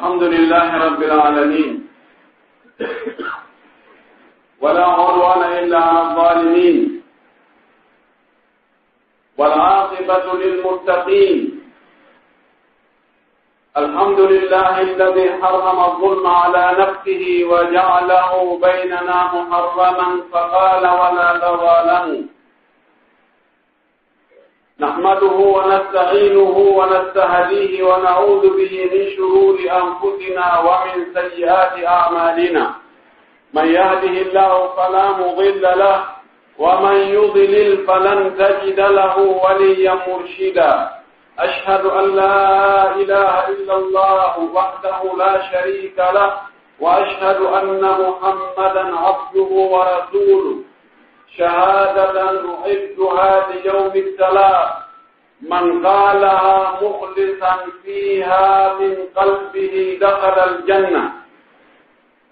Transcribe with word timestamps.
الحمد 0.00 0.22
لله 0.22 0.68
رب 0.86 1.02
العالمين 1.02 1.72
ولا 4.60 4.86
عدوان 4.86 5.42
إلا 5.60 5.78
على 5.88 6.00
الظالمين 6.08 7.02
والعاقبة 9.38 10.26
للمتقين 10.42 11.38
الحمد 13.76 14.20
لله 14.20 14.74
الذي 14.80 15.26
حرم 15.42 15.78
الظلم 15.90 16.26
على 16.26 16.64
نفسه 16.82 17.22
وجعله 17.50 18.30
بيننا 18.66 19.18
محرما 19.36 20.08
فقال 20.32 20.84
ولا 21.00 21.28
لوى 21.44 21.76
له 21.90 22.06
نحمده 24.80 25.36
ونستعينه 25.56 26.56
ونستهديه 26.78 27.82
ونعوذ 27.84 28.44
به 28.58 28.74
من 28.92 29.02
شرور 29.16 29.56
أنفسنا 29.82 30.46
ومن 30.66 30.96
سيئات 31.14 31.74
أعمالنا. 31.86 32.64
من 33.54 33.66
يهده 33.66 34.14
الله 34.24 34.52
فلا 34.76 35.06
مضل 35.12 35.62
له 35.62 35.98
ومن 36.58 36.96
يضلل 36.96 37.86
فلن 37.86 38.18
تجد 38.38 38.80
له 38.80 39.16
وليا 39.44 39.94
مرشدا. 40.08 40.90
أشهد 41.38 41.84
أن 41.86 42.16
لا 42.16 42.38
إله 42.94 43.48
إلا 43.48 43.74
الله 43.76 44.34
وحده 44.54 45.00
لا 45.18 45.32
شريك 45.52 45.98
له 45.98 46.32
وأشهد 46.80 47.40
أن 47.40 47.82
محمدا 48.04 48.84
عبده 49.04 49.50
ورسوله. 49.74 50.56
شهادة 51.38 52.42
أحبها 52.64 53.46
ليوم 53.52 53.92
السلام. 53.94 54.68
من 55.42 55.86
قالها 55.86 56.78
مخلصا 56.82 57.56
فيها 57.82 58.74
من 58.80 58.96
قلبه 59.16 59.98
دخل 60.00 60.36
الجنة. 60.50 61.12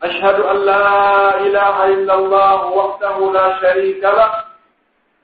أشهد 0.03 0.41
أن 0.41 0.57
لا 0.57 1.41
إله 1.41 1.87
إلا 1.87 2.15
الله 2.15 2.67
وحده 2.67 3.33
لا 3.33 3.61
شريك 3.61 4.05
له 4.05 4.31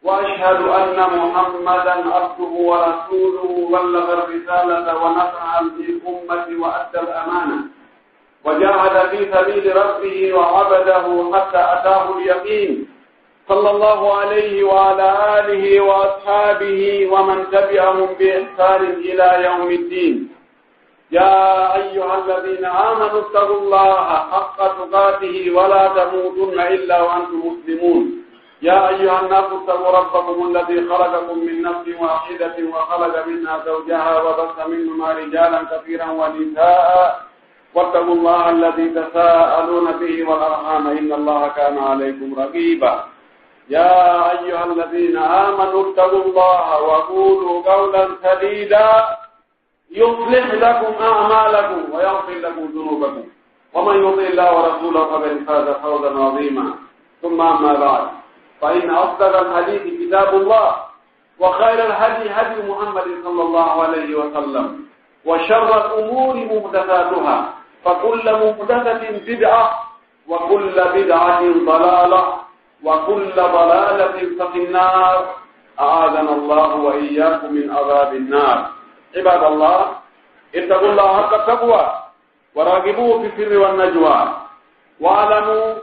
وأشهد 0.03 0.61
أن 0.69 1.19
محمدا 1.19 2.15
عبده 2.15 2.53
ورسوله 2.71 3.69
بلغ 3.73 4.13
الرسالة 4.13 5.05
ونفع 5.05 5.61
للأمة 5.61 6.47
وأدى 6.63 7.01
الأمانة. 7.01 7.59
وجاهد 8.45 9.09
في 9.09 9.33
سبيل 9.33 9.77
ربه 9.77 10.35
وعبده 10.35 11.31
حتى 11.35 11.59
أتاه 11.59 12.19
اليقين. 12.19 12.94
صلى 13.49 13.71
الله 13.71 14.15
عليه 14.15 14.65
وعلى 14.65 15.09
آله 15.39 15.81
وأصحابه 15.81 17.09
ومن 17.13 17.45
تبعهم 17.53 18.07
بإحسان 18.19 18.83
إلى 18.85 19.29
يوم 19.45 19.71
الدين 19.71 20.29
يا 21.11 21.77
أيها 21.77 22.15
الذين 22.25 22.65
آمنوا 22.65 23.21
اتقوا 23.21 23.61
الله 23.61 23.95
حق 24.33 24.57
تقاته 24.81 25.37
ولا 25.57 25.85
تموتن 25.99 26.61
إلا 26.61 27.03
وأنتم 27.03 27.41
مسلمون 27.49 28.25
يا 28.63 28.89
أيها 28.89 29.21
الناس 29.21 29.45
اتقوا 29.45 29.91
ربكم 29.99 30.37
الذي 30.57 30.89
خلقكم 30.89 31.39
من 31.39 31.63
نفس 31.63 31.87
واحدة 32.01 32.57
وخلق 32.73 33.27
منها 33.27 33.63
زوجها 33.67 34.23
وبث 34.23 34.67
منهما 34.67 35.13
رجالا 35.13 35.61
كثيرا 35.73 36.09
ونساء 36.11 37.21
واتقوا 37.75 38.15
الله 38.15 38.51
الذي 38.51 38.87
تساءلون 38.89 39.93
به 39.93 40.15
والأرحام 40.29 40.87
إن 40.87 41.13
الله 41.13 41.49
كان 41.49 41.79
عليكم 41.79 42.35
رقيبا 42.41 43.05
يا 43.69 44.31
أيها 44.31 44.65
الذين 44.65 45.17
آمنوا 45.17 45.93
اتقوا 45.93 46.25
الله 46.25 46.83
وقولوا 46.83 47.63
قولا 47.73 48.09
سديدا 48.23 49.07
يصلح 49.91 50.47
لكم 50.55 50.93
أعمالكم 51.05 51.95
ويغفر 51.95 52.33
لكم 52.33 52.65
ذنوبكم. 52.65 53.25
ومن 53.75 53.97
يطع 54.05 54.23
الله 54.23 54.49
ورسوله 54.57 55.05
فقد 55.05 55.45
فاز 55.47 55.69
فوزا 55.69 56.11
عظيما. 56.25 56.75
ثم 57.23 57.41
أما 57.41 57.73
بعد 57.73 58.09
فإن 58.61 58.91
أصدق 58.91 59.39
الحديث 59.39 59.83
كتاب 60.01 60.35
الله 60.35 60.77
وخير 61.41 61.87
الهدي 61.87 62.31
هدي 62.31 62.71
محمد 62.71 63.05
صلى 63.25 63.43
الله 63.43 63.83
عليه 63.83 64.15
وسلم 64.15 64.85
وشر 65.25 65.69
الأمور 65.87 66.35
محدثاتها 66.37 67.55
فكل 67.85 68.25
محدثة 68.33 69.03
بدعة 69.27 69.65
وكل 70.29 70.75
بدعة 70.95 71.41
ضلالة. 71.67 72.44
وكل 72.85 73.33
ضلالة 73.37 74.17
ففي 74.39 74.59
النار. 74.65 75.35
أعاذنا 75.81 76.31
الله 76.31 76.75
وإياكم 76.75 77.53
من 77.53 77.71
عذاب 77.71 78.15
النار. 78.15 78.67
عباد 79.17 79.43
الله 79.43 79.87
اتقوا 80.55 80.89
الله 80.89 81.09
حق 81.17 81.35
التقوى 81.35 81.93
وراقبوه 82.55 83.23
في 83.23 83.27
السر 83.27 83.59
والنجوى. 83.59 84.29
واعلموا 85.01 85.75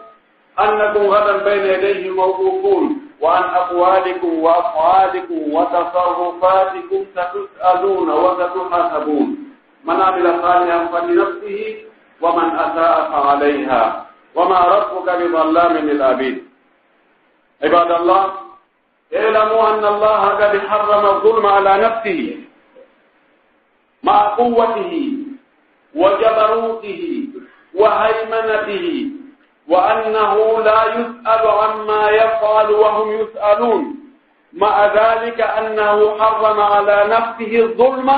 أنكم 0.60 1.04
غدا 1.06 1.38
بين 1.38 1.66
يديه 1.66 2.10
موقوفون 2.10 3.02
وعن 3.22 3.44
أقوالكم 3.44 4.40
وأفعالكم 4.40 5.54
وتصرفاتكم 5.54 7.06
ستسألون 7.16 8.10
وستحاسبون. 8.10 9.28
من 9.84 10.02
عمل 10.02 10.42
صالحا 10.42 10.88
فلنفسه 10.94 11.76
ومن 12.22 12.48
أساء 12.56 13.12
فعليها. 13.12 14.06
وما 14.36 14.60
ربك 14.60 15.08
بظلام 15.10 15.74
للعبيد. 15.78 16.51
عباد 17.64 17.92
الله 17.92 18.34
اعلموا 19.16 19.70
أن 19.70 19.86
الله 19.86 20.22
قد 20.42 20.60
حرم 20.68 21.06
الظلم 21.06 21.46
على 21.46 21.78
نفسه 21.78 22.38
مع 24.04 24.28
قوته 24.36 25.18
وجبروته 25.96 27.28
وهيمنته 27.74 29.06
وأنه 29.68 30.60
لا 30.62 30.84
يسأل 30.86 31.48
عما 31.48 32.10
يفعل 32.10 32.72
وهم 32.72 33.12
يسألون 33.12 33.96
مع 34.54 34.86
ذلك 34.86 35.42
أنه 35.42 36.18
حرم 36.20 36.60
على 36.60 36.98
نفسه 37.08 37.60
الظلم 37.60 38.10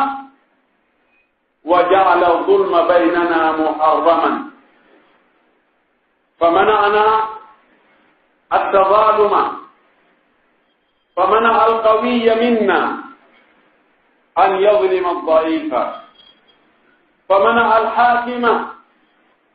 وجعل 1.65 2.23
الظلم 2.23 2.87
بيننا 2.87 3.51
محرما 3.51 4.45
فمنعنا 6.39 7.23
التظالم. 8.53 9.57
فمنع 11.15 11.65
القوي 11.65 12.35
منا 12.35 12.97
أن 14.37 14.55
يظلم 14.55 15.05
الضعيف. 15.17 15.75
فمنع 17.29 17.77
الحاكم 17.77 18.45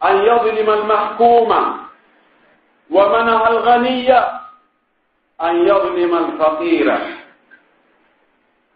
أن 0.05 0.17
يظلم 0.17 0.71
المحكوم. 0.71 1.79
ومنع 2.91 3.49
الغني 3.49 4.19
أن 5.43 5.55
يظلم 5.69 6.13
الفقير. 6.17 6.99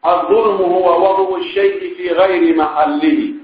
الظلم 0.06 0.56
هو 0.56 0.86
وضع 1.04 1.36
الشيء 1.36 1.94
في 1.96 2.08
غير 2.12 2.56
محله. 2.56 3.34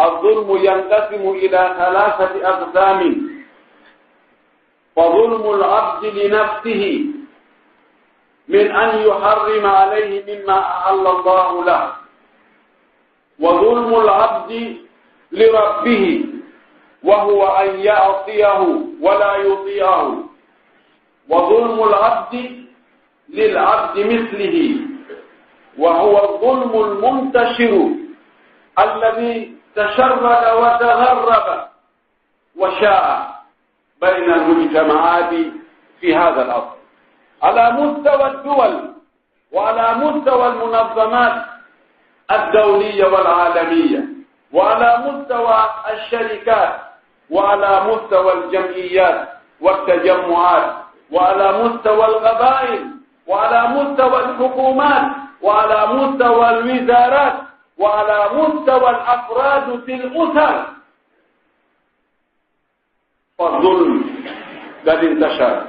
الظلم 0.00 0.56
ينقسم 0.56 1.30
إلى 1.30 1.74
ثلاثة 1.78 2.48
أقسام. 2.48 3.21
وظلم 4.96 5.54
العبد 5.54 6.04
لنفسه 6.04 7.04
من 8.48 8.70
أن 8.76 8.98
يحرم 9.08 9.66
عليه 9.66 10.12
مما 10.28 10.58
أحل 10.60 11.06
الله 11.06 11.64
له 11.64 11.92
وظلم 13.40 14.00
العبد 14.00 14.76
لربه 15.32 16.24
وهو 17.04 17.46
أن 17.46 17.80
يعصيه 17.80 18.58
ولا 19.00 19.34
يطيعه 19.36 20.24
وظلم 21.28 21.82
العبد 21.88 22.62
للعبد 23.28 23.98
مثله 23.98 24.76
وهو 25.78 26.24
الظلم 26.24 26.84
المنتشر 26.84 27.88
الذي 28.78 29.56
تشرد 29.76 30.44
وتغرب 30.54 31.68
وشاء 32.56 33.31
بين 34.02 34.32
المجتمعات 34.32 35.30
في 36.00 36.16
هذا 36.16 36.42
الأصل. 36.42 36.76
على 37.42 37.64
مستوى 37.72 38.26
الدول 38.26 38.74
وعلى 39.52 39.94
مستوى 39.94 40.46
المنظمات 40.48 41.42
الدولية 42.30 43.04
والعالمية 43.06 44.04
وعلى 44.52 44.90
مستوى 45.06 45.56
الشركات 45.92 46.72
وعلى 47.30 47.80
مستوى 47.88 48.32
الجمعيات 48.32 49.28
والتجمعات 49.60 50.72
وعلى 51.12 51.52
مستوى 51.64 52.04
القبائل 52.06 52.86
وعلى 53.26 53.68
مستوى 53.68 54.18
الحكومات 54.24 55.06
وعلى 55.42 55.86
مستوى 55.94 56.50
الوزارات 56.50 57.32
وعلى 57.78 58.18
مستوى 58.34 58.90
الأفراد 58.90 59.82
في 59.86 59.94
الأسر 59.94 60.64
فالظلم 63.42 64.04
قد 64.86 65.04
انتشر 65.04 65.66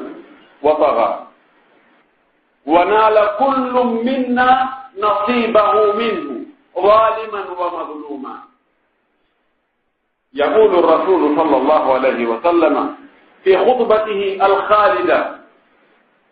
وطغى. 0.61 1.27
ونال 2.65 3.29
كل 3.39 3.73
منا 4.05 4.69
نصيبه 5.01 5.93
منه 5.93 6.29
ظالما 6.77 7.41
ومظلوما. 7.59 8.35
يقول 10.33 10.71
الرسول 10.79 11.35
صلى 11.37 11.57
الله 11.57 11.93
عليه 11.93 12.25
وسلم 12.25 12.95
في 13.43 13.57
خطبته 13.57 14.45
الخالدة 14.45 15.35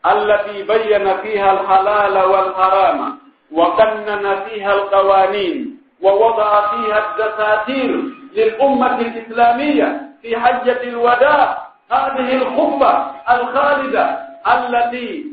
التي 0.06 0.64
بين 0.64 1.18
فيها 1.18 1.62
الحلال 1.62 2.16
والحرام 2.18 3.18
وقنن 3.52 4.36
فيها 4.46 4.74
القوانين 4.74 5.78
ووضع 6.02 6.52
فيها 6.72 6.98
الدساتير 7.10 7.92
للأمة 8.34 9.00
الإسلامية. 9.00 10.11
في 10.21 10.38
حجة 10.39 10.83
الوداع. 10.83 11.68
هذه 11.91 12.33
الخطبة 12.35 13.06
الخالدة 13.29 14.19
التي 14.47 15.25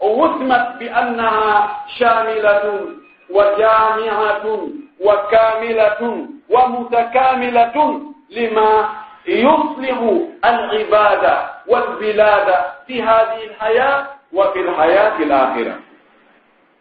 وسمت 0.00 0.76
بأنها 0.78 1.76
شاملة 1.98 2.86
وجامعة 3.30 4.68
وكاملة 5.00 6.26
ومتكاملة 6.50 8.00
لما 8.30 8.88
يصلح 9.26 9.98
العبادة 10.44 11.50
والبلاد 11.66 12.54
في 12.86 13.02
هذه 13.02 13.44
الحياة 13.44 14.06
وفي 14.32 14.60
الحياة 14.60 15.16
الآخرة. 15.18 15.76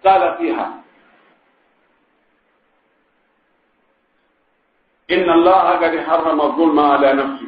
قال 0.05 0.35
فيها 0.37 0.69
inna 5.11 5.33
allaha 5.33 5.79
kadi 5.83 5.97
harrama 6.07 6.45
zulma 6.57 6.83
ala 6.97 7.13
nafsi. 7.13 7.47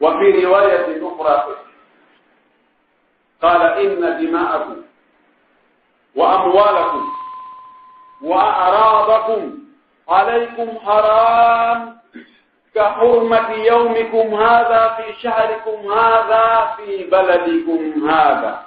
Wa 0.00 0.18
fi 0.18 0.26
riwayatin 0.32 1.02
ukhra 1.04 1.36
qala 3.42 3.68
inna 3.84 4.10
dima'akum 4.18 4.78
wa 6.14 6.24
amwalakum 6.40 7.04
wa 8.22 8.38
a'radakum 8.40 9.42
alaykum 10.08 10.68
haram 10.86 12.02
كحرمة 12.74 13.50
يومكم 13.52 14.26
هذا 14.34 14.82
في 14.96 15.06
شهركم 15.22 15.92
هذا 15.92 16.74
في 16.76 17.04
بلدكم 17.04 18.10
هذا 18.10 18.62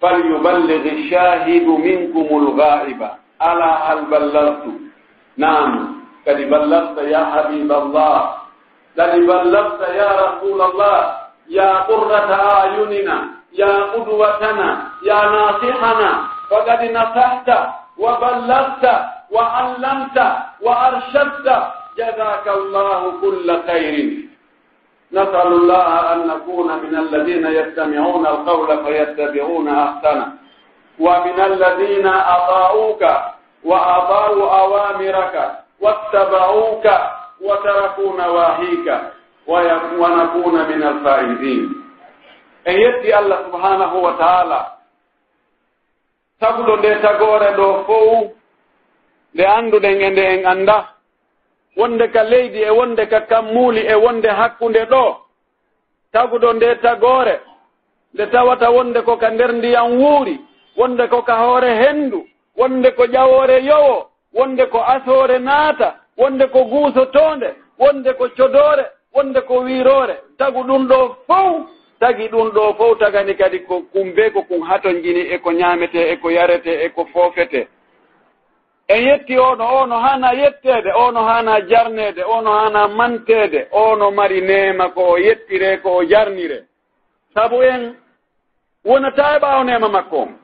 فليبلغ 0.00 0.82
الشاهد 0.92 1.66
منكم 1.68 2.26
الغائبة 2.36 3.10
ألا 3.42 3.72
هل 3.92 4.04
بلغتم 4.04 4.83
نعم 5.36 5.94
قد 6.28 6.36
بلغت 6.36 6.98
يا 6.98 7.22
حبيب 7.24 7.72
الله 7.72 8.18
قد 8.98 9.12
بلغت 9.26 9.80
يا 9.88 10.10
رسول 10.24 10.60
الله 10.62 11.16
يا 11.48 11.70
قرة 11.90 12.30
أعيننا 12.52 13.18
يا 13.52 13.74
قدوتنا 13.92 14.68
يا 15.06 15.20
ناصحنا 15.34 16.10
فقد 16.50 16.80
نصحت 16.90 17.48
وبلغت 17.98 18.84
وعلمت 19.30 20.18
وأرشدت 20.60 21.48
جزاك 21.98 22.46
الله 22.48 23.00
كل 23.20 23.62
خير 23.66 23.96
نسأل 25.12 25.46
الله 25.46 26.12
أن 26.12 26.26
نكون 26.26 26.68
من 26.82 26.94
الذين 26.98 27.46
يستمعون 27.46 28.26
القول 28.26 28.84
فيتبعون 28.84 29.68
أحسنه 29.68 30.26
ومن 30.98 31.40
الذين 31.40 32.06
أطاعوك 32.06 33.04
وأطاعوا 33.64 34.60
أوامرك 34.60 35.34
واتبعوك 35.80 36.86
وتركوا 37.40 38.10
نواهيك 38.18 38.88
ونكون 39.98 40.54
من 40.68 40.82
الفائزين 40.82 41.84
en 42.64 42.76
yetti 42.80 43.12
allah 43.12 43.44
subhanahu 43.44 43.96
wa 44.02 44.12
taala 44.16 44.60
tagɗo 46.40 46.76
nde 46.80 46.90
tagore 47.04 47.48
ɗo 47.56 47.68
fow 47.86 48.32
nde 49.34 49.44
annduɗen 49.56 50.00
e 50.00 50.10
nde 50.10 50.24
en 50.34 50.46
annda 50.52 50.78
wonde 51.76 52.08
ka 52.08 52.22
leydi 52.24 52.60
e 52.64 52.70
wonde 52.70 53.04
ka 53.06 53.20
kammuuli 53.20 53.80
e 53.84 53.94
wonde 53.94 54.28
hakkunde 54.28 54.82
ɗo 54.92 55.04
taguɗo 56.12 56.52
nde 56.52 56.68
tagore 56.82 57.36
nde 58.14 58.24
tawata 58.32 58.70
wonde 58.70 59.00
ko 59.02 59.16
ka 59.16 59.28
nder 59.30 59.52
ndiyam 59.52 59.90
wuuri 60.00 60.40
wonde 60.76 61.04
ko 61.12 61.22
ka 61.22 61.34
hoore 61.36 61.68
henndu 61.82 62.24
wonde 62.56 62.90
ko 62.90 63.04
ƴawoore 63.06 63.64
yowo 63.64 64.10
wonde 64.32 64.66
ko 64.66 64.78
asoore 64.84 65.38
naata 65.38 65.94
wonde 66.16 66.46
ko 66.46 66.64
guusotoonde 66.64 67.54
wonde 67.78 68.12
ko 68.14 68.28
codoore 68.36 68.84
wonde 69.14 69.40
ko 69.40 69.54
wiiroore. 69.60 70.16
Tagu 70.38 70.62
ɗum 70.62 70.86
ɗo 70.88 71.16
fof 71.26 71.66
tagi 72.00 72.28
ɗum 72.28 72.48
ɗo 72.50 72.74
fof 72.76 72.98
tagani 72.98 73.34
kadi 73.36 73.58
ko 73.66 73.82
kumbe 73.92 74.30
ko 74.32 74.42
kum 74.42 74.62
haton 74.62 75.02
jini 75.02 75.20
e 75.34 75.38
ko 75.38 75.50
ñaamete 75.52 76.00
e 76.12 76.16
ko 76.16 76.30
yarete 76.30 76.72
e 76.84 76.88
ko 76.90 77.04
foofete. 77.12 77.68
En 78.88 79.02
yetti 79.02 79.38
ono 79.38 79.64
ono 79.82 79.96
hana 79.98 80.32
yettede 80.34 80.92
ono 80.92 81.22
hana 81.24 81.60
jarnede 81.68 82.22
ono 82.24 82.52
hana 82.52 82.88
mantede 82.88 83.68
ono 83.72 84.10
mari 84.10 84.40
nema 84.40 84.88
ko 84.90 85.00
o 85.12 85.18
yettire 85.18 85.80
ko 85.82 85.96
o 85.96 86.04
jarnire. 86.04 86.64
Sabu 87.34 87.62
en 87.62 87.94
wonata 88.84 89.36
e 89.36 89.38
ɓaawnema 89.40 89.88
makko 89.88 90.16
on. 90.18 90.43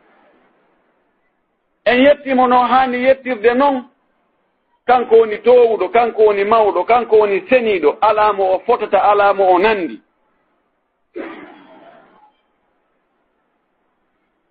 en 1.85 1.99
yettimo 2.05 2.47
no 2.49 2.59
haani 2.67 3.05
yettirde 3.05 3.55
noon 3.55 3.85
kanko 4.87 5.15
woni 5.19 5.39
towuɗo 5.39 5.89
kanko 5.89 6.23
woni 6.27 6.45
mawɗo 6.45 6.85
kanko 6.85 7.17
woni 7.21 7.41
seniiɗo 7.49 7.91
alaamo 8.01 8.45
o 8.55 8.59
fotata 8.67 8.99
alaamo 9.11 9.45
o 9.55 9.59
nanndi. 9.59 9.97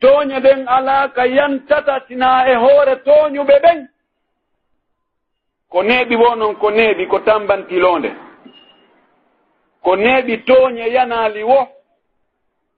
Tooñe 0.02 0.40
ɗen 0.40 0.68
alaa 0.68 1.08
ka 1.16 1.24
yantata 1.26 2.02
sinaa 2.08 2.48
e 2.48 2.56
hoore 2.56 2.96
tooñuɓe 3.06 3.56
ɓen. 3.64 3.80
Ko 5.72 5.84
neeɓi 5.84 6.16
wo 6.16 6.36
noon 6.36 6.56
ko 6.56 6.70
neeɓi 6.72 7.08
ko 7.08 7.20
tambantiloonde. 7.20 8.12
Ko 9.84 9.96
neeɓi 9.96 10.34
tooñe 10.48 10.86
yanaali 10.96 11.44
wo 11.44 11.60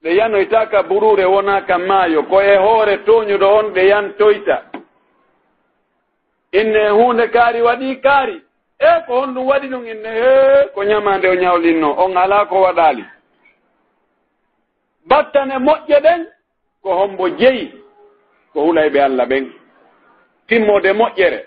ɓe 0.02 0.10
yanoytaka 0.18 0.82
burure 0.82 1.24
wona 1.24 1.54
maayo 1.88 2.22
ko 2.30 2.36
e 2.42 2.56
hoore 2.56 2.96
toñuɗo 3.06 3.46
on 3.58 3.66
ɓe 3.74 3.82
yantoyta. 3.90 4.56
Inne 6.52 6.88
hunde 6.90 7.26
kaari 7.34 7.60
waɗi 7.62 8.00
kaari 8.04 8.36
e 8.78 8.90
ko 9.06 9.12
honɗum 9.20 9.46
waɗi 9.50 9.66
ɗum 9.72 9.84
inne 9.92 10.08
he 10.20 10.32
ko 10.74 10.80
ñamande 10.84 11.26
o 11.28 11.34
ñawlinno 11.34 11.90
on 12.04 12.16
ala 12.16 12.44
ko 12.46 12.56
waɗali 12.62 13.04
battane 15.08 15.58
moƴƴe 15.58 16.00
ɗen 16.04 16.20
ko 16.82 16.88
hombo 16.98 17.28
jeyi 17.38 17.64
ko 18.52 18.60
hulay 18.64 18.88
ɓe 18.90 19.00
allah 19.00 19.26
ɓen. 19.26 19.44
Timmode 20.48 20.92
moƴƴere 20.92 21.46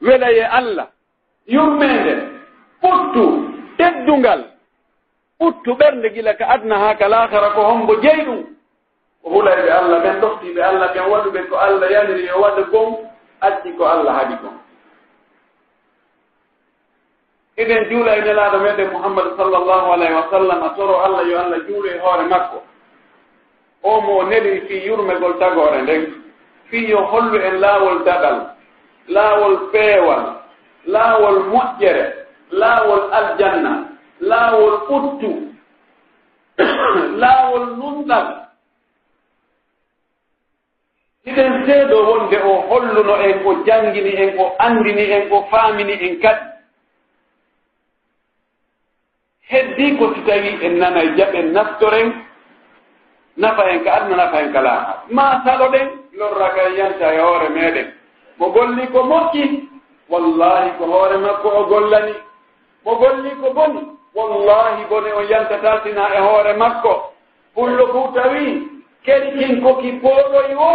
wela 0.00 0.26
allah 0.58 0.88
yurmede 1.46 2.14
ɓuttu 2.82 3.24
teddungal 3.78 4.51
ɓuttu 5.42 5.74
ɓernde 5.78 6.08
gila 6.14 6.34
ka 6.38 6.44
adna 6.54 6.78
haa 6.78 6.94
ka 6.94 7.08
laakara 7.08 7.50
ko 7.54 7.60
hombo 7.62 7.94
jeyi 8.02 8.24
ɗum 8.24 8.40
o 9.24 9.30
hulay 9.30 9.58
ɓe 9.62 9.70
allah 9.70 9.98
ɓen 10.02 10.20
ɗoftiɓe 10.20 10.60
allah 10.62 10.88
ɓen 10.94 11.06
waɗuɓe 11.12 11.40
ko 11.50 11.56
allah 11.56 11.90
yaniri 11.92 12.24
e 12.30 12.32
waɗa 12.42 12.62
gon 12.72 12.90
acci 13.40 13.72
ko 13.78 13.84
allah 13.84 14.14
haɗi 14.14 14.34
gon 14.42 14.56
eɗen 17.56 17.84
juula 17.90 18.16
e 18.16 18.20
nelaaɗo 18.20 18.58
meɗen 18.58 18.90
mouhammadu 18.92 19.36
sallllahu 19.36 19.92
alayhi 19.92 20.14
wa 20.14 20.26
sallam 20.30 20.62
a 20.62 20.74
soro 20.76 20.94
allah 21.04 21.22
yo 21.28 21.38
allah 21.38 21.58
juulo 21.68 21.88
e 21.88 21.98
hoore 21.98 22.24
makko. 22.28 22.62
O 23.82 24.00
mo 24.00 24.18
o 24.20 24.24
neli 24.24 24.60
fii 24.68 24.86
yurmegol 24.86 25.38
tagore 25.38 25.82
nden. 25.82 26.14
Fii 26.70 26.88
yo 26.90 27.04
hollu 27.04 27.36
en 27.38 27.60
laawol 27.60 28.04
daɗal 28.04 28.38
laawol 29.08 29.56
peewal 29.72 30.22
laawol 30.86 31.38
moƴƴere 31.52 32.06
laawol 32.50 33.02
aljanna. 33.12 33.91
laawol 34.28 34.76
ɓuttu 34.88 35.30
laawol 37.22 37.64
nunɗal 37.78 38.26
iɗen 41.28 41.52
seeɗo 41.66 41.96
wonde 42.08 42.36
o 42.50 42.52
holluno 42.68 43.14
en 43.26 43.36
o 43.46 43.50
janngini 43.66 44.12
en 44.22 44.30
o 44.38 44.44
anndini 44.66 45.04
en 45.16 45.32
o 45.32 45.42
faamini 45.50 45.92
en 46.06 46.14
kadi 46.22 46.44
heddii 49.50 49.96
ko 49.98 50.04
si 50.14 50.20
tawii 50.26 50.58
en 50.66 50.74
nanay 50.80 51.08
jaɓen 51.16 51.52
naftoren 51.52 52.08
nafa 53.36 53.62
en 53.72 53.84
ka 53.84 53.90
adna 53.94 54.16
nafa 54.16 54.42
en 54.42 54.52
kala 54.52 54.70
ha 54.70 55.04
ma 55.10 55.42
saloɗen 55.44 55.88
lorraka 56.18 56.62
yanta 56.78 57.14
e 57.14 57.18
hoore 57.20 57.48
meɗen. 57.48 57.88
Mo 58.38 58.46
golli 58.52 58.86
ko 58.92 59.02
moƴƴi 59.04 59.44
wallahi 60.08 60.70
ko 60.78 60.84
hoore 60.86 61.16
makko 61.18 61.48
o 61.48 61.64
gollani. 61.66 62.14
Mo 62.84 62.94
golli 62.96 63.30
ko 63.40 63.52
boni. 63.54 63.80
wallahi 64.14 64.84
bone 64.88 65.12
on 65.12 65.26
yantataltina 65.28 66.14
e 66.14 66.18
hoore 66.20 66.52
makko. 66.56 67.12
Pullo 67.54 67.86
fuu 67.92 68.12
tawi 68.14 68.68
keɗi 69.04 69.38
kin 69.38 69.62
koki 69.62 69.92
pooɗoy 70.02 70.54
o 70.54 70.70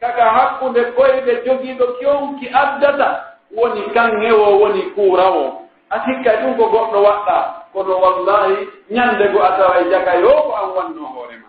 kaka 0.00 0.24
hakkunde 0.24 0.82
koyɓe 0.96 1.32
jogiiɗo 1.46 1.86
kionki 1.98 2.46
addata. 2.62 3.08
Woni 3.56 3.82
kange 3.94 4.32
o 4.32 4.58
woni 4.60 4.82
kuurawo 4.94 5.44
a 5.90 5.96
sikka 6.04 6.36
ɗum 6.40 6.56
ko 6.56 6.64
goɗɗo 6.66 6.98
waɗɗa. 7.02 7.36
Kono 7.72 7.94
wallahi 8.00 8.68
ñande 8.90 9.28
go 9.32 9.42
a 9.42 9.50
tawa 9.56 9.80
e 9.80 9.90
jaka 9.90 10.14
yo 10.20 10.32
ko 10.42 10.52
an 10.54 10.68
wanno 10.76 11.06
hoore 11.06 11.36
ma. 11.42 11.48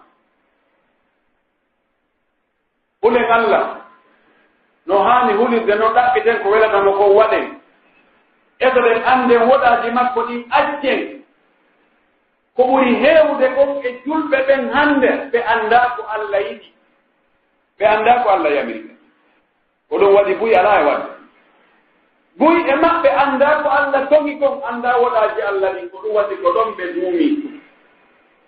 Hulen 3.02 3.32
allah. 3.32 3.78
No 4.86 5.04
haani 5.04 5.34
hulirde 5.34 5.76
no 5.76 5.90
ɗaɓɓiten 5.94 6.40
ko 6.44 6.50
welatamo 6.50 6.92
ko 6.94 7.06
waɗen 7.16 7.62
eto 8.60 8.80
ɗen 8.82 9.04
annden 9.06 9.42
woɗaaji 9.50 9.92
makko 9.92 10.22
ɗin 10.28 10.46
accen 10.52 11.21
ko 12.62 12.68
ɓuri 12.70 12.94
heewde 13.04 13.48
kon 13.56 13.70
e 13.88 13.90
julɓe 14.06 14.38
ɓen 14.48 14.64
hannde 14.76 15.10
ɓe 15.32 15.40
anndaa 15.54 15.88
ko 15.96 16.02
allah 16.16 16.42
yiɗi. 16.48 16.68
Ɓe 17.80 17.86
anndaa 17.94 18.24
ko 18.24 18.30
allah 18.30 18.52
yamiri. 18.58 18.80
Ɓe 18.82 18.94
ko 19.90 19.98
ɗum 20.00 20.14
waɗi 20.16 20.34
buy 20.40 20.54
alaa 20.60 20.82
e 20.82 20.86
waɗde. 20.88 21.10
Buy 22.40 22.56
e 22.72 22.76
maɓɓe 22.84 23.10
anndaa 23.24 23.56
ko 23.64 23.70
allah 23.78 24.02
togi 24.10 24.34
kon 24.40 24.62
anndaa 24.70 24.98
woɗaaji 25.02 25.42
allah 25.50 25.70
ɗin 25.76 25.90
ko 25.92 25.98
ɗum 26.04 26.14
waɗi 26.18 26.36
ko 26.44 26.48
ɗon 26.56 26.70
ɓe 26.78 26.84
duumi. 26.94 27.28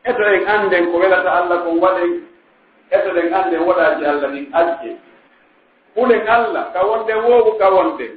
Eto 0.10 0.24
en 0.36 0.48
annden 0.48 0.92
ko 0.92 0.98
welata 0.98 1.32
allah 1.40 1.58
kon 1.64 1.80
waɗen 1.84 2.12
eto 2.92 3.10
ɗen 3.16 3.34
annden 3.34 3.62
woɗaaji 3.68 4.06
allah 4.06 4.30
ɗin 4.34 4.46
acce. 4.54 4.90
Hulen 5.96 6.28
allah 6.28 6.70
ka 6.74 6.86
wonde 6.86 7.14
woowu 7.26 7.58
ka 7.60 7.70
wonde. 7.76 8.08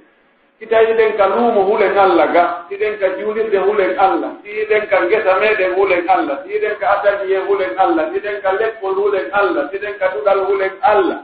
kita 0.58 0.82
iɗen 0.82 1.16
ka 1.16 1.26
luumo 1.26 1.62
hulen 1.68 1.98
allah 1.98 2.26
ga 2.32 2.44
siɗen 2.68 2.98
ka 2.98 3.08
juulirde 3.20 3.58
hulen 3.58 3.98
allah 3.98 4.30
siɗen 4.42 4.86
ka 4.88 4.96
ngesa 5.04 5.32
meɗen 5.40 5.74
hulen 5.76 6.08
allah 6.08 6.36
siɗen 6.46 6.74
ka 6.80 6.86
ataliye 6.96 7.38
hulen 7.48 7.72
allah 7.78 8.04
siɗen 8.12 8.40
ka 8.42 8.52
leppol 8.52 8.94
hulen 8.94 9.28
allah 9.32 9.68
siɗen 9.72 9.94
ka 9.98 10.06
ɗuɗal 10.14 10.40
hulen 10.48 10.72
allah. 10.82 11.18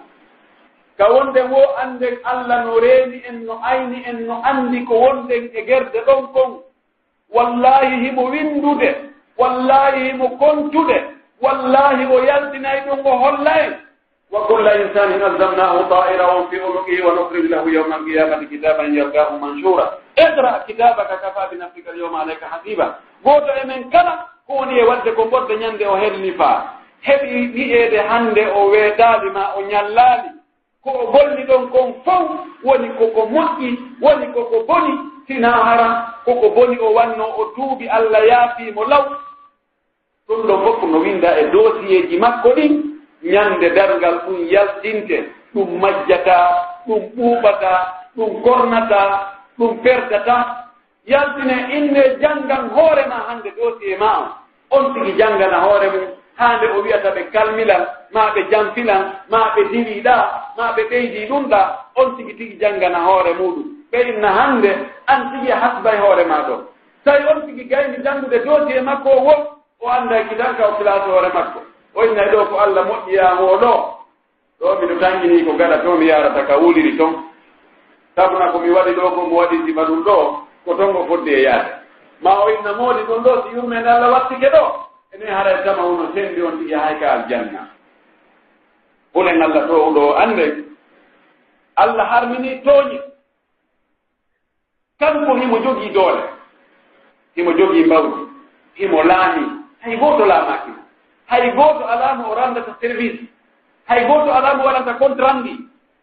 Ka 0.99 1.09
wonden 1.13 1.49
wo 1.51 1.63
annden 1.83 2.19
allah 2.25 2.65
no 2.65 2.77
reeni 2.81 3.23
en 3.29 3.47
no 3.47 3.57
ayni 3.65 4.05
en 4.07 4.27
no 4.27 4.43
anndi 4.45 4.85
ko 4.85 4.95
wonden 5.01 5.49
e 5.55 5.65
gerde 5.67 5.99
ɗon 6.07 6.33
kon. 6.37 6.61
Wallahi 7.33 8.05
himo 8.05 8.29
windude 8.31 8.91
wallahi 9.39 10.11
himo 10.13 10.29
kontude 10.37 10.99
wallahi 11.41 12.05
o 12.05 12.21
yaltinay 12.25 12.81
ɗum 12.87 13.01
o 13.07 13.13
holla 13.19 13.53
en 13.65 13.73
wa 14.33 14.47
kulla 14.47 14.71
وكل 14.73 14.81
إنسان 14.83 15.13
ألزمناه 15.23 15.83
طائره 15.89 16.47
في 16.51 16.57
عنقه 16.61 17.07
ونخرج 17.07 17.45
له 17.53 17.65
يوم 17.71 17.93
القيامة 17.93 18.45
كتابا 18.53 18.83
يلقاه 18.83 19.37
منشورا. 19.37 19.87
اقرأ 20.19 20.65
كتابك 20.69 21.11
كفى 21.23 21.43
بنفسك 21.53 21.87
alyawma 21.89 22.21
alayka 22.23 22.47
hasiba 22.49 22.99
goto 23.25 23.53
emen 23.63 23.91
kala 23.91 24.29
ko 24.47 24.53
woni 24.55 24.79
e 24.79 24.83
wadde 24.85 25.13
ko 25.13 25.25
bodde 25.25 25.57
ñande 25.57 25.87
o 25.87 25.97
helni 25.97 26.33
faa 26.33 26.65
heɓi 27.07 27.53
wi'eede 27.55 27.99
hannde 28.09 28.47
o 28.57 28.71
weeɗaali 28.71 29.31
ma 29.31 29.45
o 29.57 29.63
ñallaali 29.63 30.29
ko 30.85 30.91
o 30.91 31.07
golli 31.13 31.43
ɗon 31.45 31.69
kon 31.71 31.95
fof 32.05 32.29
woni 32.65 32.89
koko 32.99 33.21
moƴƴi 33.27 33.79
woni 34.03 34.27
koko 34.35 34.65
boni 34.69 34.93
sina 35.27 35.51
hara 35.51 35.89
koko 36.25 36.49
boni 36.51 36.79
o 36.79 36.93
wanno 36.95 37.25
o 37.41 37.45
tuubi 37.55 37.89
allah 37.89 38.27
yaafiimo 38.29 38.85
law 38.85 39.05
ɗum 40.29 40.41
ɗon 40.47 40.65
fof 40.65 40.83
no 40.83 40.99
winda 40.99 41.39
e 41.41 41.45
dosieji 41.51 42.19
makko 42.19 42.49
ɗin 42.57 42.92
ñande 43.23 43.71
dargal 43.75 44.19
ɗum 44.27 44.47
yaltinte 44.51 45.17
ɗum 45.55 45.81
majjata 45.81 46.37
ɗum 46.87 47.03
ɓuuɓata 47.17 47.73
ɗum 48.17 48.43
kornata 48.43 49.01
ɗum 49.59 49.79
perdata. 49.83 50.37
Yaltine 51.07 51.57
inne 51.77 52.03
janngan 52.21 52.71
hoore 52.75 53.07
ma 53.09 53.19
hannde 53.29 53.51
dotiye 53.57 53.97
ma 53.99 54.39
on 54.71 54.85
on 54.85 54.95
tigi 54.95 55.13
janngana 55.19 55.59
hoore 55.61 55.91
mum 55.93 56.07
haande 56.39 56.67
o 56.77 56.83
wiyata 56.83 57.11
ɓe 57.15 57.23
kalmilan 57.33 57.87
ma 58.13 58.31
ɓe 58.35 58.41
jamfilan 58.51 59.03
ma 59.31 59.53
ɓe 59.55 59.63
diwiɗa 59.73 60.15
ma 60.57 60.73
ɓe 60.77 60.83
ɓeydi 60.91 61.27
ɗum 61.29 61.49
ɗa 61.51 61.61
on 61.97 62.17
tigi 62.17 62.35
tigi 62.37 62.57
janngana 62.61 62.99
hoore 63.07 63.33
muɗum. 63.35 63.65
Ɓe 63.93 63.99
inna 64.09 64.29
hannde 64.39 64.71
an 65.07 65.21
tigi 65.33 65.51
hasbay 65.53 65.99
hoore 65.99 66.25
ma 66.25 66.39
ɗon 66.49 66.61
tawi 67.05 67.25
on 67.35 67.47
tigi 67.47 67.65
gayni 67.69 67.97
janngude 68.05 68.39
dotiye 68.45 68.81
makko 68.81 69.09
o 69.11 69.21
won 69.27 69.41
o 69.81 69.89
annda 69.89 70.23
kitanka 70.29 70.69
o 70.69 70.73
classe 70.79 71.07
hoore 71.11 71.31
makko. 71.35 71.61
oynay 71.95 72.29
ɗo 72.33 72.45
ko 72.51 72.57
allah 72.61 72.85
moƴƴiyamoo 72.87 73.57
ɗo 73.63 73.73
ɗo 74.61 74.69
miɗo 74.81 74.95
tangini 75.01 75.45
ko 75.45 75.53
gaɗa 75.59 75.79
to 75.83 75.97
mi 75.97 76.07
yarata 76.07 76.47
ka 76.47 76.57
wuliri 76.59 76.97
ton. 76.99 77.13
Sabuna 78.17 78.53
komi 78.53 78.71
waɗi 78.71 78.93
ɗo 78.95 79.11
ko 79.15 79.21
mo 79.27 79.37
waɗi 79.37 79.57
sima 79.67 79.85
ɗum 79.85 80.03
ɗo 80.05 80.17
ko 80.65 80.75
ton 80.75 80.97
o 80.97 81.07
fodde 81.07 81.29
e 81.33 81.43
yaade. 81.43 81.71
Ma 82.23 82.39
o 82.45 82.49
inna 82.51 82.73
moodi 82.73 83.03
ɗon 83.09 83.23
ɗo 83.23 83.43
si 83.43 83.55
yummen 83.57 83.87
allah 83.87 84.11
wattike 84.13 84.49
ɗo 84.51 84.65
ene 85.15 85.27
haray 85.31 85.65
tama 85.65 85.83
e 85.83 85.87
uno 85.91 86.13
sendi 86.15 86.43
on 86.43 86.59
tigi 86.59 86.75
hay 86.75 86.95
e 86.97 86.99
ka 87.01 87.13
aljanna. 87.13 87.69
Hulen 89.15 89.43
allah 89.43 89.67
to 89.67 89.91
ɗo 89.95 90.15
annde 90.17 90.65
allah 91.77 92.07
harmini 92.11 92.63
tooñi. 92.65 92.99
Kanko 95.01 95.35
himo 95.37 95.59
jogii 95.59 95.91
doole 95.93 96.23
himo 97.37 97.53
jogii 97.53 97.85
mbawdi 97.85 98.29
himo 98.75 99.03
laami 99.03 99.47
hay 99.81 99.97
gooto 99.97 100.25
laamaakimo 100.27 100.82
hay 101.33 101.51
gooto 101.53 101.87
alaama 101.89 102.29
o 102.29 102.35
ranndata 102.35 102.77
service. 102.81 103.19
Hay 103.89 104.05
gooto 104.05 104.35
alaama 104.35 104.65
waɗanta 104.65 104.95
contrandi 104.99 105.57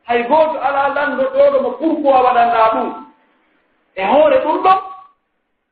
hay 0.04 0.24
gooto 0.24 0.58
alaa 0.62 0.90
lanndo 0.90 1.24
ɗooɗo 1.34 1.62
mo 1.62 1.72
pourquoi 1.72 2.22
waɗannaa 2.26 2.70
ɗum. 2.74 2.90
E 3.96 4.04
hoore 4.06 4.38
ɗum 4.44 4.58
ɗon 4.64 4.78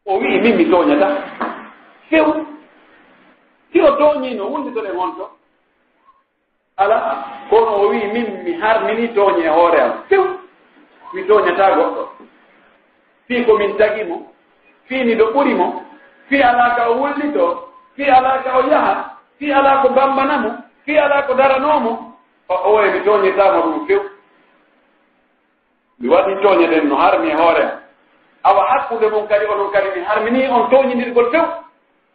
o 0.06 0.18
wi'i 0.20 0.40
min 0.42 0.56
mi 0.58 0.66
tooñata. 0.70 1.08
Few 2.10 2.46
si 3.74 3.82
o 3.82 3.92
tooñiino 3.98 4.46
wonde 4.52 4.72
ton 4.76 4.86
e 4.86 4.92
wonto 4.92 5.30
ala 6.78 6.98
kono 7.50 7.72
o 7.82 7.90
wi'i 7.90 8.08
min 8.14 8.44
mi 8.44 8.54
harmini 8.62 9.08
tooñe 9.16 9.44
e 9.44 9.50
hoore 9.50 9.80
am. 9.82 9.92
Few 10.10 10.24
mi 11.14 11.24
tooñataa 11.28 11.76
goɗɗo. 11.76 12.04
Fii 13.28 13.44
ko 13.46 13.58
min 13.58 13.76
tagi 13.78 14.04
mo 14.04 14.18
fii 14.88 15.04
ni 15.04 15.16
ɗo 15.16 15.26
ɓuri 15.34 15.54
mo 15.56 15.82
fii 16.30 16.42
alaa 16.44 16.76
ka 16.76 16.90
o 16.90 16.94
wullitoo 17.02 17.70
fii 17.96 18.06
alaa 18.10 18.38
ka 18.44 18.58
o 18.58 18.62
yaha 18.70 19.17
si 19.40 19.52
ala 19.52 19.82
ko 19.82 19.90
bambanamo 19.90 20.50
si 20.86 20.98
ala 20.98 21.24
ko 21.28 21.34
daranomo 21.34 22.14
o 22.50 22.56
oye 22.74 22.92
mi 22.92 23.00
toñirtama 23.06 23.60
ɗum 23.62 23.88
few. 23.88 24.02
Mi 26.00 26.08
waɗi 26.10 26.42
toñeɗen 26.42 26.88
no 26.90 26.96
harmi 26.96 27.30
e 27.30 27.36
hoorem 27.36 27.70
awa 28.44 28.66
hakkude 28.70 29.10
mon 29.12 29.28
kadi 29.28 29.46
onon 29.46 29.72
kadi 29.72 29.88
mi 30.00 30.06
harmini 30.06 30.48
on 30.48 30.70
toñidirgol 30.70 31.30
few. 31.32 31.42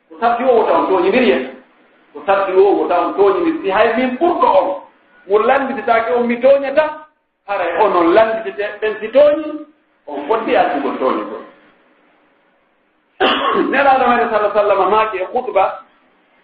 Ko 0.08 0.14
sabti 0.20 0.44
o 0.44 0.52
wota 0.56 0.72
on 0.78 0.86
toñidiriye 0.88 1.36
ko 2.12 2.22
sabti 2.26 2.52
o 2.52 2.62
wota 2.78 3.00
on 3.00 3.14
toñidir 3.14 3.62
si 3.62 3.70
hay 3.70 3.94
min 3.96 4.16
ɓurɗo 4.18 4.46
on 4.58 4.82
mo 5.28 5.38
landititake 5.38 6.10
on 6.16 6.26
mi 6.26 6.36
toñata 6.40 7.06
haray 7.46 7.76
onon 7.84 8.12
landitite 8.14 8.64
ɓen 8.80 8.94
si 9.00 9.08
tooñi 9.08 9.66
on 10.06 10.26
foddi 10.28 10.56
accugol 10.56 10.98
toñi 10.98 11.22
gol 11.30 11.42
nelaɗo 13.70 14.08
mere 14.08 14.26
sallah 14.30 14.52
sallam 14.54 14.90
maaki 14.90 15.16
e 15.18 15.24
hutuba 15.32 15.78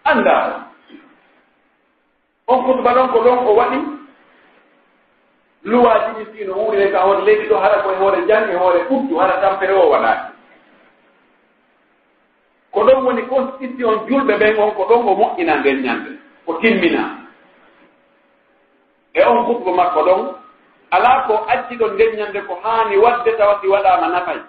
anndaa 0.03 0.68
on 2.51 2.59
kutuba 2.65 2.91
ɗon 2.95 3.07
ko 3.13 3.19
ɗon 3.25 3.37
o 3.47 3.51
waɗi. 3.59 3.79
Luwaji 5.63 6.11
ɗi 6.17 6.23
fii 6.31 6.49
wuurire 6.49 6.91
ka 6.91 6.99
hoore 7.05 7.21
leydi 7.25 7.47
ɗo 7.49 7.57
hara 7.57 7.81
koye 7.83 7.97
hoore 7.97 8.25
jan 8.27 8.49
e 8.49 8.55
hoore 8.55 8.79
e 8.79 8.83
ɓuddu 8.89 9.17
hara 9.19 9.41
tampere 9.41 9.73
o 9.73 9.89
waɗaaki 9.89 10.31
ko 12.71 12.79
ɗon 12.85 13.03
woni 13.05 13.21
constitution 13.27 14.05
julɓe 14.07 14.33
ɓen 14.39 14.57
on 14.59 14.71
ko 14.71 14.83
ɗon 14.89 15.07
o 15.09 15.15
moƴƴina 15.15 15.55
nden 15.59 15.81
ñande 15.83 16.09
ko 16.45 16.53
timmina 16.61 17.03
e 19.13 19.21
on 19.25 19.45
kutuba 19.45 19.71
makko 19.71 20.01
ɗon 20.07 20.21
alaa 20.91 21.23
ko 21.27 21.33
acci 21.53 21.75
ɗon 21.75 21.93
nden 21.93 22.15
ñande 22.17 22.39
ko 22.47 22.53
haani 22.63 22.97
waɗde 22.97 23.31
tawa 23.37 23.59
si 23.61 23.67
waɗaama 23.67 24.07
nafay. 24.07 24.39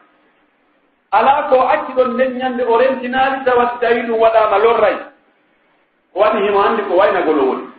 Alaa 1.12 1.49
ko 1.49 1.57
acci 1.69 1.92
ɗon 1.92 2.12
nden 2.14 2.38
ñande 2.38 2.62
o 2.64 2.76
rentinaali 2.78 3.45
tawa 3.45 3.71
si 3.73 3.78
tawii 3.80 4.02
ɗum 4.07 4.21
waɗaama 4.21 4.59
lorray. 4.59 4.97
Ko 6.12 6.21
waɗi 6.21 6.38
himo 6.47 6.61
anndi 6.62 6.83
ko 6.83 6.95
waynagolo 6.97 7.42
woni. 7.49 7.70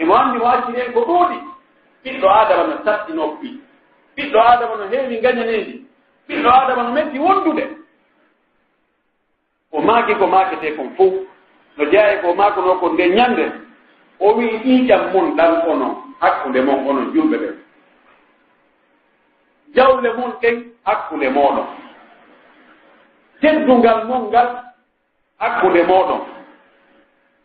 emo 0.00 0.14
anndi 0.16 0.38
waaciri 0.38 0.80
en 0.80 0.92
ko 0.92 1.00
ɗuuɗi. 1.08 1.36
Ɓiɗɗo 2.04 2.26
aadama 2.28 2.62
no 2.66 2.84
satti 2.84 3.12
noppi 3.12 3.48
ɓiɗɗo 4.16 4.38
aadama 4.40 4.74
no 4.76 4.84
heewi 4.92 5.20
gañaneeji 5.24 5.74
ɓiɗɗo 6.28 6.48
aadama 6.50 6.82
no 6.82 6.90
metti 6.92 7.18
wondude. 7.18 7.64
O 9.72 9.80
maaki 9.80 10.14
ko 10.14 10.26
maakete 10.26 10.76
kon 10.76 10.90
fof 10.96 11.12
no 11.76 11.84
jeya 11.90 12.20
ko 12.22 12.34
maakono 12.34 12.74
kon 12.80 12.92
nde 12.94 13.08
ñannde. 13.16 13.44
O 14.20 14.34
wii 14.36 14.58
ƴiiƴam 14.64 15.12
mon 15.12 15.36
ɗan 15.36 15.52
ono 15.68 16.02
hakkunde 16.20 16.60
mon 16.64 16.86
onon 16.88 17.12
julɓe 17.14 17.36
ɓen 17.38 17.56
jawle 19.74 20.12
mon 20.16 20.32
ɗen 20.42 20.56
hakkunde 20.84 21.28
mooɗon. 21.30 21.66
Teddungal 23.40 24.04
mon 24.06 24.28
ngal 24.28 24.48
hakkunde 25.38 25.82
mooɗon. 25.86 26.20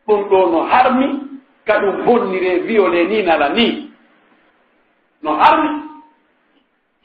Ɗum 0.08 0.30
ɗo 0.30 0.50
no 0.52 0.64
harmi. 0.64 1.25
ka 1.66 1.80
ɗum 1.80 2.06
bonnire 2.06 2.60
violé 2.60 3.06
ni 3.08 3.24
nala 3.24 3.50
ni. 3.50 3.92
No 5.24 5.32
arni 5.40 5.70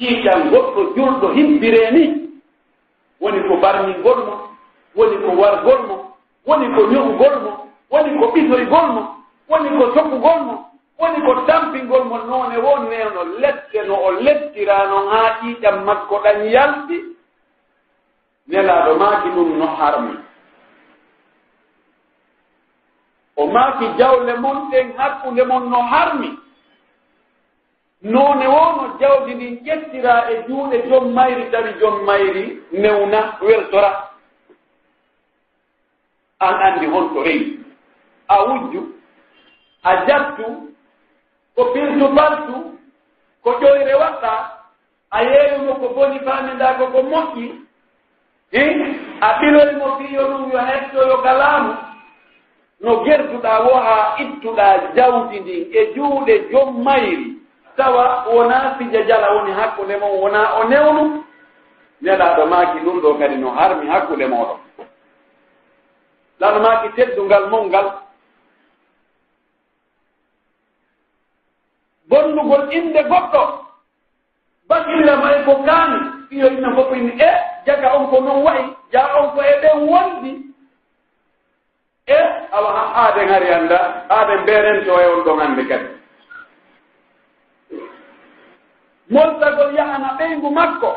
ƴiiƴan 0.01 0.51
goɗɗo 0.51 0.81
julɗo 0.97 1.29
himbire 1.35 1.91
ni. 1.93 2.05
Woni 3.21 3.41
ko 3.49 3.57
barñingol 3.63 4.19
mo 4.27 4.35
woni 4.97 5.17
ko 5.25 5.31
wargol 5.41 5.81
mo 5.89 5.97
woni 6.47 6.67
ko 6.75 6.81
ño'ugol 6.93 7.35
mo 7.45 7.53
woni 7.91 8.11
ko 8.19 8.25
ɓisoygol 8.35 8.87
mo 8.95 9.03
woni 9.51 9.69
ko 9.79 9.85
sokkugol 9.95 10.41
mo 10.47 10.55
woni 11.01 11.19
ko 11.27 11.33
tampingol 11.47 12.05
mo. 12.05 12.17
Noone 12.29 12.57
woni 12.67 12.87
weno 12.89 13.23
lette 13.41 13.79
no 13.87 13.95
o 13.95 14.11
lettirano 14.25 15.09
haa 15.11 15.37
ƴiiƴam 15.43 15.85
makko 15.85 16.17
ɗan 16.25 16.45
yalti. 16.55 16.97
Nelaaɗo 18.49 18.95
maaki 18.99 19.29
ɗum 19.35 19.59
no 19.59 19.67
harmi 19.67 20.15
o 23.41 23.47
maaki 23.47 23.87
jawle 23.99 24.35
mon 24.37 24.71
ɗen 24.71 24.93
hakkunde 24.99 25.43
mon 25.45 25.71
no 25.71 25.81
harmi. 25.93 26.31
Noone 28.03 28.47
wono 28.55 28.85
jawdi 29.01 29.35
ndin 29.35 29.55
ƴettira 29.67 30.15
e 30.33 30.45
juuɗe 30.47 30.77
jom 30.89 31.05
mayri 31.17 31.45
tawi 31.53 31.71
jom 31.81 31.97
mayri 32.07 32.45
newna 32.83 33.21
wertora 33.47 33.91
an 36.47 36.55
anndi 36.67 36.87
honto 36.87 37.23
reyi 37.23 37.61
a 38.29 38.45
wujju 38.47 38.81
a 39.83 40.07
jattu 40.07 40.45
ko 41.55 41.63
pirtu 41.73 42.07
baltu 42.17 42.55
ko 43.43 43.51
ƴoyre 43.61 43.95
waɗɗa 44.03 44.33
a 45.11 45.19
yeeyumo 45.25 45.73
ko 45.81 45.87
boni 45.95 46.19
famindago 46.27 46.85
ko 46.93 46.99
moƴƴi 47.03 47.47
i 48.53 48.63
a 49.21 49.29
ɓiloymo 49.41 49.87
fiyo 49.99 50.23
ɗum 50.31 50.53
yo 50.53 50.59
hettoyo 50.69 51.17
galaamu. 51.25 51.90
no 52.81 53.05
gerduɗa 53.05 53.53
wo 53.65 53.75
haa 53.75 54.17
ittuɗa 54.23 54.67
jawdi 54.97 55.41
ndin 55.41 55.69
e 55.73 55.95
juuɗe 55.95 56.35
jom 56.51 56.83
mayri 56.85 57.41
tawa 57.77 58.25
wona 58.29 58.75
fija 58.79 59.03
jala 59.03 59.31
woni 59.35 59.53
hakkunde 59.53 59.97
mon 59.97 60.21
wona 60.21 60.55
o 60.55 60.65
newnu. 60.65 61.25
Nelaɗo 62.03 62.47
maaki 62.47 62.79
ɗum 62.85 63.01
ɗo 63.03 63.15
kadi 63.19 63.37
no 63.37 63.51
harmi 63.51 63.87
hakkunde 63.89 64.27
moɗon. 64.27 64.59
Lano 66.41 66.61
maaki 66.61 66.89
teddungal 66.97 67.51
mon 67.51 67.67
ngal. 67.69 67.87
Bonnugol 72.09 72.73
innde 72.73 73.03
goɗɗo. 73.11 73.43
Basillama 74.69 75.33
e 75.37 75.45
ko 75.45 75.55
kaani. 75.67 75.99
Ɗiyo 76.31 76.47
inna 76.53 76.75
fof 76.75 76.93
inni 76.97 77.13
e 77.21 77.31
jaga 77.67 77.95
on 77.97 78.07
ko 78.11 78.21
non 78.21 78.43
wayi 78.45 78.65
ja 78.93 79.03
on 79.21 79.31
ko 79.35 79.43
e 79.43 79.55
ɗen 79.63 79.89
wondi. 79.89 80.33
E 82.07 82.40
awa 82.53 82.71
ha 82.77 82.83
aaden 83.03 83.29
hari 83.29 83.49
annda 83.55 83.79
aaden 84.11 84.41
mbeeren 84.43 84.85
toye 84.85 85.07
on 85.15 85.23
ɗon 85.25 85.41
annde 85.41 85.65
kadi. 85.69 85.89
Moltagol 89.11 89.75
yahana 89.75 90.09
ɓeyngu 90.19 90.51
makko 90.51 90.91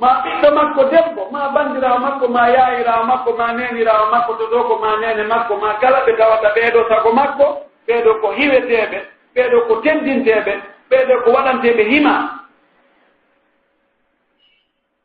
ma 0.00 0.08
ɓiɗɗo 0.24 0.48
makko 0.54 0.82
debbo 0.92 1.22
ma 1.32 1.48
bandirawo 1.54 1.98
makko 1.98 2.28
ma 2.28 2.48
yaayirawo 2.48 3.04
makko 3.04 3.30
ma 3.38 3.52
nenirawo 3.52 4.06
makko 4.10 4.32
to 4.38 4.44
ɗo 4.52 4.58
ko 4.68 4.74
ma 4.82 4.96
nene 5.00 5.22
makko 5.32 5.56
ma 5.56 5.74
kala 5.80 5.98
ɓe 6.06 6.12
tawata 6.18 6.48
ɓeeɗo 6.56 6.80
sago 6.88 7.12
makko 7.12 7.46
ɓeeɗo 7.86 8.10
ko 8.20 8.28
hiweteeɓe 8.38 8.98
ɓeeɗo 9.34 9.58
ko 9.68 9.74
teddinteeɓe 9.84 10.52
ɓeeɗo 10.90 11.14
ko 11.24 11.30
waɗanteeɓe 11.36 11.82
hima. 11.92 12.14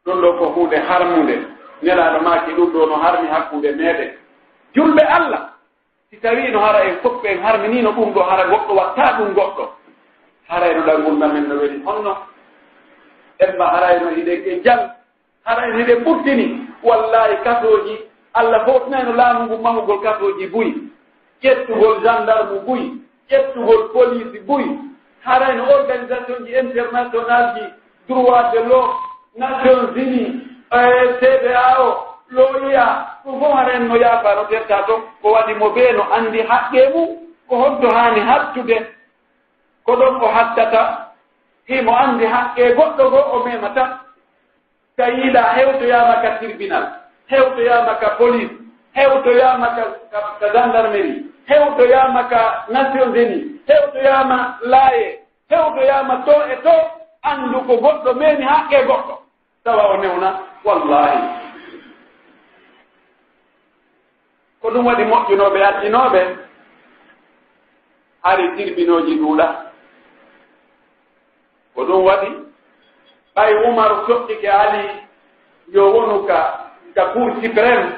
Ɗum 0.05 0.21
ɗo 0.21 0.29
ko 0.39 0.45
huunde 0.55 0.77
harmude 0.87 1.35
nelaaɗo 1.83 2.19
maaki 2.23 2.51
ɗum 2.57 2.69
ɗo 2.73 2.85
no 2.89 2.95
harmi 3.03 3.27
hakkunde 3.27 3.71
meeɗen. 3.75 4.11
julɓe 4.75 5.03
allah. 5.07 5.49
Si 6.09 6.17
tawii 6.17 6.51
no 6.51 6.59
hara 6.59 6.83
en 6.85 6.97
fof 7.01 7.23
en 7.25 7.41
harminino 7.43 7.91
ɗum 7.91 8.13
ɗo 8.13 8.21
hara 8.23 8.43
goɗɗo 8.49 8.73
wattaa 8.75 9.17
ɗum 9.17 9.33
goɗɗo. 9.33 9.63
Haraynoɗal 10.49 10.99
e 10.99 11.01
ngurdam 11.01 11.33
men 11.33 11.47
no 11.49 11.55
weli 11.55 11.81
honno. 11.85 12.17
Emma 13.39 13.65
harayno 13.73 14.09
hiɗen 14.15 14.41
e, 14.45 14.49
e 14.53 14.61
jal 14.63 14.91
harayno 15.45 15.75
e 15.79 15.81
hiɗen 15.83 16.03
ɓurtini 16.03 16.45
wallahi 16.83 17.35
katoji 17.43 17.97
allah 18.33 18.65
fotinayno 18.65 19.13
laamu 19.13 19.43
ngu 19.45 19.57
mahugol 19.63 20.01
katoji 20.01 20.47
buyi. 20.47 20.73
Ƴettugol 21.43 22.01
gendarme 22.03 22.59
buyi 22.65 23.01
ƴettugol 23.29 23.91
police 23.93 24.39
buyi. 24.47 24.79
Harayno 25.25 25.63
organisation 25.73 26.45
ji 26.45 26.53
international 26.57 27.55
ji 27.55 27.63
droit 28.07 28.51
de 28.53 28.59
l'homme 28.59 28.93
nations 29.37 29.89
unis 29.95 30.45
cda 31.19 31.79
o. 31.79 32.14
loowiya 32.35 32.85
ɗum 33.25 33.39
fof 33.39 33.53
haren 33.55 33.87
no 33.87 33.95
yaafano 33.97 34.43
terta 34.49 34.83
ton 34.87 35.01
ko 35.21 35.31
waɗi 35.31 35.53
mo 35.59 35.69
ɓee 35.75 35.91
no 35.97 36.03
anndi 36.15 36.41
haqqe 36.49 36.89
mum 36.93 37.09
ko 37.49 37.55
hoddo 37.57 37.89
haani 37.95 38.19
hattude 38.21 38.77
ko 39.85 39.91
ɗon 39.95 40.21
o 40.21 40.27
hattata. 40.27 40.81
Himo 41.67 41.91
anndi 41.97 42.25
haqqe 42.25 42.63
goɗɗo 42.77 43.03
goo 43.09 43.25
o 43.35 43.43
memata 43.45 43.83
ka 44.97 45.05
yiila 45.09 45.41
hewtoyaama 45.55 46.15
ka 46.21 46.29
tribunal 46.39 46.85
hewtoyaama 47.31 47.93
ka 48.01 48.09
police 48.17 48.51
hewtoyaama 48.93 49.67
ka 49.75 49.83
ka 50.39 50.47
gendarmerie 50.53 51.23
hewtoyaama 51.49 52.23
ka 52.29 52.41
nation 52.69 53.09
unis 53.09 53.43
hewtoyaama 53.67 54.57
laaye 54.61 55.19
hewtoyaama 55.49 56.15
to 56.25 56.35
e 56.53 56.55
to 56.63 56.75
anndu 57.29 57.59
ko 57.67 57.73
goɗɗo 57.83 58.13
meeni 58.19 58.43
haqqe 58.43 58.77
goɗɗo. 58.87 59.13
Tawa 59.63 59.83
o 59.93 59.97
newna 59.97 60.29
wallahi 60.65 61.44
ko 64.65 64.71
ɗum 64.73 64.85
waɗi 64.85 65.03
moƴƴunooɓe 65.05 65.59
accinooɓe 65.69 66.21
hari 68.23 68.45
tirbinooji 68.57 69.13
ɗuuɗa 69.21 69.47
ko 71.75 71.81
ɗum 71.87 72.01
waɗi 72.07 72.29
ɓay 73.35 73.51
umaru 73.69 73.95
soƴƴike 74.07 74.47
ali 74.49 74.83
yo 75.73 75.83
wonu 75.93 76.25
ka 76.27 76.39
ka 76.95 77.03
cour 77.13 77.29
suprême 77.41 77.93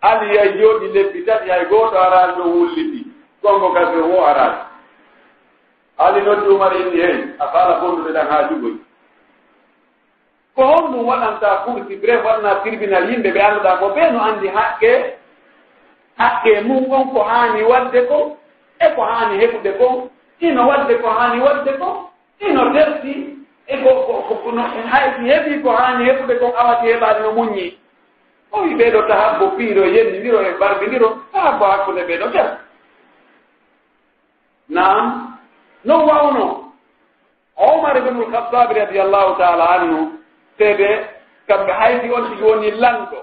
ali 0.00 0.38
hay 0.38 0.50
jooɗi 0.58 0.86
lebbi 0.94 1.24
tati 1.26 1.50
hay 1.50 1.64
gooto 1.66 1.96
araali 1.98 2.32
ɗo 2.38 2.42
wulliti 2.44 3.00
gongo 3.42 3.72
kase 3.74 3.96
wo 4.10 4.24
araali 4.26 4.58
ali 5.98 6.20
noddi 6.22 6.48
umar 6.54 6.72
inni 6.76 7.00
hey 7.02 7.16
a 7.38 7.46
faala 7.52 7.80
bondude 7.80 8.12
ɗan 8.14 8.26
haa 8.30 8.48
jugoy 8.48 8.74
ko 10.54 10.62
honɗum 10.70 11.04
waɗanta 11.08 11.62
cour 11.64 11.78
suprême 11.90 12.22
waɗana 12.26 12.54
tribunal 12.62 13.10
yimɓe 13.10 13.30
ɓe 13.34 13.40
annduɗa 13.42 13.76
ko 13.78 13.86
ɓee 13.94 14.10
no 14.12 14.20
anndi 14.22 14.48
haqqe 14.48 15.18
haqqe 16.22 16.60
mum 16.66 16.84
on 16.92 17.04
ko 17.12 17.20
haani 17.30 17.62
waɗde 17.62 18.00
ko 18.08 18.18
e 18.80 18.86
ko 18.94 19.02
haani 19.02 19.34
heɓude 19.40 19.70
ko 19.78 19.86
ino 20.40 20.62
waɗde 20.68 20.94
ko 21.02 21.08
haani 21.16 21.38
waɗde 21.46 21.72
ko 21.80 21.88
ino 22.48 22.72
terti 22.74 23.14
e 23.66 23.74
kono 24.44 24.62
hay 24.92 25.06
si 25.16 25.22
heɓi 25.30 25.62
ko 25.62 25.70
haani 25.70 26.04
heɓude 26.08 26.34
kon 26.40 26.52
awati 26.56 26.86
heɓaade 26.92 27.20
no 27.22 27.32
muñi 27.32 27.78
o 28.52 28.62
wi 28.62 28.74
ɓeeɗo 28.74 29.00
tahabbo 29.08 29.46
piiro 29.56 29.84
yenndindiro 29.86 30.40
e 30.42 30.52
barbindiro 30.60 31.08
tahabbo 31.32 31.64
hakkunde 31.64 32.02
ɓeeɗo 32.08 32.32
ter 32.32 32.48
nam 34.68 35.36
non 35.84 36.06
wawno. 36.06 36.72
Omar 37.56 37.96
ibnul 37.98 38.30
khatabi 38.32 38.74
radiallahu 38.74 39.36
taala 39.38 39.64
anhu 39.76 40.18
seede 40.58 40.88
kamɓe 41.48 41.72
haydi 41.72 42.10
on 42.12 42.24
tigi 42.30 42.42
woni 42.42 42.70
lanɗo 42.70 43.18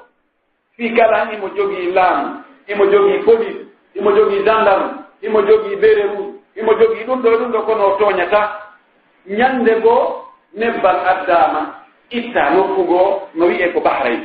fii 0.77 0.93
kala 0.95 1.31
imo 1.33 1.47
jogii 1.55 1.91
laamu 1.91 2.43
imo 2.71 2.86
jogii 2.91 3.23
police 3.25 3.60
imo 3.95 4.12
jogii 4.12 4.43
gendarme 4.43 4.89
imo 5.21 5.41
jogii 5.41 5.75
bére 5.75 6.03
rouge 6.03 6.34
imo 6.60 6.71
jogii 6.79 7.03
ɗum 7.08 7.21
ɗo 7.23 7.29
ɗum 7.39 7.51
ɗo 7.53 7.60
kono 7.67 7.84
o 7.88 7.97
tooñata. 7.99 8.41
Ñannde 9.38 9.73
goo 9.84 10.25
nebbal 10.60 10.97
addaama 11.12 11.62
itta 12.17 12.43
nokku 12.53 12.82
goo 12.89 13.10
no 13.38 13.45
wi'e 13.49 13.67
ko 13.73 13.79
bahray 13.82 14.17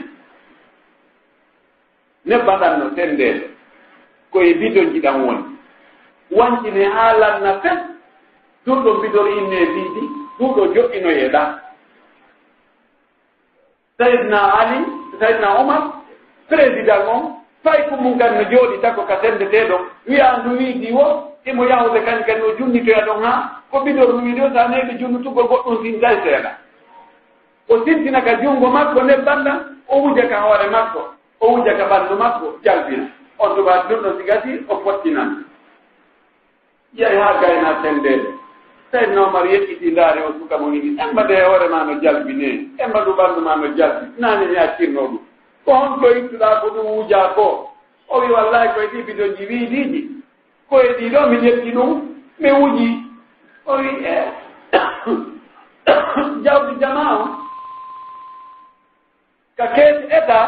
nebbal 2.26 2.58
ɗan 2.60 2.78
no 2.78 2.86
sen 2.96 3.10
koye 4.32 4.54
bidonji 4.54 5.00
ɗan 5.00 5.20
woni. 5.24 5.44
Wancine 6.30 6.84
haa 6.94 7.12
lanna 7.20 7.60
fes 7.62 7.78
ɗum 8.66 8.78
ɗo 8.84 8.90
bidor 9.02 9.28
inne 9.28 9.60
biidi 9.74 10.02
ɗum 10.38 10.54
ɗo 10.56 10.62
joƴƴinoyeɗa 10.74 11.42
sayidna 13.98 14.38
ali 14.60 14.78
sayidna 15.20 15.48
omar 15.60 15.82
président 16.48 17.06
on 17.14 17.43
fay 17.64 17.88
ko 17.88 17.96
mum 17.96 18.18
kan 18.18 18.34
no 18.36 18.42
jooɗi 18.50 18.80
tako 18.82 19.02
ka 19.08 19.16
sendete 19.22 19.68
ɗon 19.68 19.82
wiya 20.06 20.36
ndu 20.38 20.56
wiidi 20.58 20.92
wo 20.92 21.32
imo 21.44 21.64
yahude 21.64 22.00
kañ 22.04 22.22
kadi 22.26 22.42
o 22.42 22.56
junnitoya 22.58 23.04
ɗon 23.06 23.22
haa 23.24 23.40
ko 23.70 23.78
ɓidor 23.84 24.14
wiidi 24.22 24.40
o 24.40 24.48
sa 24.54 24.68
neyde 24.68 24.98
junnutugol 25.00 25.48
goɗɗum 25.48 25.82
sintay 25.82 26.16
seeɗa 26.24 26.50
o 27.68 27.84
sintina 27.84 28.20
ka 28.22 28.34
junngo 28.42 28.66
makko 28.70 29.02
nde 29.02 29.16
banda 29.24 29.52
o 29.88 29.98
wuja 30.02 30.28
ka 30.28 30.40
hoore 30.40 30.68
makko 30.70 31.00
o 31.40 31.46
wuja 31.52 31.72
ka 31.78 31.84
ɓanndu 31.90 32.14
makko 32.18 32.46
jalbina 32.64 33.06
on 33.38 33.56
tubaat 33.56 33.88
ɗum 33.88 34.00
ɗo 34.02 34.10
sigati 34.20 34.50
o 34.68 34.76
fottinan. 34.84 35.44
Yehi 36.94 37.16
haa 37.16 37.40
gayna 37.40 37.82
sendeede 37.82 38.28
saydna 38.92 39.22
omar 39.26 39.44
yeƴƴiɗi 39.46 39.90
ndaari 39.92 40.20
o 40.22 40.32
suka 40.38 40.58
mo 40.58 40.72
ini 40.72 40.96
emba 41.02 41.22
de 41.24 41.34
hoore 41.42 41.68
ma 41.68 41.84
no 41.84 42.00
jalbinee 42.02 42.68
emba 42.78 43.00
ɗu 43.04 43.12
ɓanndu 43.16 43.40
ma 43.40 43.56
no 43.56 43.66
jalbi. 43.76 44.06
Naani 44.18 44.46
mi 44.46 44.56
accirno 44.56 45.00
ɗum 45.00 45.18
ko 45.64 45.70
honɗo 45.72 46.08
ittuɗa 46.18 46.48
ko 46.60 46.66
ɗum 46.74 46.86
wuja 46.96 47.20
ko 47.34 47.46
o 48.08 48.20
wi 48.20 48.28
wallahi 48.34 48.68
koye 48.74 48.86
ɗi 48.92 49.02
bidoji 49.06 49.42
wiidiiji 49.48 50.00
koye 50.68 50.88
ɗiɗo 50.98 51.20
mi 51.30 51.36
yetti 51.46 51.70
ɗum 51.76 51.90
mi 52.40 52.50
wuji 52.58 52.88
o 53.66 53.72
wi 53.78 53.88
e 54.04 54.16
jawdi 56.44 56.74
jama 56.80 57.04
on 57.16 57.28
ka 59.56 59.66
keesi 59.74 60.06
état 60.18 60.46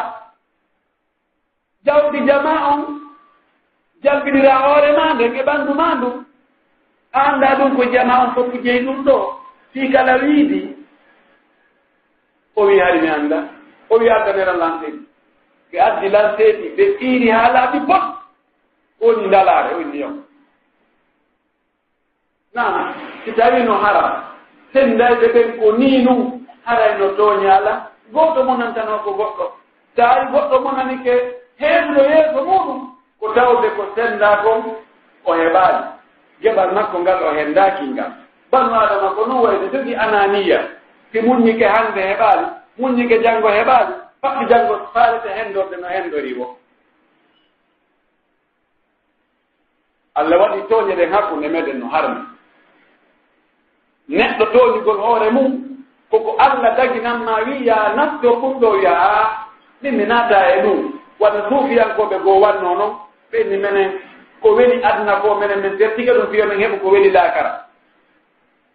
jawdi 1.86 2.18
jama 2.26 2.54
on 2.72 2.80
jalbinira 4.02 4.54
hoore 4.62 4.92
ma 4.96 5.14
nde 5.14 5.24
e 5.38 5.42
ɓanndu 5.46 5.72
ma 5.74 5.94
ndu 5.94 6.08
a 7.12 7.20
annda 7.32 7.48
ɗum 7.58 7.76
ko 7.76 7.84
jama 7.92 8.14
on 8.24 8.34
foppu 8.34 8.56
jeyi 8.64 8.84
ɗum 8.86 9.04
ɗo 9.04 9.16
fii 9.72 9.92
kala 9.92 10.16
wiidi 10.22 10.76
o 12.56 12.66
wi 12.66 12.78
hari 12.78 13.00
mi 13.00 13.08
annda 13.08 13.38
o 13.90 13.98
wi 13.98 14.08
addanera 14.10 14.52
lanɗin 14.52 15.05
ɓe 15.70 15.78
addi 15.86 16.08
lanteɗi 16.08 16.68
ɓe 16.76 16.84
ɓiiri 16.98 17.28
haa 17.30 17.52
laaɓi 17.54 17.78
bot. 17.88 18.02
Woni 19.00 19.26
ndalaare 19.26 19.74
o 19.74 19.80
ndiyam. 19.80 20.14
Nana 22.54 22.94
si 23.24 23.30
tawi 23.32 23.62
no 23.62 23.74
hara 23.84 24.04
senndayɓe 24.72 25.26
ɓen 25.34 25.48
ko 25.58 25.66
nii 25.78 26.02
nun 26.04 26.46
harayno 26.64 27.06
tooñaala 27.18 27.72
gooto 28.12 28.40
monantano 28.44 28.98
ko 29.04 29.10
goɗɗo. 29.18 29.44
So 29.96 30.02
ari 30.04 30.26
goɗɗo 30.32 30.56
monanike 30.64 31.12
heeɗuɗo 31.60 32.02
yeeso 32.10 32.40
muɗum 32.48 32.80
ko 33.20 33.26
tawde 33.34 33.68
ko 33.76 33.82
senndaa 33.94 34.36
kon 34.42 34.60
o 35.24 35.32
heɓaali 35.34 35.82
geɓal 36.42 36.70
makko 36.74 36.98
ngal 36.98 37.22
o 37.22 37.30
henndaaki 37.38 37.84
ngal. 37.94 38.12
Banu 38.50 38.74
adama 38.74 39.08
ko 39.16 39.26
non 39.26 39.42
wayde 39.44 39.66
jogi 39.72 39.94
ananiya 39.94 40.60
si 41.12 41.20
muññike 41.20 41.64
hannde 41.66 42.00
heɓaali 42.10 42.46
muññike 42.78 43.22
janngo 43.22 43.48
heɓaali 43.48 43.94
fakki 44.22 44.44
janngo 44.50 44.74
faalete 44.94 45.28
henndorde 45.36 45.76
no 45.80 45.88
henndori 45.88 46.32
wo 46.38 46.56
allah 50.16 50.36
waɗi 50.40 50.62
tooñe 50.68 50.94
ɗen 50.96 51.12
hakkunde 51.12 51.48
meɗen 51.48 51.78
no 51.80 51.88
harmi. 51.88 52.20
Neɗɗo 54.08 54.44
tooñugol 54.52 54.98
hoore 55.00 55.30
mum 55.30 55.52
koko 56.10 56.36
allah 56.38 56.76
daginanma 56.76 57.34
wi 57.46 57.66
ya 57.66 57.92
nafto 57.96 58.40
kumɗo 58.40 58.70
wiya 58.70 58.92
a 58.92 59.46
ɗin 59.82 59.92
mi 59.96 60.04
naata 60.06 60.38
e 60.56 60.62
ɗum 60.62 60.92
waɗa 61.20 61.48
suufiyankoɓe 61.48 62.16
goo 62.24 62.40
wanno 62.40 62.74
noon 62.74 62.92
ɓenni 63.32 63.56
menen 63.58 63.90
ko 64.42 64.54
weli 64.56 64.82
aduna 64.84 65.20
ko 65.20 65.34
menen 65.34 65.60
min 65.60 65.76
dertiga 65.78 66.12
ɗum 66.14 66.30
fiya 66.30 66.46
men 66.46 66.58
heɓu 66.60 66.76
ko 66.80 66.88
weli 66.90 67.10
laakara. 67.10 67.52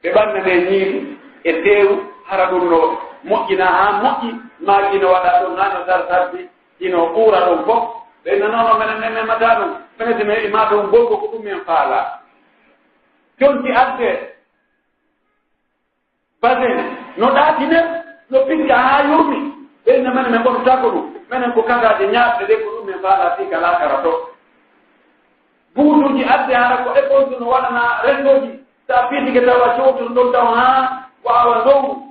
Ɓe 0.04 0.10
ɓannane 0.14 0.54
ñiiri 0.70 1.18
e 1.44 1.52
teeru 1.64 1.96
hara 2.30 2.46
ɗum 2.52 2.70
no 2.70 2.98
moƴƴina 3.24 3.66
haa 3.66 3.92
moƴƴi. 4.04 4.30
Maa 4.60 4.92
ino 4.94 5.08
waɗa 5.14 5.32
ɗum 5.44 5.56
naa 5.56 5.74
no 5.74 5.86
sartardi 5.86 6.50
ino 6.80 6.98
ɓuura 7.14 7.40
ɗum 7.48 7.66
fof. 7.66 7.84
Ɓe 8.24 8.40
nanono 8.40 8.74
minen 8.80 9.00
ne 9.02 9.10
memata 9.10 9.56
ɗum. 9.60 9.72
Minete 10.00 10.24
min 10.24 10.46
ima 10.46 10.66
ɗum 10.70 10.90
gorgo 10.92 11.18
ko 11.18 11.28
ɗum 11.32 11.44
men 11.44 11.62
faala. 11.66 12.20
Jonti 13.40 13.72
adde. 13.72 14.10
Basin 16.42 16.78
no 17.18 17.28
ɗaatinen 17.28 17.86
no 18.30 18.40
pitta 18.46 18.76
haa 18.76 19.04
yurmi 19.10 19.40
ɓeyne 19.86 20.10
minen 20.10 20.32
min 20.32 20.44
ɓototako 20.44 20.88
ɗum. 20.92 21.06
Menen 21.30 21.54
ko 21.54 21.62
kagaje 21.64 22.08
ñaaɓɗe 22.08 22.46
ɗe 22.48 22.56
ko 22.64 22.70
ɗum 22.76 22.86
men 22.86 23.00
faala 23.02 23.36
fi 23.38 23.46
kala 23.50 24.02
to. 24.04 24.32
Buutuuji 25.76 26.24
adde 26.28 26.52
hara 26.54 26.78
ko 26.84 26.90
école 27.00 27.40
no 27.40 27.48
waɗana 27.48 28.02
rendoji 28.04 28.60
sa 28.88 29.08
piitike 29.08 29.42
tawa 29.46 29.76
cowtuno 29.80 30.12
ɗon 30.16 30.32
taw 30.32 30.48
haa 30.56 31.08
waawa 31.24 31.62
ndowru 31.62 32.11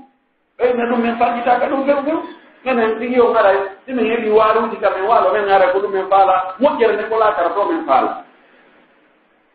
eyi 0.61 0.73
ɗum 0.73 1.01
min 1.03 1.16
farjitaka 1.18 1.66
ɗum 1.68 1.85
few 1.85 2.03
few 2.05 2.18
minen 2.64 2.99
ɗigi 2.99 3.14
yo 3.16 3.33
garay 3.33 3.57
simin 3.87 4.05
heeɓi 4.07 4.31
waaruji 4.31 4.77
ka 4.81 4.90
min 4.90 5.09
waalo 5.09 5.33
men 5.33 5.49
ara 5.49 5.73
ko 5.73 5.79
ɗum 5.81 5.92
min 5.92 6.07
faala. 6.11 6.55
Moƴƴere 6.61 6.94
nde 6.94 7.09
ko 7.09 7.16
laakara 7.18 7.51
to 7.55 7.64
min 7.73 7.85
faala. 7.87 8.25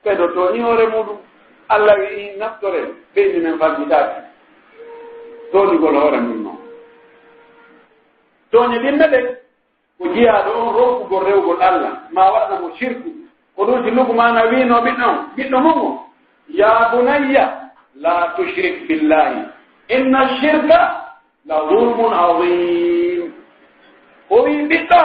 Kaydo 0.04 0.28
to 0.34 0.56
iore 0.56 0.86
muɗum 0.88 1.18
allah 1.70 1.96
wii 2.00 2.38
naftore 2.40 2.82
ɓeyni 3.16 3.40
min 3.44 3.58
farjitaki 3.60 4.20
toonigol 5.52 5.96
hoore 5.96 6.20
mum 6.22 6.44
noon. 6.44 6.58
Tooñe 8.52 8.80
ɗinne 8.80 9.08
ɗen 9.12 9.26
ko 10.00 10.08
jiyaaɗo 10.14 10.52
on 10.62 10.74
ronkugol 10.74 11.24
rewgol 11.26 11.62
allah 11.62 11.94
ma 12.12 12.32
waɗna 12.32 12.60
mo 12.62 12.70
sirku 12.80 13.10
ko 13.56 13.66
ɗum 13.66 13.84
si 13.86 13.92
lugumana 13.92 14.46
wiino 14.50 14.82
ɓiɗɗo 14.82 15.10
ɓiɗɗo 15.38 15.58
mumo 15.62 15.86
o 15.86 16.06
ya 16.50 16.90
bunayya 16.92 17.72
la 17.96 18.34
tushrik 18.36 18.88
billahi. 18.88 19.55
inna 19.90 20.22
shirka 20.40 20.80
la 21.46 21.58
zulmun 21.70 22.14
adim 22.14 23.34
o 24.30 24.42
wi 24.44 24.54
ɓiɗɗa 24.70 25.02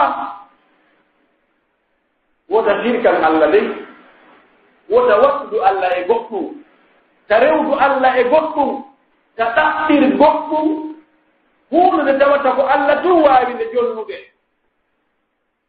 wota 2.49 2.83
shirkal 2.83 3.23
allah 3.23 3.49
ley 3.53 3.67
wota 4.89 5.15
wattudu 5.21 5.57
allah 5.63 5.91
e 5.99 6.03
goɗɗum 6.07 6.45
ta 7.27 7.39
rewdu 7.39 7.73
allah 7.79 8.17
e 8.19 8.23
goɗɗum 8.23 8.83
ta 9.37 9.45
ɗaɓɓir 9.55 10.03
goɗɗum 10.17 10.67
huunde 11.71 12.01
nde 12.03 12.19
tawata 12.19 12.51
ko 12.51 12.61
allah 12.67 13.01
tun 13.03 13.21
waawi 13.23 13.53
nde 13.53 13.65
jollude 13.73 14.17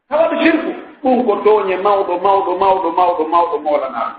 tawaɗo 0.08 0.34
shirku 0.42 0.70
ɗum 1.02 1.26
ko 1.26 1.32
tooñe 1.44 1.76
mawɗo 1.76 2.14
mawɗo 2.24 2.52
mawɗo 2.58 2.88
mawɗo 2.98 3.22
mawɗo 3.32 3.56
mawlanaa 3.64 4.10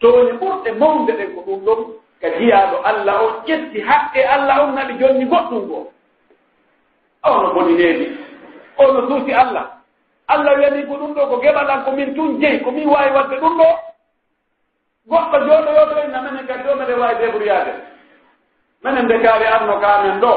tooñe 0.00 0.32
ɓurɗe 0.40 0.70
mawde 0.80 1.12
ɗen 1.18 1.34
ko 1.34 1.40
ɗum 1.46 1.60
ɗon 1.64 1.80
kadiyaɗo 2.20 2.76
allah 2.84 3.22
on 3.24 3.34
ƴetti 3.46 3.80
haqqe 3.80 4.20
allah 4.24 4.62
on 4.64 4.74
naɓe 4.74 4.92
jonni 5.00 5.24
goɗɗum 5.24 5.66
goo 5.68 5.86
ono 7.24 7.52
bonineedi 7.54 8.06
ono 8.78 9.08
suusi 9.08 9.32
allah. 9.32 9.80
Allah 10.30 10.54
wiyani 10.56 10.86
ko 10.86 10.94
ɗum 10.94 11.12
ɗo 11.14 11.22
ko 11.30 11.36
geɓalan 11.42 11.84
ko 11.84 11.90
min 11.92 12.14
tun 12.14 12.40
jeyi 12.40 12.60
ko 12.64 12.70
min 12.70 12.88
waawi 12.88 13.10
waɗde 13.14 13.36
ɗum 13.40 13.54
ɗo. 13.58 13.68
Goɗɗo 15.10 15.36
jooɗoyoɗoe 15.46 16.06
namenen 16.12 16.46
kadi 16.46 16.62
ɗo 16.66 16.74
mbeɗe 16.76 16.94
waawi 17.00 17.14
débrouillade 17.20 17.72
menen 18.84 19.04
nde 19.04 19.16
kaari 19.22 19.44
arno 19.46 19.80
kaamen 19.80 20.20
ɗo 20.20 20.32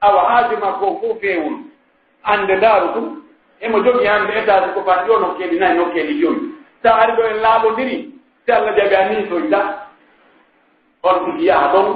awa 0.00 0.20
haaji 0.30 0.56
makko 0.56 0.86
fof 1.00 1.20
feewol. 1.20 1.54
Annde 2.24 2.54
ndaaru 2.56 2.86
ɗum 2.94 3.06
emo 3.60 3.78
jogii 3.84 4.06
hannde 4.08 4.32
étage 4.40 4.72
ko 4.74 4.80
fan 4.86 5.06
ɗo 5.06 5.14
nokkeeɗi 5.20 5.58
nayi 5.58 5.76
nokkeeɗi 5.78 6.14
joyi 6.20 6.40
so 6.82 6.88
ari 6.88 7.12
ɗo 7.12 7.22
en 7.30 7.36
laaɓondiri 7.44 7.96
si 8.46 8.52
allah 8.52 8.74
jaɓi 8.76 8.94
a 8.94 9.08
niisoy 9.08 9.40
niisoyta. 9.42 9.60
on 11.02 11.24
tigi 11.24 11.46
yaha 11.46 11.68
ɗon 11.72 11.88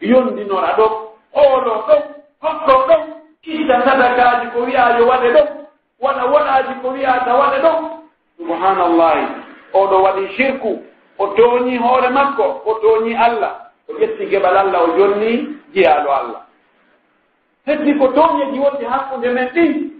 yondinora 0.00 0.72
ɗon 0.76 0.92
oolo 1.34 1.74
ɗon 1.88 2.02
hokko 2.42 2.72
ɗon 2.88 3.00
kiita 3.42 3.82
sadakaji 3.84 4.46
ko 4.52 4.58
wiya 4.64 4.98
yo 4.98 5.06
waɗe 5.06 5.28
ɗon 5.32 5.48
waɗa 6.00 6.24
woɗaji 6.32 6.74
ko 6.82 6.88
wiyata 6.88 7.34
waɗe 7.40 7.58
ɗon. 7.62 7.78
Subhanallahi 8.38 9.24
oɗo 9.74 9.96
waɗi 10.02 10.28
shirku 10.36 10.82
o 11.18 11.26
tooñi 11.36 11.76
hoore 11.78 12.08
makko 12.08 12.62
o 12.66 12.74
tooñi 12.82 13.14
allah 13.14 13.52
o 13.88 13.92
ƴetti 13.92 14.26
geɓal 14.30 14.56
allah 14.56 14.80
o 14.82 14.96
jonni 14.98 15.48
jeyaaɗo 15.74 16.10
allah. 16.12 16.42
Heddi 17.66 17.94
ko 17.98 18.08
tooñeji 18.08 18.58
wonde 18.58 18.84
hakkunde 18.88 19.28
men 19.34 19.48
ɗin 19.54 19.90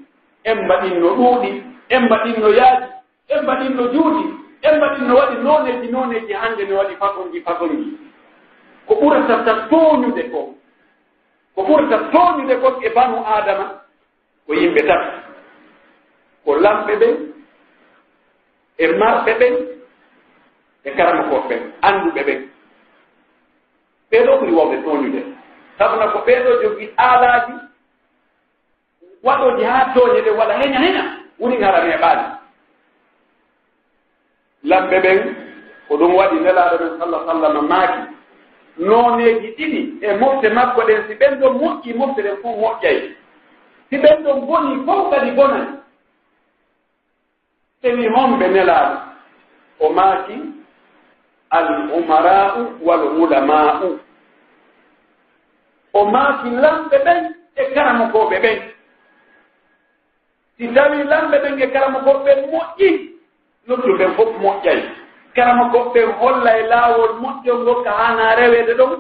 en 0.45 0.65
mbaɗinno 0.65 1.09
ɗuuɗi 1.17 1.63
en 1.91 2.01
mbaɗinno 2.07 2.49
yaaji 2.49 2.87
en 3.29 3.43
mbaɗinno 3.43 3.83
juuɗi 3.93 4.25
en 4.63 4.77
mbaɗi 4.77 5.01
no 5.07 5.15
waɗi 5.17 5.37
nooneji 5.43 5.89
nooneji 5.93 6.33
hannde 6.33 6.65
no 6.69 6.77
waɗi 6.77 6.95
façonji 6.97 7.41
façonji 7.41 7.99
ko 8.87 8.95
ɓurata 8.95 9.45
ta 9.45 9.53
tooñude 9.71 10.23
ko. 10.31 10.55
Ko 11.55 11.61
ɓurata 11.63 11.99
tooñude 12.13 12.55
kon 12.61 12.75
e 12.83 12.89
banu 12.95 13.19
adama 13.37 13.67
ko 14.47 14.55
yimɓe 14.55 14.81
tati 14.89 15.11
ko 16.45 16.55
lamɓe 16.57 16.97
ɓen 17.01 17.17
e 18.79 18.87
marɓe 19.01 19.33
ɓen 19.41 19.55
e 20.85 20.91
karama 20.97 21.23
koɓɓe 21.31 21.55
annduɓe 21.83 22.23
ɓen. 22.27 22.41
Ɓeeɗo 24.11 24.33
ɓuri 24.41 24.53
wawde 24.53 24.77
tooñude. 24.85 25.21
Sabuna 25.79 26.07
ko 26.13 26.19
ɓeeɗo 26.27 26.51
jogii 26.63 26.91
aalaaji 26.99 27.53
waɗoji 29.23 29.65
haa 29.65 29.93
tooñe 29.95 30.21
ɗe 30.25 30.31
waɗa 30.31 30.55
heña 30.61 30.79
heña 30.85 31.03
woni 31.39 31.57
ngara 31.59 31.85
meeɓaani. 31.85 32.40
lamɓe 34.71 34.97
ɓen 35.05 35.19
ko 35.89 35.97
ɗum 36.01 36.13
waɗi 36.19 36.37
nelaaɗo 36.45 36.77
men 36.85 36.99
sallah 36.99 37.21
sallam 37.27 37.67
maaki. 37.69 38.01
Nooneeji 38.89 39.49
ɗiɗi 39.57 39.81
e 40.07 40.13
mofte 40.21 40.49
makko 40.57 40.81
ɗen 40.89 41.01
si 41.09 41.15
ɓen 41.21 41.33
ɗon 41.41 41.53
moƴƴi 41.61 41.91
mofte 41.99 42.21
ɗen 42.23 42.37
fof 42.43 42.57
moƴƴay. 42.63 42.99
Si 43.91 43.97
ɓen 44.03 44.23
ɗon 44.25 44.39
boni 44.47 44.75
fof 44.87 45.11
kadi 45.11 45.31
bonay. 45.37 45.67
Seni 47.83 48.07
homɓe 48.15 48.47
nelaaɗo. 48.49 48.97
O 49.81 49.89
maaki 49.93 50.37
al 51.51 51.69
umara'u 51.99 52.63
wal 52.87 53.03
ulama'u 53.23 53.99
o 55.93 56.05
maaki 56.05 56.49
lamɓe 56.63 56.97
ɓen 57.05 57.35
e 57.57 57.63
karamakooɓe 57.75 58.37
ɓen. 58.45 58.59
Si 60.57 60.69
tawi 60.75 61.03
lamɓe 61.05 61.37
ɓen 61.43 61.59
e 61.63 61.67
karamakooɓe 61.73 62.25
ɓen 62.25 62.51
moƴƴi 62.53 63.20
noddu 63.69 63.99
fof 64.17 64.29
moƴƴay. 64.43 64.81
Karama 65.35 65.65
goɓɓe 65.73 66.01
holla 66.21 66.59
e 66.59 66.63
laawol 66.67 67.13
moƴƴol 67.21 67.63
ngol 67.63 67.85
ka 67.85 67.91
hana 67.91 68.35
rewede 68.37 68.75
ɗon 68.75 68.93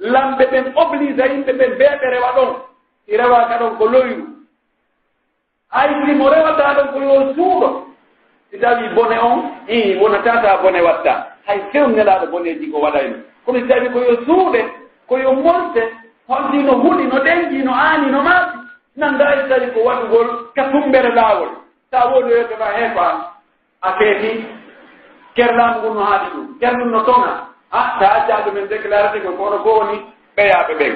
lamɓe 0.00 0.44
ɓen 0.50 0.72
oblige 0.76 1.20
a 1.22 1.26
yimɓe 1.26 1.52
ɓen 1.52 1.78
beeɓe 1.78 2.06
rewa 2.10 2.32
ɗon. 2.36 2.50
I 3.08 3.16
rewaka 3.16 3.58
ɗon 3.58 3.76
ko 3.78 3.84
loyru. 3.86 4.24
Haysi 5.70 6.14
mo 6.14 6.28
rewata 6.30 6.74
ɗon 6.74 6.88
ko 6.92 6.98
yo 7.00 7.34
suuɗo. 7.34 7.86
Si 8.50 8.58
tawi 8.60 8.88
bone 8.94 9.18
on 9.18 9.50
i 9.68 9.96
wonatata 10.00 10.56
bone 10.62 10.80
watta 10.82 11.26
hay 11.46 11.60
fewnelaɗo 11.72 12.26
boneji 12.30 12.70
ko 12.70 12.78
waɗayno 12.80 13.16
kono 13.44 13.58
si 13.60 13.66
tawi 13.68 13.88
koyo 13.90 14.16
suuɗe 14.26 14.60
koyo 15.08 15.32
molte 15.32 15.82
honti 16.28 16.58
no 16.62 16.72
huɗi 16.82 17.04
no 17.06 17.18
ɗengi 17.24 17.62
no 17.64 17.72
aani 17.74 18.10
no 18.10 18.22
maati. 18.22 18.58
Nannda 18.96 19.34
e 19.34 19.48
tawi 19.48 19.66
ko 19.74 19.80
waɗugol 19.84 20.28
ka 20.54 20.62
tumbere 20.70 21.10
laawol. 21.14 21.48
Sa 21.90 22.06
woni 22.10 22.32
wetema 22.34 22.66
heefa 22.76 23.33
akeeti 23.88 24.30
kerlaamu 25.36 25.78
ngu 25.80 25.94
no 25.94 26.00
haaɗi 26.08 26.28
ɗum. 26.34 26.46
Kerɗum 26.60 26.90
no 26.90 27.00
toŋa 27.08 27.30
a 27.70 27.80
ta 27.98 28.06
haccaaɓe 28.14 28.50
men 28.54 28.66
déclarate 28.68 29.18
ko 29.24 29.30
kono 29.38 29.58
goo 29.64 29.78
woni 29.78 29.96
ɓeyaaɓe 30.36 30.74
ɓen 30.80 30.94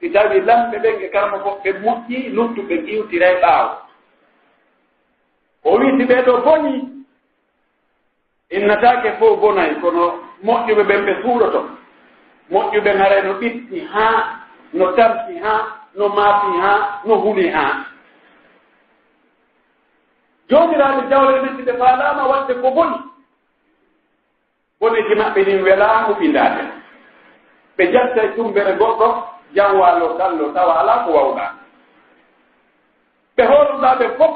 si 0.00 0.06
tawi 0.14 0.40
lamɓe 0.40 0.76
ɓen 0.82 0.96
e 1.04 1.08
karma 1.14 1.38
fof 1.44 1.56
ɓe 1.64 1.70
moƴƴi 1.84 2.18
luttuɓe 2.36 2.74
iwtira 2.94 3.26
e 3.34 3.40
ɓaawo. 3.42 3.70
O 5.64 5.78
wi 5.78 5.86
si 5.98 6.04
ɓeeɗo 6.10 6.32
boni 6.44 6.74
innataake 8.56 9.10
fof 9.18 9.40
bonay 9.40 9.70
kono 9.80 10.04
moƴƴuɓe 10.46 10.82
ɓen 10.88 11.04
ɓe 11.06 11.12
suuɗoto 11.22 11.60
moƴƴuɓe 12.50 12.90
ngara 12.96 13.22
no 13.26 13.32
ɓitti 13.40 13.78
haa 13.92 14.18
no 14.72 14.86
tampi 14.96 15.34
haa 15.44 15.60
no 15.98 16.08
maafi 16.08 16.50
haa 16.62 17.00
no 17.06 17.14
huli 17.22 17.48
haa. 17.50 17.72
joomiraaɓe 20.50 21.02
jawle 21.10 21.40
men 21.42 21.56
ɗiɓe 21.56 21.72
faalaama 21.78 22.22
waɗde 22.30 22.54
ko 22.62 22.70
boni. 22.70 22.98
Boneji 24.80 25.14
maɓɓe 25.14 25.40
ɗin 25.46 25.62
welaama 25.64 26.12
ɓindaade. 26.18 26.62
Ɓe 27.76 27.92
jatta 27.92 28.22
e 28.24 28.28
tumbere 28.36 28.72
goɗɗo 28.80 29.06
janwaalo 29.54 30.14
kallo 30.18 30.52
tawa 30.54 30.80
alaa 30.80 31.04
ko 31.04 31.10
wawɗaa 31.12 31.50
ɓe 33.36 33.42
hoolumɗaa 33.46 33.94
ɓe 33.98 34.06
fof 34.18 34.34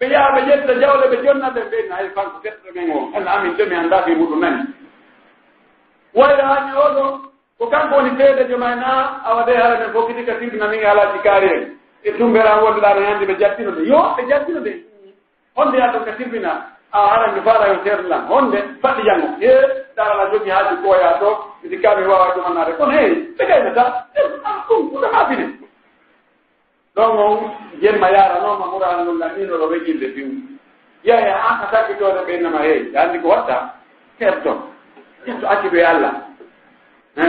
ɓe 0.00 0.04
yaha 0.12 0.28
ɓe 0.34 0.40
ƴetta 0.48 0.74
jawle 0.80 1.06
ɓe 1.12 1.16
jonna 1.24 1.50
ɓe 1.54 1.60
mbeyna 1.66 1.94
hay 1.96 2.08
fanko 2.14 2.36
teɗɗo 2.42 2.68
men 2.74 2.90
o 2.90 3.10
an 3.16 3.26
amin 3.28 3.56
to 3.56 3.66
mi 3.66 3.74
anndaa 3.76 4.02
fi 4.04 4.14
muɗum 4.14 4.40
nani. 4.40 4.62
Wayra 6.14 6.44
hani 6.50 6.72
oɗo 6.84 7.04
ko 7.58 7.66
kanko 7.66 7.94
woni 7.96 8.10
feedejo 8.16 8.56
may 8.58 8.74
naa 8.76 9.20
awadee 9.28 9.56
hara 9.56 9.78
men 9.78 9.92
fof 9.92 10.06
kiti 10.08 10.24
ka 10.24 10.34
simbina 10.38 10.66
min 10.68 10.80
e 10.80 10.84
alaaji 10.86 11.18
kaari 11.22 11.48
en 11.48 11.76
e 12.02 12.10
tumberaa 12.18 12.60
wonduɗaa 12.62 12.94
no 12.94 13.00
e 13.00 13.04
hannde 13.06 13.26
ɓe 13.26 13.38
jattino 13.40 13.70
de 13.70 13.82
yo 13.84 13.98
ɓe 14.16 14.22
jattino 14.28 14.60
de 14.60 14.72
honde 15.56 15.76
yaa 15.78 15.92
to 15.92 16.00
ka 16.04 16.12
tirbina 16.18 16.52
a 16.92 16.98
hara 17.08 17.32
mi 17.32 17.40
faara 17.40 17.68
yo 17.68 17.76
teer 17.84 18.02
lan 18.08 18.26
honde 18.28 18.58
faɗɗi 18.82 19.02
jango 19.04 19.28
e 19.40 19.50
darala 19.96 20.30
jogi 20.32 20.50
haaji 20.50 20.76
kooya 20.82 21.18
to 21.20 21.28
miti 21.62 21.76
kaaɓe 21.82 22.06
wawa 22.06 22.34
jumanaade 22.34 22.72
kono 22.78 22.92
hey 22.92 23.10
ɓe 23.38 23.44
gaynata 23.46 23.84
ɗum 24.68 25.00
ɗo 25.00 25.08
haafine. 25.12 25.46
Ɗon 26.96 27.18
on 27.18 27.50
jenma 27.82 28.10
yaara 28.10 28.40
noon 28.42 28.58
ma 28.58 28.66
murana 28.66 29.04
ɗum 29.04 29.18
lan 29.18 29.30
ɗino 29.36 29.56
ɗo 29.58 29.66
wegginde 29.70 30.06
fiw. 30.14 30.28
Yeya 31.04 31.34
an 31.48 31.60
a 31.64 31.66
sakkitode 31.70 32.20
ɓeynama 32.26 32.58
hey 32.62 32.92
anndi 32.96 33.18
ko 33.22 33.28
watta 33.28 33.74
kerto 34.18 34.52
kerto 35.24 35.46
acciɗoye 35.48 35.84
allah. 35.84 36.12
E 37.16 37.24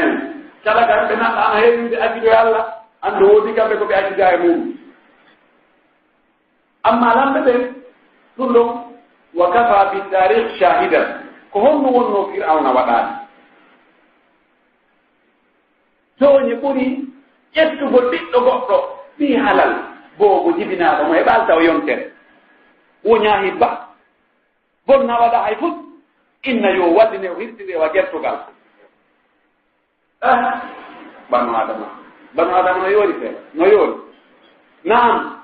kala 0.64 0.88
kam 0.88 1.08
ɓe 1.08 1.16
nanɗa 1.16 1.42
ana 1.46 1.60
heewinde 1.62 1.96
acciɗoye 2.02 2.36
allah 2.36 2.66
anndu 3.02 3.26
woodi 3.28 3.54
kamɓe 3.54 3.76
ko 3.80 3.86
ɓe 3.86 3.94
accida 3.96 4.34
e 4.34 4.38
mum 4.38 4.78
amma 6.84 7.16
lamɓe 7.16 7.40
ɓen 7.46 7.81
kullum 8.42 8.98
wa 9.38 9.46
kafa 9.54 9.94
bitarih 9.94 10.58
shahidan. 10.58 11.30
Ko 11.54 11.62
honno 11.62 11.90
wonno 11.94 12.20
fir'auna 12.34 12.70
waɗaani. 12.74 13.14
Jooñi 16.20 16.54
ɓuri 16.62 16.86
ƴettugo 17.56 18.00
ɓiɗɗo 18.10 18.38
goɗɗo 18.46 18.78
ɓii 19.18 19.36
halal 19.46 19.72
boogo 20.18 20.50
jibinaaɗo 20.58 21.04
mo 21.08 21.14
heɓaal 21.14 21.42
taw 21.48 21.60
yontere. 21.62 22.12
Woñaahi 23.06 23.52
ba. 23.60 23.70
Bonna 24.88 25.14
waɗa 25.22 25.40
hay 25.46 25.56
fof 25.56 25.76
inna 26.44 26.70
yo 26.72 26.86
waddine 26.98 27.30
o 27.30 27.36
hirtinde 27.40 27.76
wa 27.78 27.90
gertugal. 27.94 28.38
Ah 30.22 30.62
banu 31.30 31.54
adama 31.56 31.88
banu 32.36 32.52
adama 32.56 32.80
no 32.84 32.90
yoori 32.90 33.14
fee 33.22 33.36
no 33.54 33.66
yoori 33.66 33.96
naam. 34.86 35.38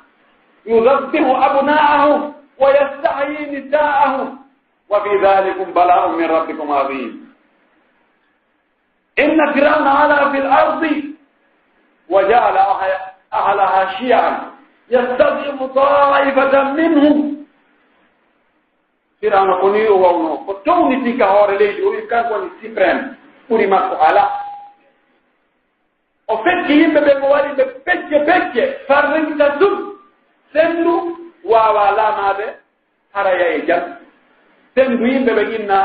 Yudabbihu 0.67 1.31
abna'ahum. 1.31 2.36
ويستحيي 2.59 3.59
نساءهم 3.59 4.39
وفي 4.89 5.09
ذلكم 5.23 5.73
بلاء 5.73 6.07
من 6.09 6.25
ربكم 6.25 6.71
عظيم. 6.71 7.33
إن 9.19 9.53
فرعون 9.53 9.87
علا 9.87 10.31
في 10.31 10.37
الأرض 10.37 10.83
وجعل 12.09 12.57
أهلها 13.33 13.97
شيعا. 13.99 14.51
يستضعف 14.89 15.63
طائفة 15.63 16.63
منهم. 16.63 17.37
firana 19.21 19.57
ko 19.61 19.73
ni 19.73 19.81
o 19.89 19.97
wawno 19.97 20.45
ko 20.45 20.53
townitinka 20.65 21.25
hoore 21.25 21.57
leydi 21.57 21.81
o 21.81 21.89
wi 21.89 22.05
kanko 22.07 22.33
woni 22.33 22.49
ɓuri 23.49 23.67
makko 23.67 23.95
ala 24.07 24.23
o 26.27 26.37
fekki 26.43 26.73
yimɓe 26.79 26.99
ɓe 27.05 27.13
ko 27.21 27.25
waɗi 27.33 27.49
ɓe 27.57 27.63
pecce 27.85 28.17
pecce 28.27 28.63
farringita 28.87 29.49
dum 29.59 29.75
sendu 30.53 30.93
wawa 31.47 31.91
laamade 31.97 32.45
haraya 33.13 33.47
e 33.55 33.61
jam. 33.67 33.83
Sengu 34.75 35.05
yimɓe 35.05 35.31
ɓe 35.37 35.43
inna 35.55 35.79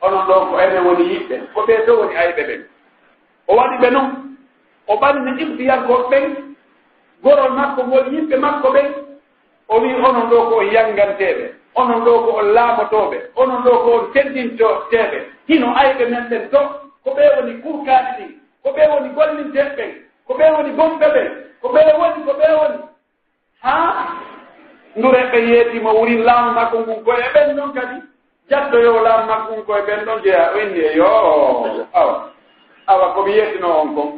onon 0.00 0.26
ɗon 0.28 0.48
ko 0.50 0.58
enen 0.60 0.84
woni 0.86 1.04
yiɓɓe 1.12 1.36
ko 1.54 1.60
ɓee 1.66 1.84
to 1.86 1.92
woni 1.98 2.14
ayɓe 2.16 2.42
ɓen. 2.48 2.60
O 3.48 3.56
waɗi 3.56 3.76
ɓe 3.82 3.90
noon 3.90 4.08
o 4.86 4.96
ɓanni 4.96 5.42
ibtiyankoɓe 5.42 6.08
ɓen. 6.10 6.24
Gorol 7.22 7.52
makko 7.52 7.82
ngol 7.86 8.06
yimɓe 8.14 8.36
makko 8.36 8.68
ɓen. 8.74 8.88
O 9.68 9.80
wi 9.80 9.94
onon 9.94 10.28
ɗo 10.30 10.36
ko 10.48 10.54
on 10.60 10.70
yanganteɓe 10.72 11.44
onon 11.74 12.04
ɗo 12.04 12.12
ko 12.24 12.30
on 12.38 12.48
laamotoɓe 12.54 13.16
onon 13.36 13.62
ɗo 13.64 13.70
ko 13.84 13.90
on 13.98 14.12
teddintoteɓe 14.12 15.18
hino 15.48 15.68
ayɓe 15.76 16.04
men 16.10 16.28
ɓen 16.30 16.48
to 16.50 16.58
ko 17.04 17.10
ɓe 17.16 17.22
woni 17.36 17.52
kuukaɗi 17.62 18.12
ɗi 18.18 18.26
ko 18.62 18.68
ɓe 18.76 18.82
woni 18.92 19.08
gollinteɓe 19.16 19.74
ɓen 19.76 19.90
ko 20.26 20.34
ɓe 20.38 20.44
woni 20.54 20.70
gomɓe 20.78 21.06
ɓen 21.14 21.28
ko 21.62 21.68
ɓe 21.74 21.80
woni 22.00 22.24
ko 22.26 22.32
ɓe 22.40 22.46
woni. 22.60 22.78
Haa? 23.62 24.33
ndureɓe 24.96 25.38
yeetima 25.50 25.90
wuri 25.92 26.14
laamu 26.26 26.50
makko 26.58 26.76
ngun 26.80 27.04
koye 27.04 27.22
e 27.26 27.32
ɓen 27.34 27.56
ɗon 27.56 27.72
kadi 27.76 27.96
jaddoyo 28.50 29.02
laamu 29.06 29.24
makko 29.30 29.52
ngun 29.52 29.64
koye 29.66 29.82
ɓen 29.86 30.00
ɗon 30.06 30.22
jeeya 30.24 30.50
wenni 30.54 30.78
e 30.80 30.96
yo 30.98 31.06
awa 32.00 32.14
awa 32.86 33.06
komi 33.14 33.32
yettino 33.38 33.68
on 33.80 33.94
kon. 33.94 34.10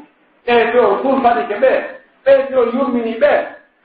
Ɓee 0.47 0.73
to 0.73 0.81
fulfanike 1.03 1.55
ɓe 1.63 1.73
ɓee 2.25 2.39
to 2.51 2.59
yurmini 2.75 3.15
ɓe 3.23 3.33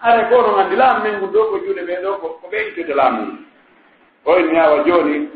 are 0.02 0.24
goto 0.30 0.56
gandi 0.56 0.76
laamu 0.76 1.04
men 1.04 1.16
ngun 1.18 1.32
ɗo 1.34 1.42
ko 1.50 1.56
juuɗe 1.64 1.82
ɓe 1.88 1.96
ɗo 2.04 2.12
ko 2.22 2.28
ɓe 2.52 2.58
ittude 2.68 2.94
laamu 3.00 3.22
ngu 3.26 3.38
oyenni 4.26 4.58
awa 4.60 4.78
jooni 4.86 5.30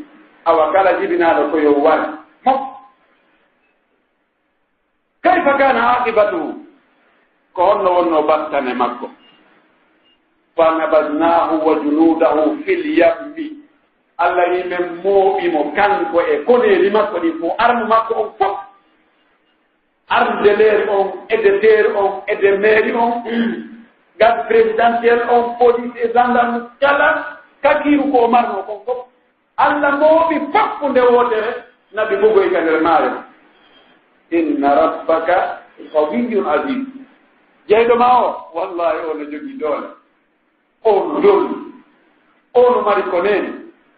awa 0.46 0.72
kala 0.74 0.92
jibinaaɗo 1.00 1.44
koyo 1.52 1.72
war 1.72 2.00
wari. 2.00 2.08
Kayfa 5.24 5.54
kana 5.58 5.82
aqibatuhu 5.98 6.50
ko 7.54 7.62
honno 7.66 7.90
wonno 7.96 8.22
battane 8.30 8.74
makko. 8.74 9.08
fanabadnahu 10.56 11.68
wa 11.68 11.74
junudahu 11.84 12.64
fil 12.66 12.86
yammi. 12.98 13.52
Allah 14.18 14.46
wi 14.52 14.64
men 14.72 14.86
mooɓimo 15.04 15.62
kanko 15.76 16.20
e 16.22 16.36
koneeri 16.48 16.90
makko 16.90 17.18
ɗi 17.24 17.30
fo 17.40 17.48
arme 17.60 17.84
makko 17.92 18.14
on 18.22 18.30
fof. 18.40 18.58
Arde 20.10 20.52
leeri 20.60 20.88
on 20.90 21.08
ede 21.30 21.52
deeri 21.62 21.90
on 22.04 22.12
ede 22.28 22.50
mairi 22.64 22.92
on 22.94 23.12
gad 24.20 24.48
présidentiel 24.48 25.20
on 25.36 25.44
police 25.60 25.96
e 26.04 26.08
gendarme 26.14 26.60
kala 26.82 27.10
kakiru 27.64 28.12
ko 28.12 28.28
marno 28.28 28.64
kon 28.68 28.80
fof. 28.86 29.00
Allah 29.58 29.92
mooɓi 30.00 30.36
fof 30.54 30.90
nde 30.90 31.02
wootere 31.02 31.52
nabi 31.96 32.16
bogoy 32.22 32.50
ka 32.54 32.60
nder 32.62 32.82
maare 32.82 33.10
inna 34.32 34.70
rabbaka 34.76 35.38
qawiyun 35.94 36.48
asim 36.54 36.82
jeyɗo 37.68 37.96
ma 38.00 38.08
o 38.24 38.28
wallahi 38.56 39.00
ono 39.12 39.24
jogii 39.32 39.58
doole. 39.60 39.88
on 40.86 41.22
jolni 41.24 41.56
on 42.54 42.84
mari 42.86 43.04
ko 43.12 43.22
neni 43.22 43.50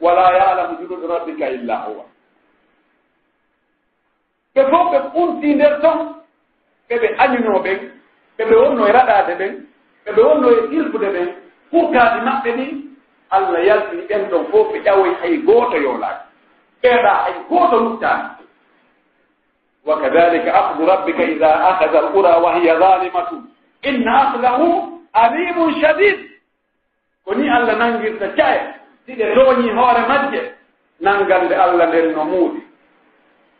wala 0.01 0.33
yalamu 0.37 0.77
junudu 0.79 1.07
rabbika 1.07 1.49
illa 1.49 1.75
huwa. 1.85 2.05
Ɓe 4.55 4.61
fof 4.71 4.91
ɓe 4.91 4.99
ɓunti 5.13 5.55
nder 5.55 5.81
ton 5.81 5.99
ɓeɓe 6.89 7.07
añuno 7.17 7.59
ɓen 7.59 7.79
ɓeɓe 8.37 8.55
wonno 8.61 8.87
e 8.87 8.91
raɗade 8.91 9.33
ɓen 9.39 9.53
ɓeɓe 10.05 10.21
wonno 10.27 10.47
e 10.49 10.59
ilfude 10.75 11.07
ɓen 11.15 11.27
kurkaji 11.71 12.19
maɓɓe 12.27 12.51
ɗi 12.57 12.65
allah 13.29 13.65
yaltini 13.67 14.01
ɓen 14.09 14.29
ɗon 14.29 14.45
fof 14.51 14.67
ɓe 14.71 14.77
ƴawoy 14.85 15.11
hay 15.21 15.37
gooto 15.37 15.77
yowlaaki 15.77 16.23
ɓeeɗa 16.81 17.11
hay 17.23 17.33
gooto 17.49 17.79
luttaani 17.79 18.37
wa 19.87 20.01
kadalika 20.01 20.53
ahdu 20.53 20.85
rabbika 20.85 21.23
ida 21.23 21.47
ahada 21.69 21.99
al 21.99 22.11
qura 22.11 22.37
wa 22.37 22.59
hiya 22.59 22.79
zalimatun. 22.79 23.43
Inna 23.81 24.13
ahdahu 24.21 24.99
alimun 25.13 25.81
shadid. 25.81 26.19
ko 27.27 27.33
ni 27.35 27.49
allah 27.49 27.75
nanngirta 27.75 28.27
caya 28.39 28.79
ɗiɗe 29.07 29.25
looñii 29.35 29.71
hoore 29.75 30.01
majje 30.07 30.41
nanngande 30.99 31.53
allah 31.55 31.87
nden 31.87 32.11
no 32.15 32.23
muudi 32.25 32.61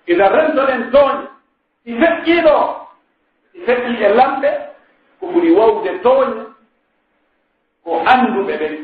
ida 0.08 0.30
rentoɗen 0.30 0.91
tooñe 0.91 1.27
ɗi 1.86 1.91
feƴƴii 1.99 2.41
ɗo 2.45 2.56
ɗi 3.53 3.60
feƴƴii 3.65 4.03
e 4.03 4.10
lamɓe 4.17 4.49
ko 5.19 5.25
ɓuri 5.27 5.51
wawde 5.58 5.91
tooñe 6.03 6.43
ko 7.84 7.91
annduɓe 8.12 8.53
ɓen. 8.58 8.75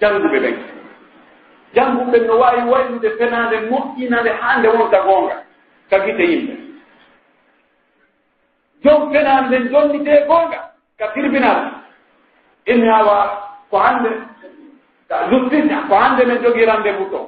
Jannguɓe 0.00 0.38
ɓen. 0.44 0.56
Jannguɓe 1.74 2.18
no 2.26 2.34
waawi 2.40 2.62
waylude 2.70 3.10
fenaande 3.18 3.56
moƴƴinande 3.70 4.30
haa 4.40 4.58
nde 4.58 4.68
wonta 4.68 4.98
goonga 5.06 5.36
ka 5.90 5.98
gite 6.04 6.24
yimɓe. 6.32 6.54
Jom 8.84 9.12
fenaande 9.12 9.56
jonnitee 9.72 10.24
goonga 10.28 10.60
ka 10.98 11.06
tribunal 11.12 11.75
inni 12.66 12.88
awa 12.88 13.18
ko 13.70 13.76
hannde 13.78 14.10
justice 15.30 15.74
ko 15.88 15.94
hannde 15.94 16.24
min 16.26 16.42
jogii 16.42 16.66
rendez-vous 16.66 17.10
to 17.10 17.20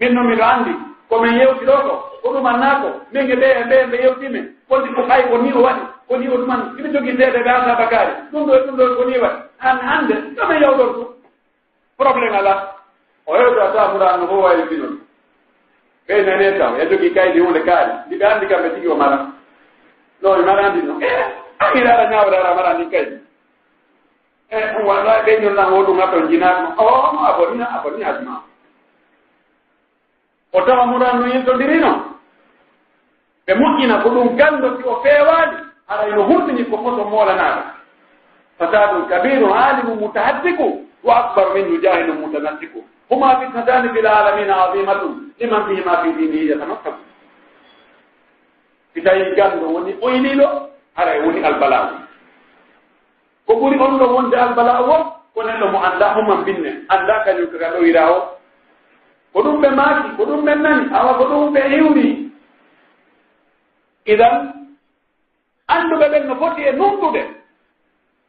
min 0.00 0.12
no 0.14 0.22
miɗo 0.24 0.42
anndi 0.44 0.72
komin 1.08 1.34
yewti 1.40 1.64
ɗo 1.66 1.72
ko 1.86 1.92
ko 2.22 2.28
ɗumannaako 2.34 2.88
min 3.12 3.26
ge 3.26 3.34
ɓe 3.40 3.46
e 3.60 3.62
ɓe 3.70 3.76
ɓe 3.90 3.96
yewtimen 4.04 4.46
kondi 4.68 4.88
ko 4.94 5.02
ɓay 5.08 5.22
ko 5.30 5.34
ni 5.42 5.52
o 5.52 5.60
waɗi 5.66 5.82
ko 6.08 6.12
ni 6.18 6.26
o 6.28 6.36
ɗuman 6.40 6.60
iɓe 6.78 6.88
jogii 6.94 7.12
ndeede 7.12 7.38
ɓe 7.44 7.50
asa 7.50 7.74
bakari 7.80 8.12
ɗum 8.32 8.42
ɗo 8.46 8.52
ɗum 8.66 8.76
ɗo 8.78 8.84
ko 8.96 9.04
ni 9.04 9.18
waɗi. 9.18 9.38
An 9.68 9.78
hannde 9.88 10.14
ɗomin 10.36 10.60
yewɗor 10.62 10.88
ɗum. 10.96 11.08
Probléme 11.98 12.36
ala 12.38 12.54
o 13.26 13.32
hewta 13.36 13.72
safuranno 13.74 14.26
fof 14.26 14.42
wawi 14.44 14.62
finol 14.68 14.94
ɓey 16.08 16.22
nane 16.26 16.58
taw 16.58 16.72
e 16.80 16.86
jogii 16.90 17.14
kaydi 17.14 17.40
hunde 17.40 17.60
kaari. 17.68 17.92
Ndiɓe 18.06 18.24
anndi 18.26 18.46
kamɓe 18.46 18.68
tigi 18.74 18.88
o 18.88 18.94
mara. 18.96 19.18
Non 20.22 20.38
mi 20.38 20.44
mara 20.44 20.62
anndi 20.66 20.82
noon 20.86 21.02
e 21.02 21.06
eh, 21.06 21.24
an 21.58 21.74
iɗa 21.78 22.10
ñawre 22.10 22.36
ara 22.36 22.54
mara 22.54 22.68
anndin 22.70 22.90
kaydi. 22.90 23.16
Eh, 24.52 24.72
ɗum 24.74 24.86
walla 24.86 25.22
ɓe 25.24 25.40
ñonna 25.42 25.62
hoɗum 25.64 25.98
ha 26.00 26.06
ton 26.10 26.28
jinatma 26.28 26.74
o 26.78 26.86
abonina 27.28 27.66
aboni 27.76 28.02
asma 28.04 28.42
o 30.52 30.60
tawa 30.66 30.86
muranno 30.86 31.26
yintodirino 31.26 31.90
ɓe 33.46 33.52
moƴƴina 33.54 34.02
ko 34.02 34.08
ɗum 34.10 34.36
gandoki 34.36 34.82
o 34.88 34.94
feewani 35.02 35.56
harayno 35.86 36.22
hurtini 36.22 36.64
ko 36.70 36.76
foto 36.82 37.04
molanaɗo 37.04 37.62
fasadun 38.58 39.06
kabiru 39.08 39.52
halimu 39.52 39.94
mutahaddiku 39.94 40.84
wa 41.04 41.14
akbaru 41.18 41.54
min 41.54 41.80
jahilu 41.82 42.12
mutanaddiku 42.14 42.82
huma 43.08 43.36
fitnatani 43.40 43.88
fil 43.94 44.06
alamina 44.06 44.54
azimatum 44.66 45.30
liman 45.38 45.66
fihima 45.66 46.02
fi 46.02 46.12
dinihi 46.12 46.48
yatamakkabu 46.50 46.98
si 48.94 49.00
tawi 49.02 49.34
gando 49.36 49.66
woni 49.70 49.92
ɓoyniɗo 49.94 50.46
haray 50.96 51.18
e 51.18 51.22
woni 51.22 51.44
albalawi 51.44 51.99
ko 53.50 53.56
ɓuri 53.56 53.76
on 53.82 53.98
ɗo 53.98 54.06
wonde 54.14 54.34
albala 54.36 54.80
won 54.82 55.02
ko 55.34 55.42
ɗo 55.42 55.66
mo 55.72 55.78
annda 55.82 56.14
homan 56.14 56.44
binne. 56.44 56.70
Annda 56.88 57.24
kañum 57.24 57.50
kaka 57.50 57.68
ɗoyira 57.74 58.02
o. 58.10 58.38
Ko 59.32 59.42
ɗum 59.42 59.60
ɓe 59.60 59.68
maaki 59.70 60.08
ko 60.16 60.22
ɗum 60.24 60.44
ɓe 60.46 60.54
nani 60.54 60.86
awa 60.94 61.14
ko 61.18 61.24
ɗum 61.24 61.52
ɓe 61.54 61.60
iwri 61.78 62.30
idan 64.06 64.52
annduɓe 65.68 66.06
ɓen 66.12 66.26
no 66.28 66.34
foti 66.36 66.62
e 66.62 66.72
nunɗude 66.72 67.22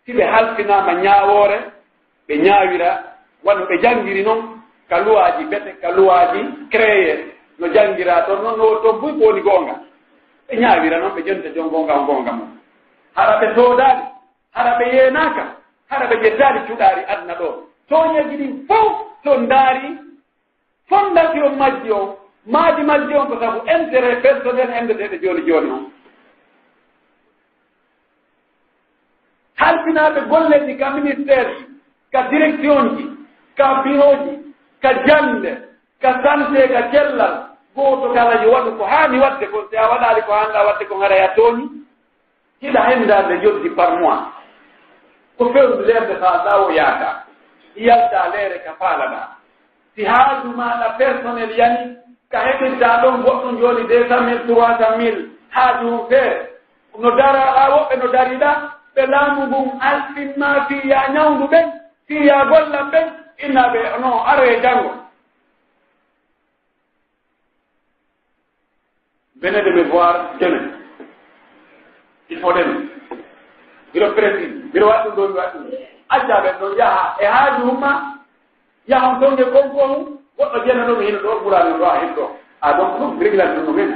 si 0.05 0.13
ɓe 0.13 0.23
halfinama 0.23 0.93
ñaawoore 0.93 1.57
ɓe 2.27 2.33
ñaawira 2.37 2.89
wano 3.43 3.65
ɓe 3.65 3.77
janngiri 3.81 4.23
noon 4.23 4.41
ka 4.89 4.97
luwaaji 4.99 5.43
bete 5.45 5.71
ka 5.81 5.91
luwaaji 5.91 6.39
créé 6.71 7.25
no 7.59 7.67
janngira 7.67 8.21
toon 8.25 8.41
noon 8.43 8.57
no 8.57 8.75
toon 8.81 8.99
boy 9.01 9.13
ko 9.19 9.25
woni 9.25 9.41
goonga. 9.41 9.75
Ɓe 10.49 10.55
ñaawira 10.57 10.97
noon 10.99 11.13
ɓe 11.15 11.21
jonta 11.27 11.49
jon 11.55 11.69
goonga 11.69 11.93
o 11.99 12.05
goonga 12.05 12.31
mum. 12.31 12.49
Hara 13.15 13.37
ɓe 13.39 13.53
soodaani. 13.55 14.01
hara 14.51 14.77
ɓe 14.79 14.85
yeenaaka 14.95 15.43
hara 15.89 16.05
ɓe 16.09 16.15
jeddaali 16.23 16.59
cuɗaari 16.67 17.01
adna 17.07 17.33
ɗo. 17.39 17.47
Tooñeeji 17.89 18.35
ɗin 18.37 18.67
fof 18.67 18.93
to 19.23 19.37
ndaari 19.37 19.97
fondation 20.89 21.55
majji 21.57 21.91
o 21.91 22.17
maadi 22.45 22.81
majji 22.83 23.13
on 23.15 23.27
ko 23.27 23.39
sabu 23.39 23.59
intérêt 23.67 24.21
personnel 24.21 24.69
indeteeɗe 24.81 25.17
jooni 25.23 25.41
jooni 25.47 25.71
on. 25.71 25.91
Halfinaaɓe 29.55 30.21
golleeji 30.29 30.77
ka 30.79 30.89
ministére 30.89 31.55
ka 32.11 32.21
direction 32.29 32.97
ji 32.97 33.05
ka 33.57 33.81
bureau 33.83 34.15
ji 34.25 34.53
ka 34.81 34.89
jannde 35.05 35.51
ka 36.01 36.11
santé 36.23 36.67
ka 36.73 36.81
cellal 36.91 37.33
gooto 37.75 38.13
kala 38.13 38.43
yo 38.43 38.51
waɗu 38.51 38.77
ko 38.77 38.83
haani 38.85 39.19
waɗde 39.19 39.45
kon 39.51 39.67
si 39.69 39.77
a 39.77 39.87
waɗaali 39.89 40.21
ko 40.25 40.31
haanɗa 40.33 40.65
waɗde 40.67 40.85
kon 40.87 41.01
haraya 41.01 41.27
tooñi 41.35 41.65
hiɗa 42.61 42.81
henndaarde 42.89 43.43
yoddi 43.43 43.69
par 43.69 43.99
mois. 43.99 44.40
ko 45.41 45.49
fewnu 45.53 45.81
leerde 45.89 46.13
so 46.21 46.25
allah 46.29 46.55
o 46.65 46.69
yaada 46.69 47.09
yalta 47.75 48.29
leere 48.33 48.57
ka 48.65 48.71
faalaɗa 48.79 49.21
si 49.95 50.05
haaju 50.05 50.49
maɗa 50.57 50.87
personnel 51.01 51.51
yani 51.57 51.97
ka 52.31 52.39
heɓinta 52.45 53.01
ɗon 53.01 53.23
goɗɗo 53.25 53.49
jooni 53.59 53.87
deux 53.89 54.05
cent 54.07 54.21
mille 54.21 54.45
trois 54.47 54.77
cent 54.77 54.97
mille 54.97 55.21
haaju 55.49 55.87
hum 55.89 56.07
feere. 56.09 56.47
No 56.99 57.09
dara 57.17 57.69
woɓɓe 57.73 57.95
no 57.97 58.07
dariɗa 58.13 58.51
ɓe 58.95 59.01
laamu 59.11 59.41
ngun 59.47 59.67
alfinma 59.81 60.65
fiya 60.67 60.99
ñawndu 61.13 61.47
ɓen 61.51 61.65
fiya 62.07 62.45
gollam 62.45 62.91
ɓen 62.91 63.07
innaɓe 63.45 63.79
non 64.01 64.21
aro 64.31 64.43
e 64.43 64.61
janngo. 64.61 64.91
Venez 69.41 69.63
de 69.63 69.71
me 69.71 69.83
voir 69.89 70.15
demain 70.39 70.69
il 72.29 72.39
faut 72.39 72.53
demain 72.53 73.00
mbiɗo 73.91 74.07
prési 74.15 74.45
mbiɗo 74.69 74.85
waɗ 74.87 75.03
ɗum 75.03 75.15
ɗo 75.15 75.27
mi 75.27 75.37
waɗ 75.39 75.53
ɗum 75.53 75.65
acca 76.09 76.35
ɓen 76.43 76.55
ɗo 76.59 76.67
yaha 76.79 77.03
e 77.19 77.25
haaju 77.25 77.61
humma 77.67 77.91
yahon 78.87 79.19
tonge 79.19 79.43
konko 79.53 79.87
mum 79.87 80.03
goɗɗo 80.37 80.57
jeenanomi 80.65 81.05
hino 81.05 81.19
ɗo 81.23 81.31
ɓurani 81.43 81.73
ɗo 81.79 81.85
a 81.85 81.99
hin 81.99 82.13
ɗo 82.15 82.23
a 82.61 82.73
donc 82.77 82.91
ɗum 82.99 83.19
réglage 83.19 83.55
ɗum 83.55 83.65
ɗumen 83.65 83.91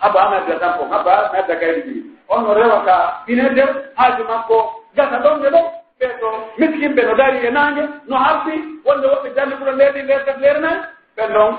haba 0.00 0.20
amadda 0.26 0.58
tan 0.60 0.72
haba 0.90 1.30
madda 1.32 1.56
kayri 1.60 1.82
ɗi 1.82 1.94
on 2.28 2.42
no 2.42 2.54
rewa 2.54 2.84
ka 2.84 2.96
ɓinete 3.26 3.62
haaju 3.96 4.24
makko 4.24 4.56
gasa 4.96 5.16
ɗonge 5.24 5.48
ɗo 5.50 5.60
ɓee 6.00 6.12
to 6.20 6.28
miskinɓe 6.58 7.02
no 7.06 7.14
dari 7.14 7.46
e 7.46 7.50
naange 7.50 7.82
no 8.08 8.16
harti 8.16 8.52
wonde 8.84 9.06
woɓɓe 9.06 9.34
jande 9.36 9.54
ɓuro 9.56 9.72
leerɗi 9.72 10.02
leertat 10.02 10.38
leernani 10.40 10.80
ɓen 11.16 11.32
ɗon 11.34 11.54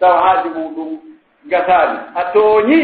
taw 0.00 0.16
haaji 0.22 0.48
muɗum 0.48 0.90
gasaani 1.50 1.98
a 2.14 2.22
tooñi 2.32 2.80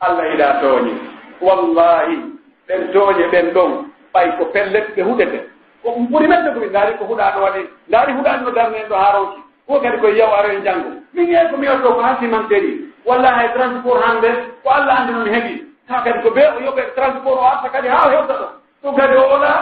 allah 0.00 0.24
yiɗa 0.30 0.60
tooñi 0.60 0.92
wallahi 1.40 2.29
ɓen 2.70 2.92
tooñe 2.92 3.24
ɓen 3.32 3.50
ɗon 3.54 3.70
ɓay 4.14 4.28
ko 4.38 4.44
pellet 4.52 4.86
ɓe 4.96 5.02
huɗete. 5.02 5.38
Ko 5.82 5.90
ɗum 5.90 6.06
ɓuri 6.10 6.26
mette 6.28 6.54
komi 6.54 6.66
ndaari 6.66 6.94
ko 6.98 7.04
huɗaano 7.04 7.42
waɗi. 7.44 7.60
Ndaari 7.88 8.12
huɗaani 8.12 8.44
no 8.44 8.50
darneen 8.50 8.88
ɗo 8.88 8.94
haa 8.96 9.12
rowki 9.16 9.40
ko 9.66 9.80
kadi 9.80 9.98
koye 10.00 10.16
yaw 10.18 10.32
aren 10.38 10.62
janngo. 10.64 10.90
Min 11.14 11.34
e 11.34 11.48
komi 11.50 11.66
waɗɗo 11.68 11.94
ko 11.94 12.00
haa 12.00 12.16
simanteri 12.20 12.70
walla 13.04 13.28
hay 13.36 13.48
transport 13.54 14.02
hannde 14.04 14.30
ko 14.62 14.68
allah 14.70 14.94
anndi 15.00 15.12
noon 15.12 15.28
heɓi. 15.34 15.52
Ha 15.88 16.02
kadi 16.04 16.18
ko 16.22 16.28
ɓe 16.30 16.42
o 16.56 16.60
yoɓe 16.66 16.82
transport 16.94 17.38
o 17.38 17.44
arta 17.44 17.68
kadi 17.72 17.88
haa 17.88 18.06
o 18.06 18.10
hewta 18.10 18.34
ɗo. 18.40 18.46
Ɗum 18.82 18.96
kadi 18.96 19.16
o 19.16 19.24
ola 19.34 19.52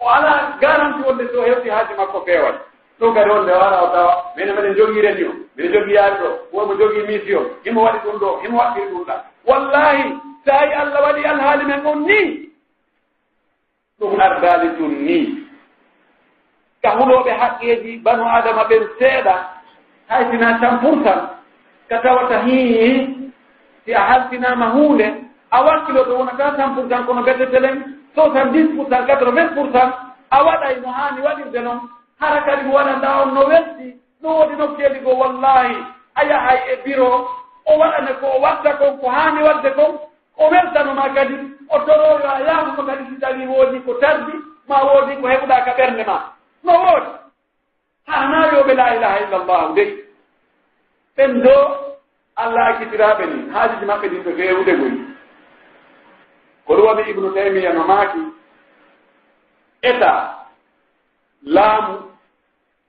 o 0.00 0.08
alaa 0.08 0.56
garanti 0.60 1.00
wonde 1.06 1.24
so 1.32 1.42
hewti 1.42 1.68
haaji 1.70 1.94
makko 1.98 2.20
feewat 2.26 2.54
ɗum 3.00 3.14
kadi 3.14 3.30
wonde 3.30 3.50
o 3.52 3.58
wala 3.58 3.82
o 3.84 3.88
tawa 3.94 4.14
mine 4.36 4.52
mbiɗen 4.52 4.74
jogii 4.76 5.02
radio 5.02 5.28
mbiɗen 5.54 5.72
jogii 5.72 5.94
yaari 5.94 6.14
ɗo 6.22 6.28
womo 6.52 6.74
jogii 6.74 7.06
mission 7.06 7.44
himo 7.64 7.82
waɗi 7.84 7.98
ɗum 8.04 8.16
ɗo 8.20 8.28
himo 8.42 8.58
waɗɗiri 8.58 8.88
ɗum 8.90 9.04
ɗa. 9.06 9.14
Wallahi 9.46 10.02
so 10.44 10.50
tawi 10.50 10.72
allah 10.72 11.00
waɗi 11.02 11.24
alhaali 11.24 11.64
men 11.64 11.86
on 11.86 12.00
ni 12.06 12.48
ɗum 14.00 14.20
ardaali 14.20 14.68
tun 14.76 14.92
ni 15.04 15.18
kahulooɓe 16.82 17.30
haqqeeji 17.40 17.92
banu 18.04 18.24
adama 18.36 18.62
ɓen 18.68 18.82
seeɗa 18.98 19.34
hay 20.08 20.24
sinaa 20.30 20.58
tan 20.60 20.78
pour 20.80 21.02
tan 21.04 21.20
ka 21.88 21.96
tawata 22.02 22.38
hii 22.46 23.08
si 23.84 23.92
a 23.94 24.00
haltinaama 24.08 24.66
huunde 24.74 25.06
a 25.50 25.62
wakkilo 25.64 26.02
ɗo 26.04 26.14
wonata 26.18 26.56
tan 26.56 26.74
pour 26.74 26.88
tan 26.88 27.04
kono 27.06 27.20
mbetetelen 27.22 27.76
soixante 28.14 28.52
dix 28.52 28.68
pour 28.76 28.86
cent 28.90 29.06
quatre 29.06 29.30
vingt 29.32 29.54
pour 29.54 29.66
cent 29.72 29.90
a 30.30 30.44
waɗay 30.44 30.76
no 30.82 30.88
haani 30.92 31.20
waɗirde 31.26 31.60
noon 31.64 31.80
hara 32.20 32.40
kadi 32.46 32.62
mo 32.68 32.74
waɗanta 32.74 33.08
on 33.22 33.32
no 33.34 33.46
welti 33.48 33.96
no 34.22 34.28
woodi 34.36 34.56
nokkeeli 34.56 35.00
goo 35.04 35.16
wallahi 35.16 35.76
a 36.14 36.24
yahay 36.24 36.58
e 36.72 36.76
bureau 36.84 37.28
o 37.66 37.78
waɗane 37.78 38.12
ko 38.20 38.26
o 38.36 38.40
watta 38.40 38.72
kon 38.78 38.98
ko 39.00 39.08
haani 39.10 39.40
waɗde 39.42 39.70
kon 39.74 39.92
o 40.38 40.50
weltanoma 40.50 41.08
kadi 41.14 41.55
o 41.68 41.78
toroyo 41.86 42.28
a 42.30 42.40
yaamuno 42.46 42.82
kadi 42.86 43.04
si 43.08 43.20
tawi 43.20 43.46
woodi 43.46 43.78
ko 43.84 43.94
tardi 44.00 44.32
ma 44.68 44.76
woodi 44.84 45.16
ko 45.20 45.26
heɓuɗa 45.28 45.64
ka 45.64 45.72
ɓernde 45.78 46.04
ma 46.06 46.16
no 46.64 46.72
woodi. 46.84 47.10
Ha 48.06 48.26
na 48.30 48.38
yoɓe 48.52 48.74
la 48.74 48.94
ilaha 48.96 49.18
illa 49.24 49.38
llahu 49.46 49.74
dey. 49.74 49.90
Ɓen 51.16 51.42
do 51.42 51.54
allah 52.36 52.66
akkitiraɓe 52.70 53.24
ni 53.26 53.50
haajiji 53.52 53.84
maɓɓe 53.84 54.06
ɗin 54.08 54.22
ɓe 54.24 54.32
fewude 54.36 54.72
goyi 54.78 54.98
ko 56.66 56.74
ɗum 56.76 56.86
waɗi 56.86 57.10
ibnu 57.10 57.34
taymia 57.34 57.72
no 57.72 57.84
maaki 57.86 58.20
eta 59.82 60.12
laamu. 61.42 61.94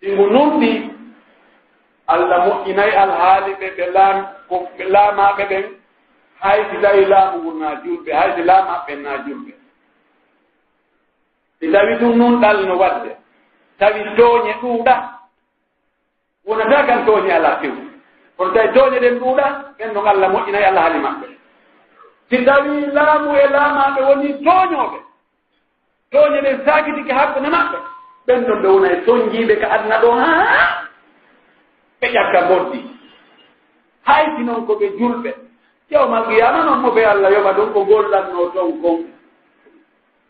Ingu 0.01 0.25
nunɗi 0.29 0.91
allah 2.07 2.39
moƴƴinayi 2.47 2.91
alhaali 2.95 3.53
ɓe 3.59 3.67
ɓe 3.77 3.85
laam 3.93 4.17
ko 4.49 4.55
ɓe 4.77 4.83
laamaɓe 4.93 5.43
ɓen 5.49 5.63
hay 6.39 6.59
si 6.69 6.77
tawi 6.81 7.05
laamu 7.05 7.37
ngu 7.41 7.51
naa 7.59 7.75
julɓe 7.83 8.11
hay 8.13 8.29
si 8.35 8.43
laamu 8.43 8.69
haɓɓe 8.69 8.93
naa 9.03 9.17
julɓe. 9.25 9.51
Si 11.59 11.71
tawi 11.71 11.93
ɗum 11.99 12.17
noon 12.17 12.41
ɗalno 12.41 12.73
waɗde 12.81 13.11
tawi 13.79 13.99
tooñe 14.17 14.53
ɗuuɗa 14.61 14.95
wonata 16.45 16.83
kan 16.87 17.05
tooñe 17.05 17.31
alaa 17.33 17.59
fewu 17.61 17.81
kono 18.37 18.51
tawi 18.53 18.69
tooñe 18.73 18.99
ɗen 18.99 19.19
ɗuuɗa 19.19 19.45
ɓen 19.77 19.93
ɗon 19.93 20.07
allah 20.07 20.29
moƴƴinayi 20.33 20.65
allah 20.65 20.83
haali 20.83 20.99
maɓɓe. 20.99 21.27
Si 22.29 22.45
tawi 22.45 22.85
laamu 22.95 23.35
e 23.35 23.47
laamaaɓe 23.53 24.01
woni 24.07 24.29
tooñooɓe 24.45 24.99
tooñe 26.11 26.41
ɗen 26.41 26.65
saakitike 26.65 27.13
hakkune 27.13 27.49
maɓɓe 27.49 27.77
ɓen 28.27 28.39
ɗon 28.47 28.61
ɓe 28.61 28.67
wona 28.67 28.87
e 28.93 29.05
soñjiiɓe 29.05 29.55
ka 29.61 29.67
adna 29.75 29.95
ɗo 30.01 30.11
haa 30.11 30.85
ɓe 32.01 32.07
ƴakka 32.13 32.41
boddi. 32.49 32.79
Haysi 34.07 34.41
noon 34.43 34.65
ko 34.67 34.73
ɓe 34.75 34.87
julɓe. 34.99 35.46
ƴewmal 35.90 36.24
qiyama 36.28 36.64
noon 36.64 36.78
mo 36.80 36.90
ɓe 36.90 37.04
allah 37.04 37.30
yoɓa 37.32 37.52
ɗum 37.56 37.72
ko 37.72 37.84
gollatno 37.84 38.46
toon 38.54 38.80
kon 38.82 38.98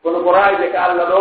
kono 0.02 0.18
ko 0.24 0.30
raayde 0.32 0.72
ka 0.72 0.80
allah 0.84 1.06
ɗo 1.10 1.20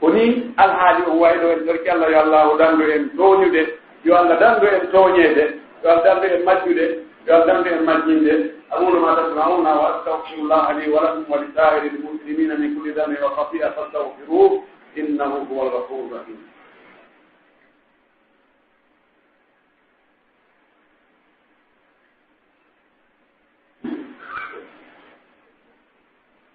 ko 0.00 0.08
ni 0.10 0.52
alhaali 0.56 1.02
on 1.10 1.18
wayɗo 1.18 1.46
en 1.52 1.66
torki 1.66 1.88
allah 1.90 2.10
yo 2.10 2.18
allahu 2.20 2.58
dandu 2.58 2.84
en 2.90 3.08
tooñude 3.16 3.62
yo 4.04 4.16
allah 4.16 4.36
dandu 4.40 4.66
en 4.66 4.86
tooñeede 4.92 5.44
yo 5.84 5.90
allah 5.90 6.04
dandu 6.04 6.26
en 6.34 6.44
majjude 6.44 6.86
yo 7.26 7.34
allah 7.34 7.46
dandu 7.46 7.68
en 7.70 7.84
majjinde 7.84 8.58
أقول 8.72 9.00
ما 9.00 9.14
تسمعون 9.14 9.66
وأستغفر 9.66 10.34
الله 10.34 10.72
لي 10.72 10.92
ولكم 10.92 11.24
ولسائر 11.32 11.82
المسلمين 11.82 12.60
من 12.60 12.74
كل 12.76 12.92
ذنب 12.92 13.16
وخطيئة 13.24 13.68
فاستغفروه 13.70 14.62
إنه 14.98 15.46
هو 15.52 15.62
الغفور 15.62 16.00
الرحيم 16.12 16.38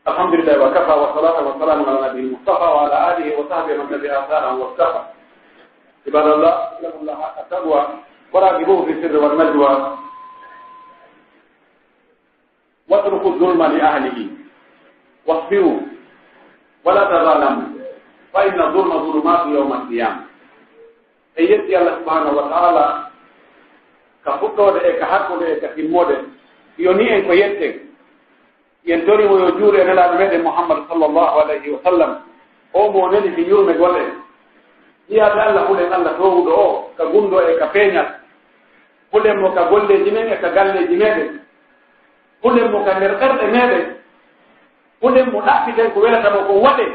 alhamdulillahi 0.08 0.58
wa 0.58 0.70
kafa 0.72 0.94
wa 0.96 1.08
الحمد 1.08 1.24
لله 1.24 1.36
وكفى 1.36 1.38
والصلاة 1.38 1.38
والسلام 1.46 1.78
على 1.88 2.08
نبي 2.10 2.20
المصطفى 2.20 2.64
وعلى 2.74 2.96
آله 3.16 3.26
وصحبه 3.38 3.72
ومن 3.80 3.88
تبع 3.90 4.10
آثاره 4.24 4.50
واصطفى 4.58 5.00
عباد 6.06 6.26
الله 6.26 6.52
اتقوا 6.52 7.00
الله 7.00 7.14
حق 7.22 7.38
التقوى 7.40 7.82
وراقبوه 8.32 8.80
في 8.86 8.92
watruku 12.88 13.28
والنجوى 13.28 13.68
li 13.68 13.80
ahlihi. 13.80 14.24
لأهله 15.28 15.80
wala 16.84 17.02
tazalamu. 17.06 17.64
Fa 18.32 18.40
inna 18.48 18.64
الظلم 18.64 18.92
ظلمات 19.12 19.42
يوم 19.46 19.72
القيامة 19.72 20.22
e 21.38 21.42
yetti 21.46 21.76
allah 21.76 22.02
subhanahu 22.02 22.34
wa 22.36 22.46
taala 22.50 22.86
ka 24.24 24.30
fuɗɗode 24.40 24.80
e 24.88 24.90
ka 24.98 25.06
hakkude 25.06 25.46
e 25.52 25.60
ka 25.60 25.68
timmode. 25.76 26.16
Yo 26.78 26.92
ni 26.92 27.06
en 27.08 27.22
ko 27.26 27.32
yetten 27.32 27.87
yen 28.88 29.04
torimo 29.04 29.38
yo 29.38 29.50
juure 29.58 29.84
nelaaɗo 29.84 30.16
meɗen 30.18 30.42
mouhammadu 30.42 30.82
sallllahu 30.88 31.40
alayhi 31.44 31.70
wa 31.70 31.80
sallam. 31.84 32.10
O 32.72 32.90
mo 32.90 33.08
neni 33.12 33.34
ko 33.36 33.40
yurme 33.40 33.72
golle. 33.76 34.00
Ƴiyaade 35.10 35.40
allah 35.40 35.68
hulen 35.68 35.92
allah 35.92 36.12
towuɗo 36.16 36.52
o 36.52 36.90
ka 36.96 37.04
gunɗo 37.04 37.36
e 37.40 37.58
ka 37.58 37.66
peeñal 37.66 38.08
hulen 39.12 39.40
mo 39.40 39.52
ka 39.52 39.64
golleeji 39.68 40.10
men 40.10 40.32
e 40.32 40.36
ka 40.40 40.48
galleeji 40.48 40.96
meɗen. 40.96 41.40
Hulen 42.42 42.70
mo 42.72 42.84
ka 42.84 42.94
nder 42.94 43.12
ɓerɗe 43.20 43.46
meɗen. 43.52 43.84
Hulen 45.02 45.30
mo 45.32 45.40
ɗaɓɓiten 45.40 45.92
ko 45.92 46.00
welatamo 46.00 46.40
ko 46.48 46.52
waɗe. 46.64 46.86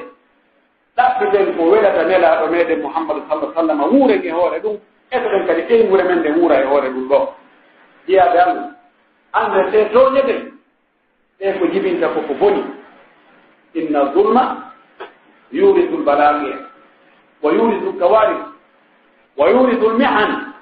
Ɗaɓɓiten 0.98 1.58
ko 1.58 1.64
welata 1.70 2.04
nelaaɗo 2.04 2.48
meɗen 2.48 2.82
mouhammadu 2.82 3.22
sallah 3.30 3.54
sallam. 3.54 3.82
Wuuren 3.94 4.22
e 4.26 4.30
hoore 4.32 4.60
ɗum 4.60 4.78
eto 5.12 5.30
ɗen 5.30 5.46
kadi 5.48 5.62
ɓeygure 5.62 6.04
men 6.04 6.20
nde 6.20 6.30
wuura 6.42 6.58
e 6.62 6.66
hoore 6.66 6.90
ɗum 6.90 7.08
ɗo. 7.10 7.20
Ƴiyaade 8.08 8.38
allah 8.40 8.70
annde 9.34 9.72
te 9.72 9.90
tooñe 9.94 10.53
ɓe 11.44 11.50
ko 11.60 11.66
jibinta 11.74 12.08
koko 12.16 12.34
boni. 12.40 12.64
Inna 13.74 14.14
zulma 14.14 14.72
yuridu 15.52 15.98
lbalagia 15.98 16.56
wa 17.42 17.52
yuridu 17.54 17.92
lkawaris 17.92 18.38
wa 19.38 19.50
yuridu 19.50 19.90
lmihan 19.90 20.54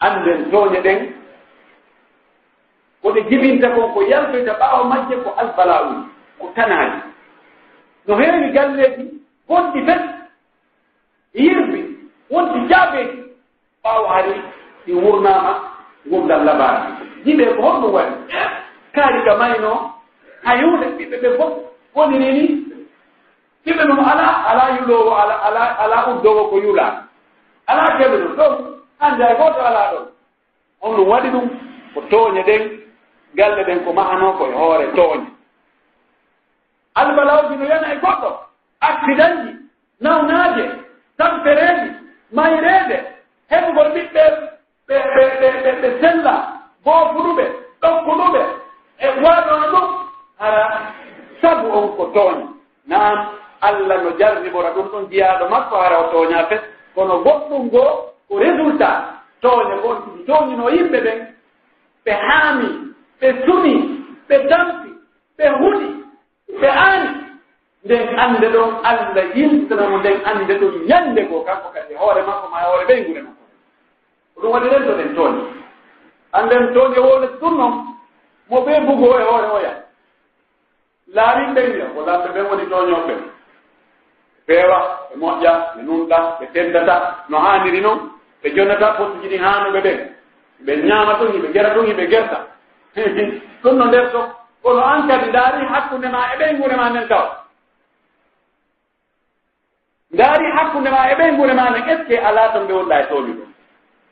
anden 0.00 0.50
tooñe 0.50 0.80
ɗen 0.80 1.00
koɗe 3.02 3.20
jibinta 3.28 3.68
kon 3.74 3.92
ko 3.94 4.00
yaltoyta 4.10 4.52
ɓaawa 4.60 4.84
majje 4.90 5.16
ko 5.24 5.30
albala'uji 5.40 6.00
ko 6.38 6.46
tanaaji 6.56 7.00
no 8.06 8.14
heewi 8.20 8.52
galleeji 8.54 9.04
gonɗi 9.48 9.80
fet 9.86 10.02
yirbi 11.34 11.80
wonɗi 12.30 12.58
jaabeeji 12.70 13.18
ɓaawa 13.82 14.08
hari 14.14 14.34
ɗi 14.86 14.92
wurnaama 15.02 15.52
gurdal 16.10 16.44
labaara 16.44 16.80
ɗiɓe 17.24 17.44
ko 17.56 17.62
honɗum 17.62 17.92
waɗi 17.94 18.14
kaari 18.94 19.20
ka 19.24 19.34
mayno 19.40 19.72
hayude 20.44 20.86
ɓiɓɓe 20.98 21.16
ɓe 21.22 21.28
fof 21.38 21.52
woniri 21.94 22.32
ni 22.32 22.44
ɓiɓɓe 23.64 23.82
ɗum 23.88 23.98
ala 24.10 24.26
ala 24.50 24.64
yulowo 24.78 25.12
ala 25.22 25.34
ala 25.46 25.62
ala 25.82 25.96
uddowo 26.10 26.42
ko 26.50 26.56
yula 26.64 26.86
ala 27.66 27.84
keɓe 27.98 28.16
ɗum 28.22 28.34
ɗon 28.36 28.52
hannde 29.00 29.22
hay 29.24 29.34
gooto 29.36 29.60
ala 29.68 29.82
ɗon. 29.92 30.06
On 30.82 30.96
ɗum 30.96 31.08
waɗi 31.08 31.28
ɗum 31.30 31.46
ko 31.94 32.00
tooñe 32.10 32.42
ɗen 32.42 32.62
galle 33.34 33.64
ɗen 33.64 33.84
ko 33.84 33.92
mahano 33.92 34.32
koye 34.38 34.54
hoore 34.54 34.86
tooñe. 34.96 35.26
Albalawji 36.94 37.56
no 37.56 37.64
yana 37.64 37.92
e 37.94 37.96
goɗɗo 38.00 38.30
accident 38.80 39.36
ji 39.44 39.50
nawnaaje 40.00 40.64
tampereeji 41.18 41.88
mayreede 42.32 42.96
heɓugol 43.50 43.88
ɓiɓɓe 43.94 44.22
ɓe 44.88 44.96
ɓe 45.40 45.72
ɓe 45.82 45.88
sella 46.00 46.34
boofuɗuɓe 46.84 47.44
ɗokkuɗuɓe 47.82 48.59
e 49.00 49.06
waɗono 49.24 49.66
ɗum 49.72 49.86
ara 50.38 50.92
sabu 51.40 51.66
on 51.78 51.88
ko 51.96 52.04
tooña 52.14 52.46
naam 52.86 53.18
allah 53.60 53.96
no 54.04 54.10
jarribora 54.18 54.70
ɗum 54.74 54.86
ɗon 54.92 55.08
jiyaaɗo 55.10 55.48
makko 55.48 55.76
hara 55.76 55.98
o 56.00 56.10
tooña 56.12 56.46
fes 56.48 56.60
kono 56.94 57.14
goɗɗum 57.24 57.66
ngoo 57.66 58.10
ko 58.28 58.38
résultat. 58.38 58.96
Tooña 59.42 59.76
gon 59.82 59.96
ɗi 60.14 60.24
tooñino 60.26 60.68
yimɓe 60.70 60.98
ɓen 61.06 61.18
ɓe 62.04 62.12
haami 62.26 62.68
ɓe 63.20 63.28
sumi 63.46 63.72
ɓe 64.28 64.36
dampi 64.50 64.88
ɓe 65.38 65.44
huɗi 65.58 65.86
ɓe 66.60 66.68
aani. 66.68 67.10
Nden 67.84 68.18
annde 68.18 68.46
ɗon 68.54 68.70
allah 68.88 69.24
yiltanamo 69.34 69.96
nden 69.98 70.18
annde 70.28 70.54
ɗum 70.60 70.74
ñannde 70.88 71.20
goo 71.28 71.40
kanko 71.44 71.68
kadi 71.74 71.94
e 71.94 71.96
hoore 71.96 72.22
makko 72.28 72.46
ma 72.52 72.58
e 72.60 72.64
hoore 72.68 72.84
ɓey 72.88 73.00
ngure 73.02 73.22
makko. 73.22 73.44
Ko 74.34 74.40
ɗum 74.42 74.52
waɗi 74.54 74.68
rento 74.68 74.92
ɗen 74.98 75.14
tooñe 75.16 75.40
annden 76.32 76.64
tooñe 76.74 76.98
wowlete 77.06 77.36
ɗum 77.40 77.54
noon. 77.58 77.74
mo 78.50 78.60
ɓe 78.66 78.80
bugo 78.86 79.18
e 79.18 79.22
hoore 79.22 79.48
oya 79.56 79.72
laarin 81.14 81.54
ɓenña 81.54 81.84
ko 81.94 82.00
lamɓe 82.06 82.28
ɓen 82.34 82.46
woni 82.50 82.66
toñoɓe 82.70 83.14
feewa 84.46 84.78
ɓe 85.10 85.14
moƴƴa 85.20 85.52
ɓe 85.74 85.80
nunɗa 85.82 86.18
ɓe 86.40 86.46
tendata. 86.52 86.96
No 87.28 87.38
haaniri 87.38 87.80
noon 87.80 87.98
ɓe 88.42 88.48
jonnata 88.56 88.86
pottuji 88.96 89.28
ɗi 89.28 89.38
haanoɓe 89.44 89.80
ɓen. 89.86 89.98
Ɓe 90.66 90.72
ñaama 90.88 91.12
ɗum 91.18 91.32
hiɓe 91.32 91.48
gera 91.54 91.70
ɗum 91.74 91.86
hiɓe 91.86 92.06
gerta. 92.10 92.38
Ɗum 93.62 93.76
no 93.78 93.84
nder 93.86 94.10
to 94.12 94.20
kono 94.62 94.80
an 94.82 95.08
kadi 95.08 95.28
ndaari 95.30 95.66
hakkunde 95.72 96.08
ma 96.08 96.20
e 96.34 96.38
ɓen 96.38 96.56
gure 96.60 96.76
ma 96.76 96.88
nden 96.90 97.08
tawa. 97.08 97.46
Ndaari 100.12 100.46
hakkunde 100.56 100.90
ma 100.90 101.10
e 101.10 101.14
ɓen 101.14 101.36
gure 101.36 101.54
ma 101.54 101.70
nden. 101.70 101.88
Est 101.88 101.96
ce 101.98 102.04
que 102.08 102.16
alaa 102.18 102.48
ton 102.52 102.66
ɓe 102.66 102.72
wonɗa 102.72 103.00
e 103.00 103.06
tooñuɗo 103.08 103.49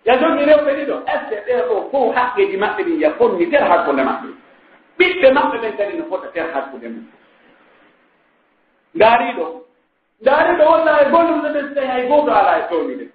ya 0.05 0.17
joni 0.21 0.45
rewɓe 0.45 0.71
ɗiɗo 0.79 0.97
est 1.13 1.21
ce 1.31 1.35
que 1.35 1.41
ɗee 1.47 1.63
ɗo 1.69 1.89
fof 1.91 2.15
haqqeji 2.17 2.57
maɓɓe 2.57 2.83
ɗin 2.85 3.01
ya 3.01 3.11
fonni 3.19 3.47
ter 3.51 3.63
hakkunde 3.71 4.03
maɓɓe? 4.03 4.29
Ɓiɓɓe 4.99 5.29
maɓɓe 5.35 5.57
ɓen 5.63 5.77
kadi 5.77 5.97
no 5.99 6.05
fota 6.11 6.29
ter 6.33 6.47
hakkunde 6.55 6.89
mum 6.89 7.05
ndaariɗo 8.95 9.47
ndaariɗo 10.23 10.65
walla 10.71 10.93
e 11.03 11.11
gollumde 11.11 11.49
ɓe 11.55 11.61
so 11.75 11.81
hay 11.87 12.07
gooto 12.09 12.31
ala 12.33 12.59
e 12.59 12.63
toownide 12.71 13.07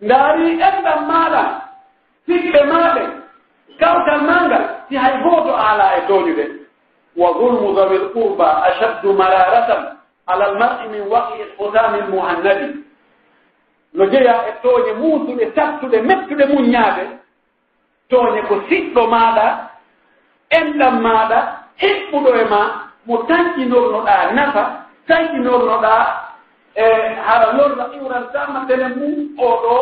ndaari 0.00 0.46
enɗam 0.68 1.00
maɗa 1.10 1.42
siɓɓe 2.26 2.60
maɓe 2.72 3.02
kawtal 3.80 4.20
mangal 4.22 4.64
si 4.88 4.96
hay 4.96 5.14
gooto 5.22 5.52
ala 5.56 5.96
e 5.98 6.00
townude 6.06 6.44
wa 7.16 7.28
zulmu 7.38 7.74
dawi 7.76 7.96
l 7.96 8.06
qurba 8.12 8.62
ashaddu 8.68 9.12
mararatan 9.12 9.98
ala 10.26 10.44
almar'i 10.44 10.88
min 10.88 11.02
waqi 11.12 11.34
ihutami 11.42 11.98
lmuhannadi 12.06 12.68
no 13.94 14.04
jeya 14.10 14.34
e 14.48 14.52
tooñe 14.62 14.92
muusuɗe 15.00 15.46
tattuɗe 15.56 15.98
mettuɗe 16.02 16.44
muññaade 16.52 17.04
tooñe 18.10 18.40
ko 18.48 18.54
siɗɗo 18.68 19.02
maaɗa 19.06 19.46
enɗam 20.58 20.94
maaɗa 21.02 21.38
heɓɓuɗo 21.82 22.30
e 22.40 22.44
ma 22.52 22.60
mo 23.06 23.16
tañƴinornoɗaa 23.28 24.32
nafa 24.36 24.62
tañƴinornoɗaa 25.08 26.02
e 26.74 26.84
hara 27.26 27.52
lorna 27.52 27.84
iwran 27.96 28.24
tama 28.32 28.64
tene 28.68 28.88
mum 28.96 29.14
oɗo 29.38 29.74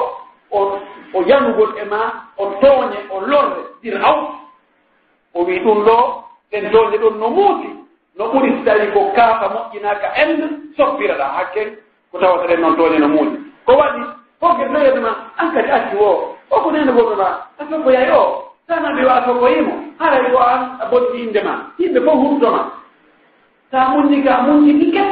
on 0.50 0.68
o 1.14 1.22
yanugol 1.28 1.72
e 1.78 1.84
ma 1.84 2.00
o 2.36 2.44
tooñe 2.60 2.98
o 3.10 3.20
lorde 3.20 3.60
ɗir 3.82 3.96
aw 4.04 4.18
o 5.34 5.44
wii 5.44 5.60
ɗum 5.64 5.84
ɗo 5.84 5.96
ɗen 6.50 6.70
tooñe 6.72 6.98
ɗon 6.98 7.18
no 7.18 7.28
muusi 7.30 7.68
no 8.18 8.24
ɓuri 8.32 8.50
so 8.58 8.64
tawii 8.64 8.90
ko 8.92 9.00
kaafa 9.16 9.46
moƴƴinaaka 9.54 10.06
ennde 10.22 10.46
soppiraɗaa 10.76 11.32
hakke. 11.36 11.62
ko 12.12 12.18
tawataɗen 12.18 12.60
noon 12.60 12.76
tooñe 12.76 12.98
no 12.98 13.08
muuñi 13.08 13.36
ko 13.66 13.72
waɗi 13.76 14.02
fof 14.40 14.58
getnoyetuma 14.58 15.10
an 15.38 15.52
kadi 15.54 15.70
acci 15.70 15.96
o 15.96 16.36
o 16.50 16.60
ko 16.60 16.70
nene 16.70 16.92
goɓe 16.92 17.14
ma 17.16 17.28
a 17.58 17.64
soko 17.70 17.90
yay 17.90 18.10
o. 18.10 18.46
Sanaɓe 18.68 19.02
wa 19.04 19.24
sokkoyimo 19.26 19.72
haray 19.98 20.30
ko 20.32 20.38
an 20.38 20.60
a 20.80 20.86
bonɗi 20.90 21.18
inde 21.22 21.40
ma. 21.44 21.54
Yimɓe 21.78 22.00
fof 22.06 22.14
hurtoma 22.22 22.72
sa 23.70 23.88
muñi 23.88 24.22
ka 24.24 24.42
muñi 24.46 24.72
ɗike 24.80 25.02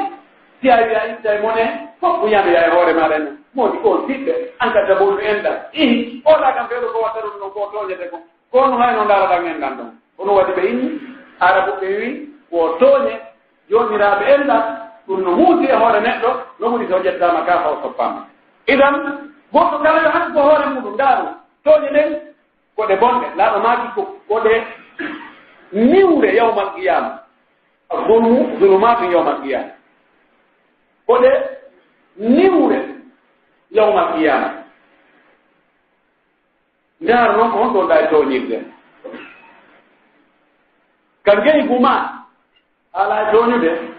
si 0.61 0.71
a 0.71 0.77
wiya 0.77 1.01
a 1.03 1.07
ittae 1.09 1.41
mone 1.43 1.65
fof 2.01 2.19
muñano 2.23 2.51
e 2.51 2.71
hoore 2.71 2.93
maɗa 2.95 3.09
maɗen. 3.09 3.25
Moodi 3.55 3.79
ko 3.83 4.05
siɓɓe 4.07 4.33
an 4.61 4.73
kadi 4.73 4.89
dabo 4.89 5.11
no 5.11 5.19
enɗan. 5.21 5.57
Ihi 5.73 6.23
oɗa 6.25 6.53
kam 6.57 6.67
feeɗo 6.69 6.87
ko 6.93 6.99
watta 7.03 7.21
ɗum 7.21 7.39
ɗon 7.41 7.51
ko 7.55 7.71
tooñete 7.73 8.11
ko. 8.11 8.17
Kono 8.53 8.77
hayno 8.79 9.05
ndaaraɗan 9.05 9.47
enɗan 9.47 9.77
ɗon 9.79 9.91
onon 10.19 10.37
waɗi 10.37 10.53
ɓe 10.57 10.63
inni 10.71 10.89
arabu 11.41 11.73
ɓe 11.81 11.87
wi 11.99 12.09
ko 12.51 12.77
tooñe 12.81 13.15
joomiraaɓe 13.71 14.25
enɗan. 14.35 14.63
ɗum 15.09 15.21
no 15.25 15.31
huusi 15.37 15.65
e 15.67 15.75
hoore 15.75 16.01
neɗɗo 16.01 16.31
no 16.61 16.67
woni 16.71 16.87
so 16.91 16.99
ƴettama 16.99 17.41
ka 17.47 17.63
faw 17.63 17.75
soppama 17.83 18.21
idan 18.67 18.95
goɗɗo 19.53 19.77
kala 19.83 20.03
yo 20.03 20.11
hakko 20.11 20.41
hoore 20.43 20.67
muɗum 20.75 20.95
ndaaru 20.95 21.27
tooñe 21.65 21.91
nden 21.91 22.11
koɗe 22.77 22.95
bonɗe 23.01 23.27
laaɓa 23.37 23.59
maaki 23.65 23.89
ko 23.95 24.03
koɗe 24.29 24.53
niwre 25.73 26.35
yawmal 26.37 26.71
qiyama 26.75 27.11
zulmu 28.07 28.59
zulumatu 28.61 29.05
yawmal 29.13 29.39
qiyama 29.43 29.71
koɗe 31.07 31.31
niwre 32.17 32.79
yawmal 33.71 34.09
qiyama 34.15 34.49
ndaaru 37.01 37.33
noon 37.37 37.51
ko 37.53 37.57
honɗo 37.59 37.81
ɗa 37.89 37.97
e 38.03 38.07
tooñirde. 38.11 38.59
Kan 41.25 41.45
geyi 41.45 41.63
guma 41.69 42.25
ala 42.93 43.29
jooñude 43.33 43.98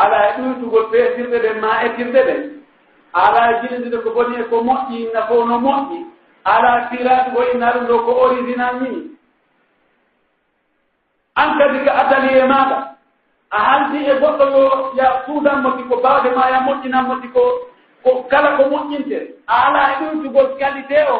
ala 0.00 0.18
e 0.28 0.32
ɗuytugol 0.36 0.86
peesirɗe 0.90 1.38
ɗen 1.44 1.60
ma 1.60 1.70
ettirɗe 1.86 2.20
ɗen 2.28 2.40
e 2.42 2.50
ala 3.12 3.40
e 3.50 3.54
jilidide 3.60 3.98
ko 4.02 4.10
boni 4.10 4.36
e 4.40 4.44
ko 4.50 4.56
moƴƴi 4.68 4.96
inna 5.06 5.22
fof 5.28 5.46
no 5.48 5.58
moƴƴi. 5.60 5.98
Ala 6.44 6.88
siratugo 6.90 7.40
inna 7.52 7.72
ɗum 7.72 7.86
ɗo 7.86 7.96
ko 8.04 8.12
original 8.26 8.74
ni 8.82 8.90
an 11.36 11.58
kadi 11.58 11.78
ko 11.84 11.90
adali 11.90 12.38
e 12.38 12.44
maɗa 12.44 12.78
a 13.50 13.58
haldi 13.66 13.98
e 14.10 14.14
goɗɗo 14.20 14.44
yo 14.54 14.92
ya 14.96 15.22
suudanmoti 15.26 15.82
ko 15.88 15.96
baawde 16.02 16.30
ma 16.36 16.50
ya 16.50 16.60
moƴƴinanmoti 16.60 17.28
ko 17.32 17.42
ko 18.02 18.10
kala 18.30 18.56
ko 18.56 18.62
moƴƴinte. 18.70 19.18
A 19.46 19.54
ala 19.66 19.80
e 19.92 19.94
ɗuytugol 20.00 20.58
qualité 20.58 21.04
o 21.10 21.18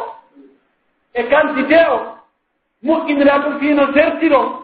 e 1.14 1.22
quantité 1.30 1.78
o 1.90 1.98
moƴƴinira 2.82 3.38
ɗum 3.38 3.58
fiino 3.60 3.92
sertir 3.94 4.63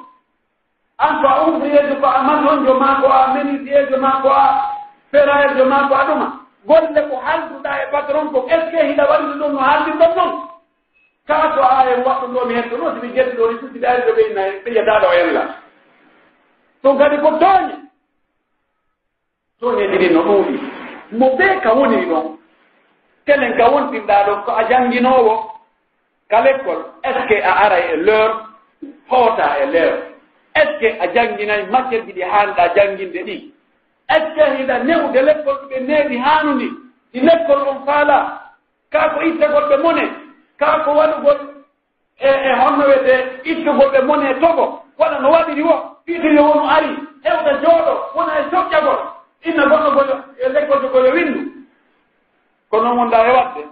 an 1.00 1.12
ko 1.22 1.26
um 1.26 1.32
a 1.32 1.44
umriyejo 1.48 1.94
ko 2.00 2.06
a 2.06 2.22
manhonjo 2.22 2.74
ma 2.78 3.00
ko 3.00 3.06
a 3.08 3.20
menitiyejo 3.34 3.96
ma 4.00 4.20
ko 4.22 4.28
a 4.28 4.46
ferayejo 5.10 5.64
ma 5.64 5.88
ko 5.88 5.94
a 5.94 6.04
ɗuma. 6.08 6.28
Golle 6.68 7.00
ko 7.08 7.16
halduɗa 7.24 7.70
e 7.82 7.90
patron 7.92 8.30
ko 8.32 8.46
est 8.48 8.60
ce 8.66 8.70
que 8.70 8.86
hiɗa 8.86 9.04
waɗude 9.10 9.38
ɗum 9.40 9.52
no 9.52 9.58
haaldirɗon 9.58 10.14
noon? 10.16 10.32
Kala 11.26 11.54
to 11.54 11.60
a 11.62 11.84
en 11.94 12.02
waɗɗunomi 12.04 12.54
hetto 12.54 12.76
noon 12.76 12.94
somi 13.00 13.14
jettinoni 13.14 13.58
fu 13.58 13.66
siɗa 13.72 13.88
ariɗo 13.90 14.12
ɓeyna 14.16 14.42
e, 14.46 14.52
ɓeyyataɗo 14.64 15.06
o 15.08 15.12
ella 15.12 15.32
la 15.32 15.44
ton 16.82 16.98
kadi 16.98 17.16
ko 17.18 17.30
tooñe. 17.40 17.74
Tooñe 19.60 19.86
ɗi 19.88 20.10
no 20.12 20.22
ɗuuɗi. 20.22 20.60
Mo 21.12 21.26
ɓee 21.36 21.60
ka 21.62 21.72
woni 21.74 22.06
ɗon 22.06 22.40
kelen 23.26 23.56
ka 23.56 23.70
wontirɗa 23.70 24.24
ɗon 24.26 24.42
ko 24.44 24.50
a 24.52 24.62
janginowo 24.68 25.34
ka 26.30 26.40
l'école 26.42 26.84
est 27.04 27.12
ce 27.12 27.26
que 27.28 27.42
a 27.42 27.52
ara 27.64 27.78
e 27.80 27.96
l'heure 27.96 28.34
hoota 29.10 29.58
e 29.62 29.66
l'heure 29.72 30.09
est 30.60 30.66
ce 30.74 30.78
que 30.80 31.00
a 31.00 31.12
jannginayi 31.14 31.66
matiére 31.70 32.04
ji 32.06 32.12
ɗi 32.12 32.22
haanɗa 32.22 32.74
jannginde 32.74 33.22
ɗi? 33.24 33.52
Est 34.08 34.20
ce 34.20 34.34
que 34.34 34.56
hiɗa 34.62 34.78
newde 34.84 35.22
lekkol 35.22 35.54
ɗo 35.60 35.66
ɓe 35.70 35.80
neewi 35.80 36.16
haanundi? 36.18 36.68
Ɗi 37.12 37.20
lekkol 37.20 37.60
on 37.68 37.84
faala? 37.86 38.40
Kaa 38.92 39.08
ko 39.10 39.20
ittagol 39.22 39.64
ɓe 39.68 39.76
mone? 39.82 40.02
Kaa 40.58 40.78
ko 40.84 40.90
waɗugol 40.92 41.38
e 42.20 42.28
e 42.28 42.52
honno 42.60 42.84
wiyete 42.86 43.14
ittugol 43.44 43.90
ɓe 43.92 44.00
mone 44.06 44.24
e 44.30 44.34
togo? 44.40 44.82
Waɗa 44.98 45.18
no 45.20 45.30
waɗiri 45.30 45.62
wo? 45.62 45.74
Fiitiri 46.06 46.38
wonu 46.38 46.68
ari? 46.68 46.90
Hewta 47.24 47.52
jooɗo? 47.62 47.92
Wona 48.16 48.32
e 48.40 48.42
soƴƴagol 48.50 48.98
inna 49.44 49.64
gonɗo 49.66 49.90
goyo 49.94 50.16
e 50.44 50.48
lekkol 50.48 50.80
to 50.80 50.88
goyo 50.88 51.12
winndu? 51.12 51.40
Ko 52.70 52.80
noon 52.80 52.98
wonɗa 52.98 53.26
e 53.26 53.30
waɗde. 53.32 53.62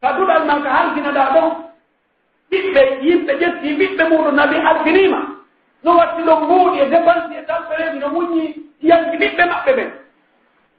Ka 0.00 0.12
duɗal 0.12 0.44
ma 0.46 0.62
ka 0.62 0.70
halkinaɗa 0.70 1.30
ɗon. 1.34 1.50
Ɓiɓɓe 2.50 2.80
yimɓe 3.02 3.32
ƴetti 3.40 3.68
ɓiɓɓe 3.78 4.04
muɗum 4.10 4.34
nabi 4.34 4.56
halkinima 4.60 5.34
no 5.84 5.96
watti 5.96 6.22
ɗo 6.22 6.34
mbuuɗi 6.40 6.78
e 6.80 6.86
dépense 6.86 7.34
e 7.38 7.42
talpereeji 7.46 7.98
no 7.98 8.08
muññi 8.08 8.44
yanki 8.82 9.16
ɓiɓɓe 9.16 9.44
maɓɓe 9.50 9.72
ɓen. 9.76 9.90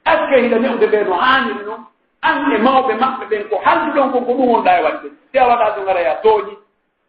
Est 0.06 0.18
ce 0.18 0.30
que 0.30 0.40
hiɗa 0.42 0.58
newde 0.58 0.86
ɓee 0.86 1.04
no 1.04 1.14
haaniri 1.14 1.64
noon 1.64 1.82
an 2.22 2.52
e 2.52 2.58
mawɓe 2.58 2.94
maɓɓe 2.94 3.24
ɓen 3.30 3.48
ko 3.48 3.56
halduɗon 3.64 4.10
ko 4.12 4.20
ko 4.20 4.32
ɗum 4.34 4.48
wonɗa 4.52 4.78
e 4.78 4.82
waɗde. 4.82 5.08
Si 5.32 5.38
a 5.38 5.46
waɗa 5.48 5.70
ɗo 5.76 5.82
ngara 5.82 6.00
ya 6.00 6.14
tooñi. 6.22 6.54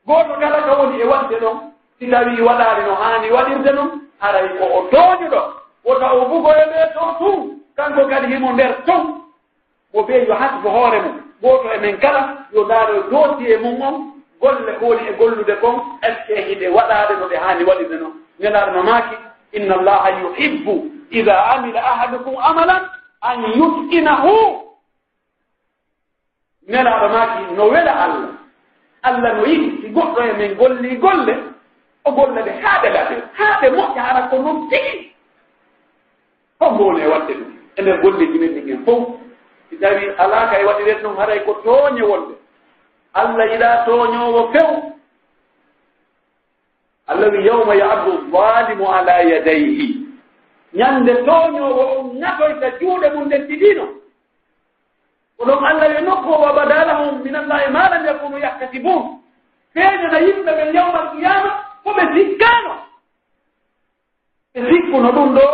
Gooto 0.05 0.33
kala 0.39 0.61
ka 0.61 0.73
woni 0.79 1.01
e 1.01 1.03
waɗde 1.05 1.35
ɗon 1.39 1.57
si 1.99 2.07
tawii 2.11 2.41
waɗaari 2.41 2.83
no 2.85 2.95
haani 2.95 3.29
waɗirde 3.31 3.71
noon 3.73 3.91
haray 4.19 4.47
ko 4.57 4.65
o 4.77 4.81
tooñuɗo 4.91 5.41
wota 5.85 6.13
o 6.13 6.25
bugoye 6.29 6.65
ɓee 6.71 6.93
to 6.93 7.03
tun 7.19 7.59
kanko 7.75 8.07
kadi 8.09 8.27
himo 8.33 8.51
nder 8.53 8.83
ton. 8.85 9.21
Mo 9.93 10.01
ɓee 10.03 10.27
yo 10.27 10.33
hasbo 10.35 10.69
hoore 10.69 11.01
mum. 11.01 11.21
Gooto 11.41 11.73
e 11.73 11.77
men 11.79 11.97
kala 11.97 12.45
yo 12.53 12.63
ndaaro 12.63 13.09
dooti 13.09 13.51
e 13.51 13.57
mum 13.57 13.81
on 13.81 13.95
golle 14.41 14.73
ko 14.79 14.85
woni 14.85 15.07
e 15.09 15.13
gollude 15.13 15.55
kon 15.61 15.81
e 16.33 16.41
hiɗe 16.41 16.67
waɗaade 16.69 17.13
no 17.19 17.27
ɓe 17.27 17.37
haani 17.37 17.63
waɗirde 17.63 17.95
noon 17.99 18.13
nelaaɗo 18.39 18.83
maaki 18.83 19.15
inna 19.51 19.75
allaha 19.75 20.09
yuhibbu 20.21 20.91
ida 21.11 21.35
amila 21.53 21.79
ahadukum 21.91 22.35
amalan 22.49 22.83
an 23.21 23.39
yut'inahu 23.57 24.33
nelaaɗo 26.67 27.07
maaki 27.09 27.53
no 27.55 27.63
wela 27.69 27.91
allah. 28.03 28.29
Allah 29.03 29.33
no 29.37 29.45
yiɗi 29.45 29.81
si 29.81 29.87
goɗɗo 29.89 30.19
e 30.21 30.33
men 30.37 30.53
gollii 30.55 30.97
golle 30.97 31.33
o 32.05 32.11
golle 32.11 32.41
ɓe 32.45 32.51
haa 32.63 32.81
ɓe 32.81 32.89
laɓe 32.89 33.15
haa 33.37 33.59
ɓe 33.61 33.69
moƴƴa 33.69 34.01
hara 34.01 34.21
ko 34.29 34.37
noon 34.37 34.69
tigi. 34.69 35.13
Fof 36.59 36.73
mbowoni 36.73 37.01
e 37.01 37.07
waɗde 37.07 37.33
ɗum. 37.33 37.51
E 37.77 37.81
nder 37.81 38.01
golleji 38.01 38.39
men 38.39 38.53
ɗin 38.55 38.69
en 38.73 38.85
fof 38.85 39.03
si 39.69 39.77
tawi 39.79 40.09
alaaka 40.17 40.59
e 40.59 40.63
waɗiren 40.65 41.01
ɗum 41.03 41.15
haray 41.17 41.39
ko 41.45 41.53
tooñe 41.63 42.01
wonde. 42.01 42.35
Allah 43.13 43.45
yiɗaa 43.51 43.85
tooñoowo 43.85 44.51
few. 44.51 44.96
allawi 47.07 47.45
yawma 47.47 47.75
yaadu 47.75 48.11
zalimu 48.31 48.85
ala 48.91 49.21
yadayhi 49.23 50.07
ñande 50.73 51.13
tooñoowo 51.25 51.83
on 51.99 52.19
ñatoyta 52.19 52.67
juuɗe 52.79 53.09
mum 53.15 53.25
nden 53.25 53.47
tidino 53.47 53.85
ko 55.37 55.45
ɗon 55.45 55.65
allah 55.65 55.87
yo 55.93 56.01
nokko 56.01 56.31
wa 56.41 56.53
badalahum 56.53 57.21
min 57.23 57.35
allahi 57.35 57.71
ma 57.71 57.89
lam 57.89 58.05
yakunu 58.05 58.37
yahtasibun 58.39 59.03
feeñana 59.73 60.19
yimɓe 60.19 60.51
ɓen 60.57 60.73
yawma 60.75 60.99
alqiyama 61.01 61.51
ko 61.83 61.89
ɓe 61.97 62.03
sikkano 62.13 62.73
ɓe 64.53 64.59
sikkuno 64.69 65.09
ɗum 65.11 65.29
ɗo 65.35 65.45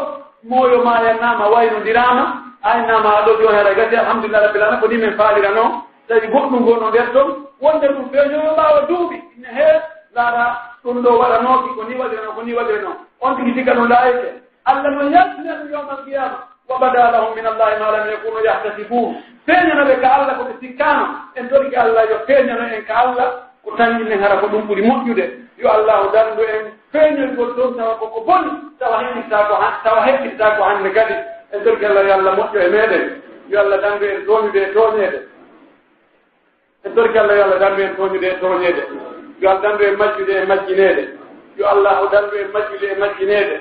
mooyo 0.43 0.83
maayanaama 0.83 1.47
waynodirama 1.53 2.23
aynama 2.63 3.09
aɗo 3.19 3.31
jooni 3.39 3.57
haɗa 3.57 3.73
gasi 3.75 3.95
alhamdulillah 3.95 4.41
rabbil 4.41 4.61
alamin 4.63 4.79
ko 4.81 4.87
ni 4.87 4.97
min 4.97 5.13
faalira 5.17 5.51
noon 5.51 5.71
tawi 6.07 6.27
goɗɗum 6.27 6.59
ngoo 6.61 6.75
no 6.79 6.89
nder 6.89 7.07
ɗon 7.13 7.29
wonde 7.61 7.87
ɗum 7.87 8.09
feeñoyo 8.11 8.55
ɓaawa 8.57 8.81
duuɓi 8.89 9.17
ina 9.37 9.49
hee 9.57 9.79
laara 10.15 10.72
ɗum 10.83 11.01
ɗo 11.03 11.09
waɗanooki 11.19 11.69
ko 11.75 11.83
ni 11.87 11.95
waɗirano 11.95 12.31
ko 12.35 12.41
ni 12.43 12.53
waɗirano. 12.53 12.91
On 13.21 13.35
tigi 13.35 13.53
tigga 13.53 13.73
no 13.73 13.85
laayete 13.87 14.41
allah 14.65 14.91
no 14.91 15.09
yaltinano 15.09 15.65
yawm 15.71 15.89
alqiyama 15.89 16.37
wa 16.69 16.77
bada 16.79 17.11
lahum 17.11 17.35
min 17.35 17.45
allahi 17.45 17.79
ma 17.79 17.91
lam 17.91 18.07
yakunu 18.09 18.39
yahtasibun. 18.43 19.15
Feeñano 19.47 19.85
ɓe 19.85 19.95
ka 20.01 20.07
allah 20.13 20.35
koɓe 20.37 20.53
sikkano 20.59 21.05
en 21.35 21.43
ɗori 21.47 21.75
allah 21.75 22.03
yo 22.09 22.17
feeñano 22.27 22.63
en 22.75 22.83
ka 22.85 22.95
allah. 22.95 23.27
Ko 23.63 23.71
tanginen 23.77 24.19
hara 24.21 24.37
ko 24.39 24.47
ɗum 24.47 24.67
ɓuri 24.67 24.81
moƴƴude. 24.83 25.25
Yo 25.57 25.69
allahu 25.69 26.11
dandu 26.11 26.41
en 26.43 26.65
feeñolgol 26.91 27.53
ɗon 27.55 27.77
tawa 27.77 27.95
koko 27.95 28.21
boni. 28.21 28.51
Tawa 28.79 28.97
heɓirta 29.03 29.37
ko 29.47 29.55
tawa 29.83 30.01
heɓirta 30.05 30.57
ko 30.57 30.63
hannde 30.63 30.89
kadi. 30.93 31.15
En 31.53 31.59
ɗori 31.63 31.85
allah 31.85 32.03
yo 32.07 32.13
allah 32.13 32.35
moƴƴo 32.37 32.59
e 32.59 32.69
meɗen 32.69 33.03
yo 33.49 33.59
allah 33.59 33.77
dandu 33.81 34.05
en 34.05 34.25
tooñude 34.25 34.59
e 34.63 34.73
tooñeede. 34.73 35.19
En 36.85 36.91
ɗori 36.95 37.17
allah 37.19 37.35
yo 37.37 37.43
allah 37.43 37.59
dandu 37.59 37.81
en 37.81 37.95
tooñude 37.95 38.27
e 38.27 38.39
tooñeede. 38.39 39.12
yo 39.42 39.50
allah 39.50 39.60
dandu 39.62 39.84
en 39.84 39.96
majjude 39.96 40.32
e 40.42 40.44
majjinede 40.46 41.04
yo 41.56 41.66
allahu 41.66 42.08
dandu 42.12 42.36
en 42.36 42.50
majjude 42.52 42.86
e 42.86 42.98
majjinede 42.98 43.56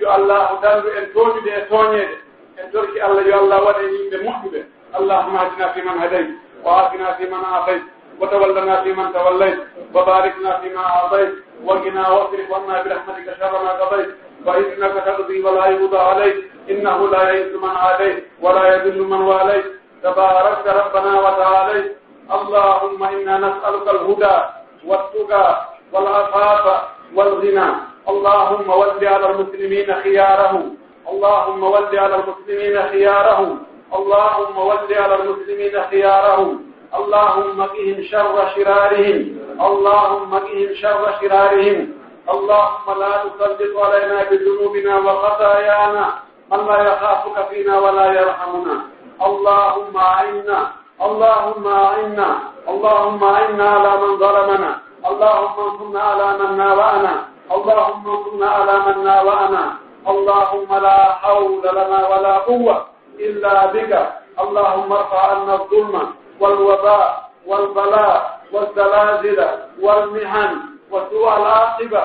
yo 0.00 0.10
allahu 0.10 0.54
dandu 0.62 0.88
en 0.98 1.04
tooñude 1.14 1.50
e 1.50 1.60
tooñede 1.70 2.16
en 2.60 2.70
torki 2.72 3.00
allah 3.00 3.22
yo 3.26 3.36
allah 3.42 3.58
waɗe 3.66 3.82
yimɓe 3.94 4.16
moƴƴuɓe 4.26 4.60
allahuma 4.98 5.38
hadina 5.38 5.68
fi 5.74 5.82
man 5.82 5.98
hadayt 5.98 6.28
wa 6.64 6.72
afina 6.86 7.14
fi 7.18 7.24
man 7.26 7.44
afayt 7.58 7.82
وتولنا 8.20 8.82
فيمن 8.82 9.12
توليت 9.12 9.58
وبارك 9.94 10.34
لنا 10.40 10.58
فيما 10.60 10.80
اعطيت 10.80 11.32
وقنا 11.64 12.08
واصرف 12.08 12.52
عنا 12.52 12.82
برحمتك 12.82 13.26
شر 13.40 13.52
ما 13.64 13.70
قضيت 13.72 14.10
فانك 14.46 14.94
تقضي 15.06 15.42
ولا 15.42 15.66
يقضى 15.66 15.98
عليك 15.98 16.36
انه 16.70 17.08
لا 17.08 17.30
يئس 17.30 17.54
من 17.62 17.68
عاديت 17.76 18.24
ولا 18.40 18.74
يذل 18.74 19.02
من 19.02 19.20
واليت 19.22 19.64
تباركت 20.02 20.66
ربنا 20.68 21.20
وتعاليت 21.20 21.96
اللهم 22.36 23.02
انا 23.02 23.38
نسالك 23.38 23.88
الهدى 23.94 24.36
والتقى 24.85 25.67
والعفاف 25.93 26.81
والغنى. 27.15 27.73
اللهم 28.09 28.69
ول 28.69 29.07
على 29.07 29.31
المسلمين 29.31 29.95
خيارهم. 30.03 30.77
اللهم 31.09 31.63
ول 31.63 31.99
على 31.99 32.15
المسلمين 32.15 32.81
خيارهم. 32.81 33.63
اللهم 33.95 34.57
ول 34.57 34.93
على 34.93 35.15
المسلمين 35.15 35.83
خيارهم. 35.83 36.61
اللهم 36.95 37.61
قهم 37.61 38.03
شر 38.11 38.49
شرارهم. 38.55 39.39
اللهم 39.61 40.33
قهم 40.33 40.73
شر 40.73 41.03
شرارهم. 41.21 41.93
اللهم 42.29 42.99
لا 42.99 43.11
تسلط 43.23 43.77
علينا 43.77 44.23
بذنوبنا 44.29 44.97
وخطايانا. 44.97 46.13
من 46.51 46.67
لا 46.67 46.81
يخافك 46.81 47.47
فينا 47.49 47.79
ولا 47.79 48.05
يرحمنا. 48.05 48.81
اللهم 49.21 49.97
أعنا. 49.97 50.71
اللهم 51.01 51.67
أعنا. 51.67 52.56
اللهم 52.69 53.23
أعنا 53.23 53.69
على 53.69 53.91
من 54.01 54.17
ظلمنا 54.17 54.71
اللهم 55.09 55.55
انصرنا 55.67 56.01
على 56.01 56.27
من 56.39 56.57
ناوأنا 56.57 57.13
اللهم 57.51 58.03
انصرنا 58.09 58.47
على 58.49 58.75
من 58.85 59.03
ناوأنا 59.03 59.63
اللهم 60.07 60.69
لا 60.83 60.99
حول 61.13 61.61
لنا 61.63 61.99
ولا 62.07 62.33
قوة 62.37 62.85
إلا 63.19 63.65
بك 63.65 63.93
اللهم 64.39 64.91
ارفع 64.93 65.21
عنا 65.31 65.53
الظلم 65.53 66.13
والوباء 66.39 67.29
والبلاء 67.47 68.39
والزلازل 68.53 69.39
والمحن 69.81 70.51
وسوء 70.91 71.27
العاقبة 71.37 72.03